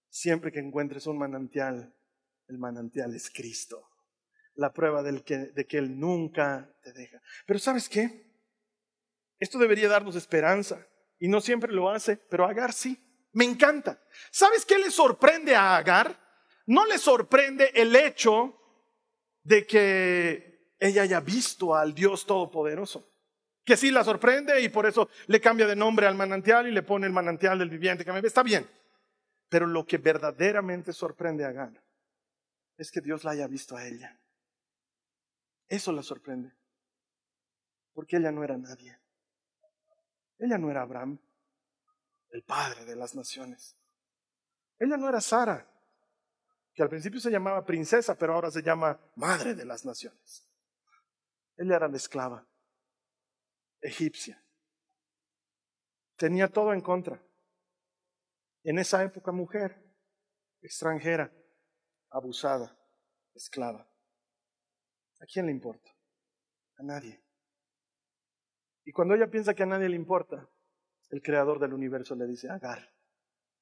Siempre 0.09 0.51
que 0.51 0.59
encuentres 0.59 1.07
un 1.07 1.19
manantial, 1.19 1.95
el 2.49 2.57
manantial 2.57 3.15
es 3.15 3.29
Cristo. 3.29 3.87
La 4.55 4.73
prueba 4.73 5.03
del 5.03 5.23
que, 5.23 5.37
de 5.37 5.67
que 5.67 5.77
Él 5.77 6.01
nunca 6.01 6.75
te 6.83 6.95
deja. 6.95 7.21
Pero 7.47 7.59
¿sabes 7.59 7.91
qué? 7.91 8.27
Esto 9.39 9.59
debería 9.59 9.87
darnos 9.87 10.17
esperanza. 10.17 10.89
Y 11.19 11.29
no 11.29 11.43
siempre 11.43 11.75
lo 11.75 11.91
hace, 11.91 12.17
pero 12.17 12.47
Agar 12.47 12.73
sí. 12.73 12.99
Me 13.33 13.45
encanta. 13.45 14.03
¿Sabes 14.31 14.65
qué 14.65 14.79
le 14.79 14.91
sorprende 14.91 15.55
a 15.55 15.77
Agar? 15.77 16.19
No 16.65 16.87
le 16.87 16.97
sorprende 16.97 17.71
el 17.75 17.95
hecho 17.95 18.57
de 19.43 19.67
que 19.67 20.75
ella 20.79 21.03
haya 21.03 21.21
visto 21.21 21.75
al 21.75 21.95
Dios 21.95 22.25
Todopoderoso 22.25 23.11
que 23.65 23.77
sí 23.77 23.91
la 23.91 24.05
sorprende 24.05 24.61
y 24.61 24.69
por 24.69 24.87
eso 24.87 25.09
le 25.27 25.41
cambia 25.41 25.67
de 25.67 25.77
nombre 25.77 26.07
al 26.07 26.15
manantial 26.15 26.67
y 26.67 26.73
le 26.73 26.83
pone 26.83 27.07
el 27.07 27.13
manantial 27.13 27.59
del 27.59 27.71
viviente. 27.71 28.05
Que 28.05 28.27
está 28.27 28.43
bien. 28.43 28.69
Pero 29.49 29.67
lo 29.67 29.85
que 29.85 29.99
verdaderamente 29.99 30.93
sorprende 30.93 31.45
a 31.45 31.49
Agar 31.49 31.83
es 32.77 32.91
que 32.91 33.01
Dios 33.01 33.25
la 33.25 33.33
haya 33.33 33.47
visto 33.47 33.77
a 33.77 33.87
ella. 33.87 34.19
Eso 35.69 35.93
la 35.93 36.03
sorprende. 36.03 36.53
Porque 37.93 38.17
ella 38.17 38.33
no 38.33 38.43
era 38.43 38.57
nadie. 38.57 38.99
Ella 40.39 40.57
no 40.57 40.71
era 40.71 40.83
Abraham, 40.83 41.19
el 42.31 42.43
padre 42.43 42.87
de 42.87 42.97
las 42.97 43.15
naciones. 43.15 43.77
Ella 44.79 44.97
no 44.97 45.07
era 45.09 45.21
Sara, 45.21 45.69
que 46.73 46.83
al 46.83 46.89
principio 46.89 47.21
se 47.21 47.31
llamaba 47.31 47.67
princesa, 47.67 48.17
pero 48.17 48.33
ahora 48.33 48.51
se 48.51 48.63
llama 48.63 48.99
madre 49.17 49.55
de 49.55 49.67
las 49.67 49.85
naciones. 49.85 50.49
Ella 51.59 51.77
era 51.77 51.89
la 51.89 51.99
esclava 51.99 52.50
egipcia. 53.81 54.43
Tenía 56.17 56.49
todo 56.49 56.73
en 56.73 56.81
contra. 56.81 57.23
En 58.63 58.79
esa 58.79 59.03
época 59.03 59.33
mujer, 59.33 59.83
extranjera, 60.61 61.33
abusada, 62.11 62.77
esclava. 63.35 63.89
¿A 65.21 65.27
quién 65.27 65.47
le 65.47 65.53
importa? 65.53 65.91
A 66.77 66.83
nadie. 66.83 67.23
Y 68.85 68.93
cuando 68.93 69.15
ella 69.15 69.31
piensa 69.31 69.55
que 69.55 69.63
a 69.63 69.67
nadie 69.67 69.89
le 69.89 69.97
importa, 69.97 70.49
el 71.11 71.23
creador 71.23 71.59
del 71.59 71.73
universo 71.73 72.15
le 72.15 72.27
dice, 72.27 72.51
Agar, 72.51 72.93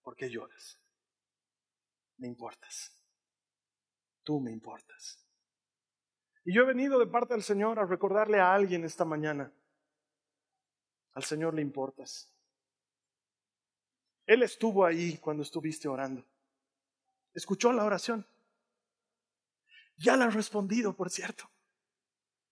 ¿por 0.03 0.17
qué 0.17 0.29
lloras? 0.29 0.81
Me 2.17 2.27
importas. 2.27 2.93
Tú 4.23 4.41
me 4.41 4.51
importas. 4.51 5.25
Y 6.45 6.55
yo 6.55 6.63
he 6.63 6.67
venido 6.67 6.99
de 6.99 7.07
parte 7.07 7.35
del 7.35 7.43
Señor 7.43 7.79
a 7.79 7.87
recordarle 7.87 8.41
a 8.41 8.53
alguien 8.53 8.85
esta 8.85 9.05
mañana 9.05 9.53
al 11.19 11.25
Señor 11.25 11.53
le 11.53 11.63
importas. 11.63 12.33
Él 14.25 14.45
estuvo 14.45 14.85
ahí 14.85 15.19
cuando 15.19 15.43
estuviste 15.43 15.89
orando. 15.89 16.25
Escuchó 17.35 17.73
la 17.73 17.85
oración. 17.85 18.25
Ya 19.97 20.17
la 20.17 20.27
ha 20.27 20.31
respondido, 20.31 20.95
por 20.95 21.11
cierto. 21.11 21.51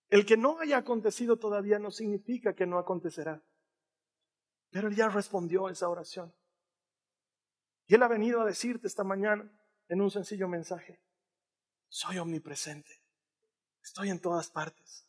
El 0.08 0.26
que 0.26 0.36
no 0.36 0.58
haya 0.58 0.78
acontecido 0.78 1.38
todavía 1.38 1.78
no 1.78 1.92
significa 1.92 2.56
que 2.56 2.66
no 2.66 2.76
acontecerá. 2.80 3.40
Pero 4.70 4.88
Él 4.88 4.96
ya 4.96 5.10
respondió 5.10 5.68
esa 5.68 5.88
oración. 5.88 6.34
Y 7.86 7.94
Él 7.94 8.02
ha 8.02 8.08
venido 8.08 8.40
a 8.40 8.46
decirte 8.46 8.88
esta 8.88 9.04
mañana 9.04 9.48
en 9.86 10.00
un 10.00 10.10
sencillo 10.10 10.48
mensaje. 10.48 11.00
Soy 11.88 12.18
omnipresente. 12.18 13.00
Estoy 13.80 14.10
en 14.10 14.20
todas 14.20 14.50
partes. 14.50 15.06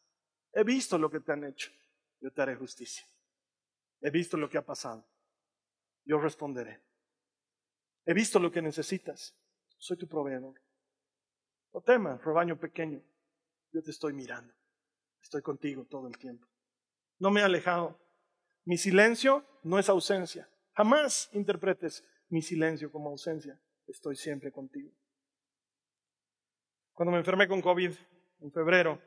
He 0.53 0.63
visto 0.63 0.99
lo 0.99 1.09
que 1.09 1.21
te 1.21 1.31
han 1.31 1.43
hecho. 1.43 1.71
Yo 2.19 2.31
te 2.31 2.39
haré 2.43 2.55
justicia. 2.55 3.03
He 4.01 4.09
visto 4.09 4.37
lo 4.37 4.49
que 4.49 4.57
ha 4.57 4.65
pasado. 4.65 5.05
Yo 6.05 6.19
responderé. 6.19 6.81
He 8.05 8.13
visto 8.13 8.39
lo 8.39 8.51
que 8.51 8.61
necesitas. 8.61 9.35
Soy 9.77 9.97
tu 9.97 10.07
proveedor. 10.07 10.61
No 11.73 11.81
temas, 11.81 12.23
rebaño 12.23 12.57
pequeño. 12.57 13.01
Yo 13.71 13.83
te 13.83 13.91
estoy 13.91 14.13
mirando. 14.13 14.53
Estoy 15.21 15.41
contigo 15.41 15.85
todo 15.85 16.07
el 16.07 16.17
tiempo. 16.17 16.47
No 17.19 17.31
me 17.31 17.41
he 17.41 17.43
alejado. 17.43 17.99
Mi 18.65 18.77
silencio 18.77 19.45
no 19.63 19.77
es 19.79 19.89
ausencia. 19.89 20.49
Jamás 20.73 21.29
interpretes 21.33 22.03
mi 22.29 22.41
silencio 22.41 22.91
como 22.91 23.09
ausencia. 23.09 23.59
Estoy 23.87 24.15
siempre 24.15 24.51
contigo. 24.51 24.91
Cuando 26.93 27.11
me 27.11 27.19
enfermé 27.19 27.47
con 27.47 27.61
COVID 27.61 27.91
en 28.41 28.51
febrero, 28.51 29.01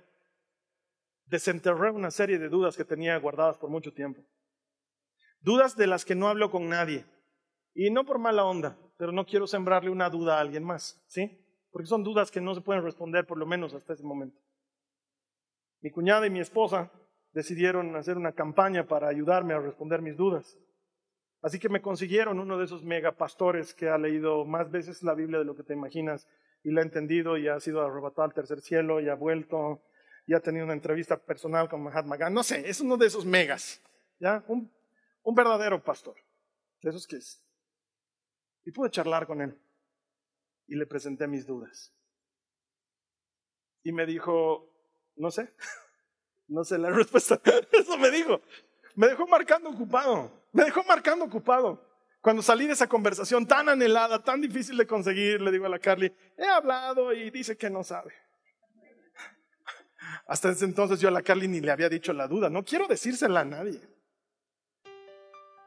desenterré 1.24 1.90
una 1.90 2.10
serie 2.10 2.38
de 2.38 2.48
dudas 2.48 2.76
que 2.76 2.84
tenía 2.84 3.16
guardadas 3.18 3.58
por 3.58 3.70
mucho 3.70 3.92
tiempo. 3.92 4.22
Dudas 5.40 5.76
de 5.76 5.86
las 5.86 6.04
que 6.04 6.14
no 6.14 6.28
hablo 6.28 6.50
con 6.50 6.68
nadie. 6.68 7.06
Y 7.74 7.90
no 7.90 8.04
por 8.04 8.18
mala 8.18 8.44
onda, 8.44 8.76
pero 8.96 9.12
no 9.12 9.24
quiero 9.24 9.46
sembrarle 9.46 9.90
una 9.90 10.10
duda 10.10 10.36
a 10.36 10.40
alguien 10.40 10.64
más, 10.64 11.02
¿sí? 11.06 11.44
Porque 11.70 11.86
son 11.86 12.02
dudas 12.02 12.30
que 12.30 12.40
no 12.40 12.54
se 12.54 12.60
pueden 12.60 12.82
responder 12.82 13.26
por 13.26 13.38
lo 13.38 13.46
menos 13.46 13.72
hasta 13.74 13.92
ese 13.92 14.02
momento. 14.02 14.40
Mi 15.80 15.90
cuñada 15.90 16.26
y 16.26 16.30
mi 16.30 16.40
esposa 16.40 16.90
decidieron 17.32 17.96
hacer 17.96 18.16
una 18.16 18.32
campaña 18.32 18.86
para 18.86 19.08
ayudarme 19.08 19.54
a 19.54 19.60
responder 19.60 20.02
mis 20.02 20.16
dudas. 20.16 20.58
Así 21.42 21.58
que 21.58 21.70
me 21.70 21.80
consiguieron 21.80 22.38
uno 22.38 22.58
de 22.58 22.64
esos 22.64 22.84
megapastores 22.84 23.72
que 23.72 23.88
ha 23.88 23.96
leído 23.96 24.44
más 24.44 24.70
veces 24.70 25.02
la 25.02 25.14
Biblia 25.14 25.38
de 25.38 25.46
lo 25.46 25.56
que 25.56 25.62
te 25.62 25.72
imaginas 25.72 26.28
y 26.62 26.70
la 26.70 26.82
ha 26.82 26.84
entendido 26.84 27.38
y 27.38 27.48
ha 27.48 27.58
sido 27.60 27.80
arrebatado 27.80 28.24
al 28.24 28.34
tercer 28.34 28.60
cielo 28.60 29.00
y 29.00 29.08
ha 29.08 29.14
vuelto 29.14 29.82
y 30.26 30.34
ha 30.34 30.40
tenido 30.40 30.64
una 30.64 30.74
entrevista 30.74 31.16
personal 31.16 31.68
con 31.68 31.82
Mahatma 31.82 32.18
Gandhi. 32.18 32.34
No 32.34 32.42
sé, 32.42 32.68
es 32.68 32.80
uno 32.80 32.98
de 32.98 33.06
esos 33.06 33.24
megas. 33.24 33.80
¿ya? 34.20 34.44
Un 34.48 34.70
un 35.22 35.34
verdadero 35.34 35.82
pastor, 35.82 36.16
de 36.82 36.90
esos 36.90 37.06
que 37.06 37.16
es. 37.16 37.42
Y 38.64 38.72
pude 38.72 38.90
charlar 38.90 39.26
con 39.26 39.40
él 39.40 39.58
y 40.70 40.76
le 40.76 40.86
presenté 40.86 41.26
mis 41.26 41.46
dudas. 41.46 41.92
Y 43.82 43.92
me 43.92 44.06
dijo, 44.06 44.72
no 45.16 45.30
sé, 45.30 45.52
no 46.48 46.64
sé 46.64 46.78
la 46.78 46.90
respuesta. 46.90 47.40
Eso 47.72 47.98
me 47.98 48.10
dijo. 48.10 48.40
Me 48.94 49.08
dejó 49.08 49.26
marcando 49.26 49.70
ocupado, 49.70 50.30
me 50.52 50.64
dejó 50.64 50.82
marcando 50.84 51.24
ocupado. 51.24 51.88
Cuando 52.20 52.42
salí 52.42 52.66
de 52.66 52.74
esa 52.74 52.86
conversación 52.86 53.46
tan 53.46 53.68
anhelada, 53.68 54.22
tan 54.22 54.40
difícil 54.40 54.76
de 54.76 54.86
conseguir, 54.86 55.40
le 55.40 55.50
digo 55.50 55.64
a 55.64 55.70
la 55.70 55.78
Carly, 55.78 56.14
he 56.36 56.44
hablado 56.44 57.12
y 57.12 57.30
dice 57.30 57.56
que 57.56 57.70
no 57.70 57.82
sabe. 57.82 58.12
Hasta 60.26 60.50
ese 60.50 60.66
entonces 60.66 61.00
yo 61.00 61.08
a 61.08 61.12
la 61.12 61.22
Carly 61.22 61.48
ni 61.48 61.60
le 61.60 61.72
había 61.72 61.88
dicho 61.88 62.12
la 62.12 62.28
duda, 62.28 62.50
no 62.50 62.64
quiero 62.64 62.86
decírsela 62.86 63.40
a 63.40 63.44
nadie. 63.44 63.80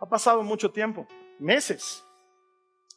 Ha 0.03 0.05
pasado 0.05 0.43
mucho 0.43 0.69
tiempo, 0.69 1.07
meses. 1.39 2.03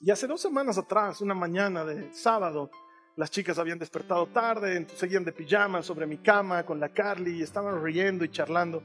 Y 0.00 0.10
hace 0.10 0.26
dos 0.26 0.40
semanas 0.40 0.76
atrás, 0.76 1.20
una 1.20 1.34
mañana 1.34 1.84
de 1.84 2.12
sábado, 2.12 2.68
las 3.14 3.30
chicas 3.30 3.60
habían 3.60 3.78
despertado 3.78 4.26
tarde, 4.26 4.84
seguían 4.96 5.24
de 5.24 5.30
pijama 5.30 5.84
sobre 5.84 6.04
mi 6.04 6.18
cama 6.18 6.66
con 6.66 6.80
la 6.80 6.88
Carly 6.88 7.38
y 7.38 7.42
estaban 7.44 7.80
riendo 7.80 8.24
y 8.24 8.28
charlando. 8.28 8.82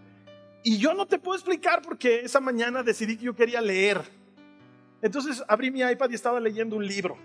Y 0.63 0.78
yo 0.78 0.93
no 0.93 1.07
te 1.07 1.17
puedo 1.17 1.36
explicar 1.36 1.82
porque 1.82 2.19
esa 2.19 2.39
mañana 2.39 2.84
decidí 2.84 3.17
que 3.17 3.26
yo 3.26 3.36
quería 3.36 3.59
leer. 3.59 3.99
Entonces 5.01 5.43
abrí 5.47 5.72
mi 5.72 5.82
iPad 5.82 6.11
y 6.11 6.13
estaba 6.13 6.39
leyendo 6.39 6.76
un 6.76 6.86
libro. 6.86 7.17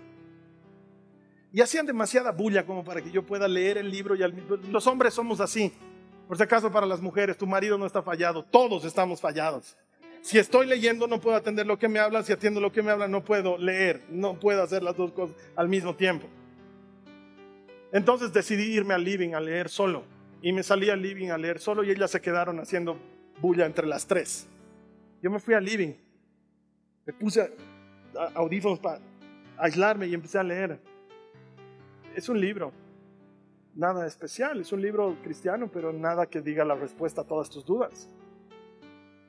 Y 1.53 1.61
hacían 1.61 1.85
demasiada 1.85 2.31
bulla 2.31 2.65
como 2.65 2.83
para 2.83 3.03
que 3.03 3.11
yo 3.11 3.23
pueda 3.23 3.47
leer 3.47 3.77
el 3.77 3.91
libro. 3.91 4.15
Y 4.15 4.71
los 4.71 4.87
hombres 4.87 5.13
somos 5.13 5.41
así. 5.41 5.71
Por 6.27 6.37
si 6.37 6.41
acaso 6.41 6.71
para 6.71 6.87
las 6.87 7.01
mujeres, 7.01 7.37
tu 7.37 7.45
marido 7.45 7.77
no 7.77 7.85
está 7.85 8.01
fallado. 8.01 8.43
Todos 8.43 8.83
estamos 8.83 9.21
fallados. 9.21 9.77
Si 10.27 10.37
estoy 10.37 10.67
leyendo 10.67 11.07
no 11.07 11.21
puedo 11.21 11.37
atender 11.37 11.65
lo 11.65 11.79
que 11.79 11.87
me 11.87 11.99
hablan. 11.99 12.25
Si 12.25 12.33
atiendo 12.33 12.59
lo 12.59 12.69
que 12.69 12.83
me 12.83 12.91
hablan 12.91 13.09
no 13.09 13.23
puedo 13.23 13.57
leer. 13.57 14.03
No 14.09 14.37
puedo 14.37 14.61
hacer 14.61 14.83
las 14.83 14.97
dos 14.97 15.13
cosas 15.13 15.37
al 15.55 15.69
mismo 15.69 15.95
tiempo. 15.95 16.27
Entonces 17.93 18.33
decidí 18.33 18.75
irme 18.75 18.93
al 18.93 19.05
living 19.05 19.35
a 19.35 19.39
leer 19.39 19.69
solo. 19.69 20.03
Y 20.41 20.51
me 20.51 20.63
salí 20.63 20.89
al 20.89 21.01
living 21.01 21.29
a 21.29 21.37
leer 21.37 21.59
solo 21.59 21.81
y 21.81 21.91
ellas 21.91 22.11
se 22.11 22.19
quedaron 22.19 22.59
haciendo 22.59 22.97
bulla 23.39 23.65
entre 23.65 23.87
las 23.87 24.05
tres. 24.05 24.49
Yo 25.21 25.31
me 25.31 25.39
fui 25.39 25.53
al 25.53 25.63
living. 25.63 25.93
Me 27.05 27.13
puse 27.13 27.49
audífonos 28.35 28.79
para 28.79 28.99
aislarme 29.57 30.07
y 30.07 30.13
empecé 30.13 30.39
a 30.39 30.43
leer. 30.43 30.77
Es 32.17 32.27
un 32.27 32.41
libro. 32.41 32.73
Nada 33.75 34.05
especial. 34.05 34.59
Es 34.59 34.73
un 34.73 34.81
libro 34.81 35.15
cristiano, 35.23 35.71
pero 35.71 35.93
nada 35.93 36.25
que 36.25 36.41
diga 36.41 36.65
la 36.65 36.75
respuesta 36.75 37.21
a 37.21 37.23
todas 37.23 37.49
tus 37.49 37.65
dudas. 37.65 38.09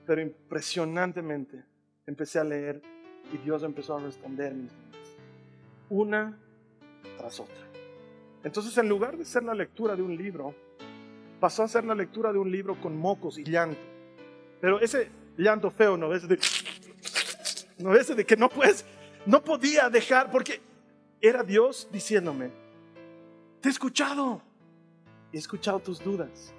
Pero 0.09 0.23
impresionantemente 0.23 1.63
empecé 2.07 2.39
a 2.39 2.45
leer 2.45 2.81
y 3.31 3.37
Dios 3.37 3.63
empezó 3.63 3.95
a 3.95 4.01
responder 4.01 4.55
mis 4.55 4.73
dudas. 4.73 5.17
Una 5.91 6.39
tras 7.19 7.39
otra. 7.39 7.69
Entonces, 8.43 8.79
en 8.79 8.89
lugar 8.89 9.19
de 9.19 9.27
ser 9.27 9.43
la 9.43 9.53
lectura 9.53 9.95
de 9.95 10.01
un 10.01 10.17
libro, 10.17 10.55
pasó 11.39 11.63
a 11.63 11.69
ser 11.69 11.85
la 11.85 11.95
lectura 11.95 12.33
de 12.33 12.39
un 12.39 12.51
libro 12.51 12.81
con 12.81 12.97
mocos 12.97 13.37
y 13.37 13.45
llanto. 13.45 13.83
Pero 14.63 14.81
ese 14.81 15.11
llanto 15.37 15.71
feo, 15.71 15.99
¿no? 15.99 16.15
Ese 16.15 16.27
de, 16.27 16.39
no 17.77 17.93
de 17.93 18.25
que 18.25 18.37
no 18.39 18.49
puedes, 18.49 18.87
no 19.27 19.45
podía 19.45 19.91
dejar, 19.91 20.31
porque 20.31 20.63
era 21.21 21.43
Dios 21.43 21.87
diciéndome, 21.93 22.51
te 23.61 23.69
he 23.69 23.73
escuchado, 23.73 24.41
he 25.35 25.37
escuchado 25.37 25.81
tus 25.81 26.03
dudas. 26.03 26.55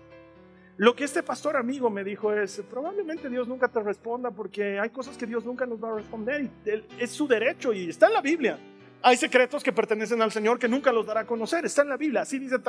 Lo 0.80 0.96
que 0.96 1.04
este 1.04 1.24
pastor 1.24 1.58
amigo 1.58 1.90
me 1.90 2.06
dijo 2.06 2.32
es, 2.32 2.64
probablemente 2.70 3.28
Dios 3.28 3.50
nunca 3.50 3.68
te 3.68 3.84
responda 3.84 4.32
porque 4.32 4.80
hay 4.80 4.90
cosas 4.92 5.18
que 5.18 5.26
Dios 5.26 5.44
nunca 5.44 5.66
nos 5.66 5.84
va 5.84 5.90
a 5.90 5.96
responder 5.96 6.44
y 6.44 6.50
es 6.98 7.12
su 7.12 7.28
derecho 7.28 7.74
y 7.74 7.90
está 7.90 8.08
en 8.08 8.14
la 8.14 8.22
Biblia. 8.22 8.58
Hay 9.02 9.18
secretos 9.18 9.62
que 9.62 9.74
pertenecen 9.74 10.22
al 10.22 10.32
Señor 10.32 10.58
que 10.58 10.70
nunca 10.70 10.94
los 10.94 11.06
dará 11.06 11.20
a 11.20 11.26
conocer. 11.26 11.66
Está 11.66 11.82
en 11.82 11.90
la 11.90 11.98
Biblia, 11.98 12.22
así 12.22 12.40
dice 12.40 12.60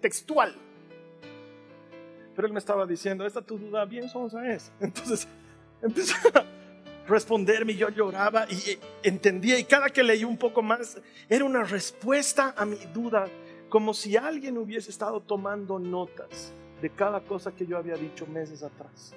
textual. 0.00 0.54
Pero 2.34 2.46
él 2.46 2.54
me 2.54 2.60
estaba 2.60 2.86
diciendo, 2.86 3.26
esta 3.26 3.42
tu 3.42 3.58
duda 3.58 3.84
bien 3.84 4.08
sonsa 4.08 4.50
es. 4.50 4.72
Entonces 4.80 5.28
empezó 5.82 6.14
a 6.32 6.46
responderme 7.06 7.72
y 7.72 7.76
yo 7.76 7.90
lloraba 7.90 8.46
y 8.48 8.78
entendía. 9.02 9.58
Y 9.58 9.64
cada 9.64 9.90
que 9.90 10.02
leí 10.02 10.24
un 10.24 10.38
poco 10.38 10.62
más, 10.62 10.96
era 11.28 11.44
una 11.44 11.62
respuesta 11.64 12.54
a 12.56 12.64
mi 12.64 12.78
duda, 12.94 13.26
como 13.68 13.92
si 13.92 14.16
alguien 14.16 14.56
hubiese 14.56 14.90
estado 14.90 15.20
tomando 15.20 15.78
notas 15.78 16.54
de 16.80 16.90
cada 16.90 17.20
cosa 17.20 17.52
que 17.52 17.66
yo 17.66 17.76
había 17.76 17.94
dicho 17.94 18.26
meses 18.26 18.62
atrás. 18.62 19.14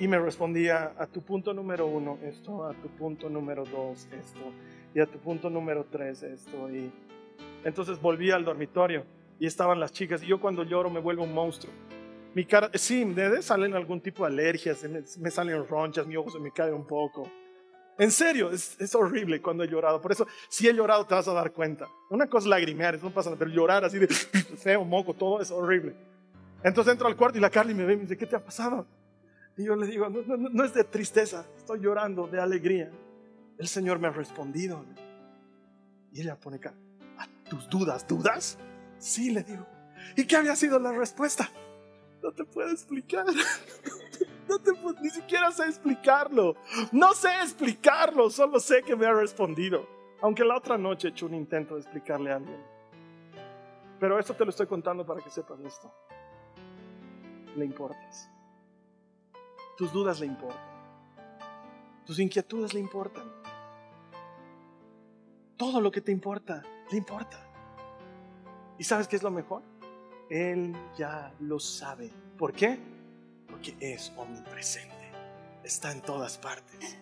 Y 0.00 0.08
me 0.08 0.18
respondía 0.18 0.92
a 0.98 1.06
tu 1.06 1.22
punto 1.22 1.54
número 1.54 1.86
uno 1.86 2.18
esto, 2.22 2.66
a 2.66 2.74
tu 2.74 2.88
punto 2.88 3.28
número 3.28 3.64
dos 3.64 4.08
esto, 4.12 4.52
y 4.94 5.00
a 5.00 5.06
tu 5.06 5.18
punto 5.18 5.48
número 5.48 5.86
tres 5.90 6.22
esto. 6.22 6.70
Y 6.70 6.90
entonces 7.64 8.00
volví 8.00 8.30
al 8.30 8.44
dormitorio 8.44 9.04
y 9.38 9.46
estaban 9.46 9.78
las 9.78 9.92
chicas. 9.92 10.22
Y 10.22 10.26
yo 10.26 10.40
cuando 10.40 10.64
lloro 10.64 10.90
me 10.90 11.00
vuelvo 11.00 11.22
un 11.22 11.32
monstruo. 11.32 11.72
Mi 12.34 12.44
cara, 12.44 12.70
sí, 12.74 13.04
me 13.04 13.40
salen 13.42 13.74
algún 13.74 14.00
tipo 14.00 14.24
de 14.24 14.32
alergias, 14.32 14.84
me, 15.20 15.30
salen 15.30 15.68
ronchas, 15.68 16.04
mi 16.04 16.16
ojo 16.16 16.30
se 16.30 16.40
me 16.40 16.50
cae 16.50 16.72
un 16.72 16.84
poco. 16.84 17.30
En 17.96 18.10
serio, 18.10 18.50
es, 18.50 18.76
es, 18.80 18.92
horrible 18.96 19.40
cuando 19.40 19.62
he 19.62 19.68
llorado. 19.68 20.00
Por 20.00 20.10
eso, 20.10 20.26
si 20.48 20.66
he 20.66 20.74
llorado, 20.74 21.06
te 21.06 21.14
vas 21.14 21.28
a 21.28 21.32
dar 21.32 21.52
cuenta. 21.52 21.86
Una 22.10 22.26
cosa 22.26 22.46
es 22.46 22.50
lagrimear, 22.50 22.96
eso 22.96 23.04
no 23.04 23.14
pasa 23.14 23.30
nada, 23.30 23.38
pero 23.38 23.52
llorar 23.52 23.84
así 23.84 24.00
de 24.00 24.08
feo, 24.08 24.84
moco, 24.84 25.14
todo 25.14 25.40
es 25.40 25.52
horrible. 25.52 25.94
Entonces 26.64 26.92
entro 26.92 27.06
al 27.06 27.16
cuarto 27.16 27.38
y 27.38 27.40
la 27.40 27.50
Carly 27.50 27.74
me 27.74 27.84
ve 27.84 27.92
y 27.92 27.96
me 27.96 28.02
dice, 28.02 28.16
¿qué 28.16 28.26
te 28.26 28.34
ha 28.34 28.44
pasado? 28.44 28.86
Y 29.56 29.64
yo 29.64 29.76
le 29.76 29.86
digo, 29.86 30.08
no, 30.08 30.36
no, 30.36 30.48
no 30.48 30.64
es 30.64 30.74
de 30.74 30.82
tristeza, 30.82 31.46
estoy 31.56 31.78
llorando 31.78 32.26
de 32.26 32.40
alegría 32.40 32.90
el 33.58 33.68
Señor 33.68 33.98
me 33.98 34.08
ha 34.08 34.10
respondido. 34.10 34.84
Y 36.12 36.22
ella 36.22 36.38
pone 36.38 36.58
cara, 36.58 36.76
¿a 37.18 37.26
tus 37.48 37.68
dudas, 37.68 38.06
dudas? 38.06 38.58
Sí, 38.98 39.30
le 39.30 39.42
digo. 39.42 39.66
¿Y 40.16 40.26
qué 40.26 40.36
había 40.36 40.54
sido 40.56 40.78
la 40.78 40.92
respuesta? 40.92 41.50
No 42.22 42.32
te 42.32 42.44
puedo 42.44 42.70
explicar. 42.70 43.26
No 44.46 44.58
te 44.58 44.72
ni 45.00 45.08
siquiera 45.08 45.50
sé 45.52 45.64
explicarlo. 45.64 46.54
No 46.92 47.14
sé 47.14 47.30
explicarlo, 47.42 48.28
solo 48.28 48.60
sé 48.60 48.82
que 48.82 48.94
me 48.94 49.06
ha 49.06 49.14
respondido. 49.14 49.88
Aunque 50.20 50.44
la 50.44 50.58
otra 50.58 50.76
noche 50.76 51.08
he 51.08 51.10
hecho 51.12 51.24
un 51.24 51.34
intento 51.34 51.76
de 51.76 51.80
explicarle 51.80 52.30
a 52.30 52.36
alguien. 52.36 52.62
Pero 53.98 54.18
esto 54.18 54.34
te 54.34 54.44
lo 54.44 54.50
estoy 54.50 54.66
contando 54.66 55.04
para 55.06 55.22
que 55.22 55.30
sepas 55.30 55.58
esto. 55.60 55.90
Le 57.56 57.64
importas. 57.64 58.30
Tus 59.76 59.92
dudas 59.92 60.20
le 60.20 60.26
importan. 60.26 60.74
Tus 62.04 62.18
inquietudes 62.18 62.74
le 62.74 62.80
importan. 62.80 63.24
Todo 65.56 65.80
lo 65.80 65.90
que 65.90 66.00
te 66.00 66.12
importa, 66.12 66.62
le 66.90 66.98
importa. 66.98 67.38
¿Y 68.78 68.84
sabes 68.84 69.08
qué 69.08 69.16
es 69.16 69.22
lo 69.22 69.30
mejor? 69.30 69.62
Él 70.28 70.74
ya 70.96 71.32
lo 71.40 71.58
sabe. 71.58 72.10
¿Por 72.36 72.52
qué? 72.52 72.78
Porque 73.48 73.76
es 73.80 74.12
omnipresente. 74.16 75.12
Está 75.62 75.92
en 75.92 76.02
todas 76.02 76.38
partes. 76.38 76.98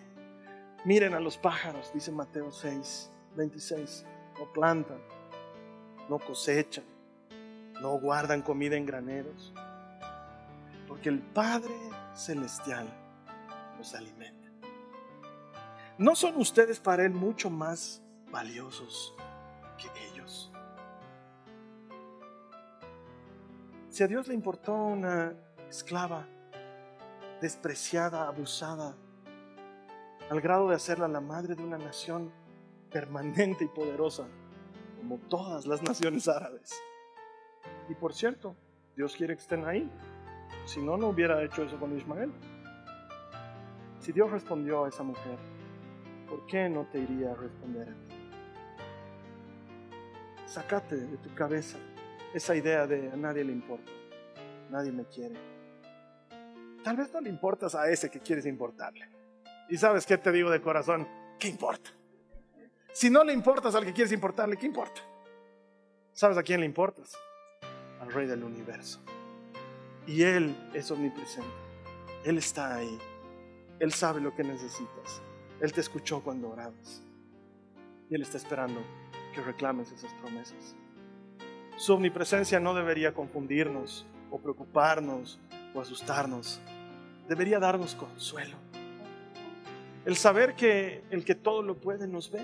Miren 0.85 1.13
a 1.13 1.19
los 1.19 1.37
pájaros, 1.37 1.91
dice 1.93 2.11
Mateo 2.11 2.51
6, 2.51 3.09
26. 3.35 4.05
No 4.37 4.51
plantan, 4.51 4.99
no 6.09 6.19
cosechan, 6.19 6.83
no 7.81 7.99
guardan 7.99 8.41
comida 8.41 8.75
en 8.75 8.85
graneros. 8.85 9.53
Porque 10.87 11.09
el 11.09 11.21
Padre 11.21 11.73
Celestial 12.13 12.87
los 13.77 13.93
alimenta. 13.95 14.49
¿No 15.97 16.15
son 16.15 16.37
ustedes 16.37 16.79
para 16.79 17.05
Él 17.05 17.13
mucho 17.13 17.49
más 17.49 18.03
valiosos 18.33 19.13
que 19.77 19.87
ellos. 20.07 20.51
Si 23.89 24.03
a 24.03 24.07
Dios 24.07 24.27
le 24.27 24.33
importó 24.33 24.73
una 24.73 25.35
esclava 25.69 26.27
despreciada, 27.39 28.27
abusada, 28.27 28.95
al 30.31 30.41
grado 30.41 30.69
de 30.69 30.75
hacerla 30.75 31.07
la 31.07 31.21
madre 31.21 31.53
de 31.53 31.63
una 31.63 31.77
nación 31.77 32.31
permanente 32.89 33.65
y 33.65 33.67
poderosa, 33.67 34.27
como 34.97 35.19
todas 35.19 35.67
las 35.67 35.83
naciones 35.87 36.27
árabes. 36.27 36.73
Y 37.87 37.93
por 37.93 38.13
cierto, 38.13 38.55
Dios 38.95 39.15
quiere 39.15 39.35
que 39.35 39.41
estén 39.41 39.65
ahí. 39.65 39.91
Si 40.65 40.81
no, 40.81 40.97
no 40.97 41.09
hubiera 41.09 41.43
hecho 41.43 41.63
eso 41.63 41.77
con 41.79 41.95
Ismael. 41.97 42.31
Si 43.99 44.11
Dios 44.11 44.31
respondió 44.31 44.85
a 44.85 44.89
esa 44.89 45.03
mujer, 45.03 45.37
¿por 46.27 46.45
qué 46.45 46.69
no 46.69 46.85
te 46.87 46.99
iría 46.99 47.31
a 47.31 47.35
responder 47.35 47.89
a 47.89 47.93
ti? 48.07 48.15
Sacate 50.45 50.95
de 50.95 51.17
tu 51.17 51.33
cabeza 51.33 51.77
esa 52.33 52.55
idea 52.55 52.87
de 52.87 53.11
a 53.11 53.15
nadie 53.15 53.43
le 53.43 53.51
importa, 53.51 53.91
nadie 54.69 54.91
me 54.91 55.05
quiere. 55.05 55.35
Tal 56.83 56.97
vez 56.97 57.13
no 57.13 57.21
le 57.21 57.29
importas 57.29 57.75
a 57.75 57.89
ese 57.89 58.09
que 58.09 58.19
quieres 58.19 58.45
importarle. 58.45 59.07
Y 59.69 59.77
sabes 59.77 60.05
qué 60.05 60.17
te 60.17 60.31
digo 60.31 60.49
de 60.49 60.61
corazón, 60.61 61.07
¿qué 61.39 61.47
importa? 61.47 61.91
Si 62.91 63.09
no 63.09 63.23
le 63.23 63.33
importas 63.33 63.75
al 63.75 63.85
que 63.85 63.93
quieres 63.93 64.11
importarle, 64.11 64.57
¿qué 64.57 64.65
importa? 64.65 65.01
¿Sabes 66.11 66.37
a 66.37 66.43
quién 66.43 66.59
le 66.59 66.65
importas? 66.65 67.15
Al 68.01 68.11
Rey 68.11 68.27
del 68.27 68.43
universo. 68.43 68.99
Y 70.05 70.23
Él 70.23 70.55
es 70.73 70.91
omnipresente. 70.91 71.49
Él 72.25 72.37
está 72.37 72.75
ahí. 72.75 72.97
Él 73.79 73.91
sabe 73.91 74.21
lo 74.21 74.35
que 74.35 74.43
necesitas. 74.43 75.21
Él 75.61 75.71
te 75.71 75.81
escuchó 75.81 76.21
cuando 76.21 76.49
orabas. 76.49 77.03
Y 78.09 78.15
Él 78.15 78.21
está 78.21 78.37
esperando 78.37 78.81
que 79.33 79.41
reclames 79.41 79.91
esas 79.91 80.13
promesas. 80.15 80.75
Su 81.77 81.93
omnipresencia 81.93 82.59
no 82.59 82.73
debería 82.73 83.13
confundirnos 83.13 84.05
o 84.29 84.39
preocuparnos 84.39 85.39
o 85.73 85.81
asustarnos. 85.81 86.61
Debería 87.27 87.59
darnos 87.59 87.95
consuelo. 87.95 88.57
El 90.05 90.15
saber 90.17 90.55
que 90.55 91.03
el 91.09 91.23
que 91.23 91.35
todo 91.35 91.61
lo 91.61 91.77
puede 91.79 92.07
nos 92.07 92.29
ve 92.29 92.43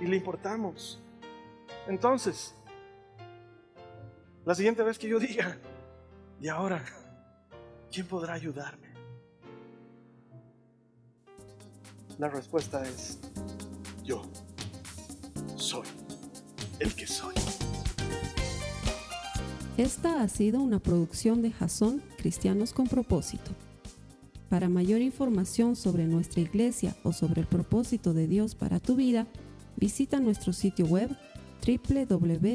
y 0.00 0.06
le 0.06 0.16
importamos. 0.16 1.02
Entonces, 1.88 2.54
la 4.44 4.54
siguiente 4.54 4.82
vez 4.82 4.98
que 4.98 5.08
yo 5.08 5.18
diga, 5.18 5.58
¿y 6.40 6.48
ahora 6.48 6.84
quién 7.90 8.06
podrá 8.06 8.34
ayudarme? 8.34 8.88
La 12.18 12.28
respuesta 12.28 12.82
es 12.86 13.18
yo 14.04 14.22
soy 15.56 15.86
el 16.78 16.94
que 16.94 17.06
soy. 17.06 17.34
Esta 19.76 20.22
ha 20.22 20.28
sido 20.28 20.60
una 20.60 20.78
producción 20.78 21.42
de 21.42 21.50
Jason 21.50 22.00
Cristianos 22.18 22.72
con 22.72 22.86
propósito. 22.86 23.50
Para 24.48 24.68
mayor 24.68 25.00
información 25.00 25.74
sobre 25.74 26.04
nuestra 26.04 26.42
iglesia 26.42 26.94
o 27.02 27.12
sobre 27.12 27.40
el 27.40 27.48
propósito 27.48 28.14
de 28.14 28.28
Dios 28.28 28.54
para 28.54 28.78
tu 28.78 28.94
vida, 28.94 29.26
visita 29.76 30.20
nuestro 30.20 30.52
sitio 30.52 30.86
web 30.86 31.10
www.jason.info. 31.66 32.54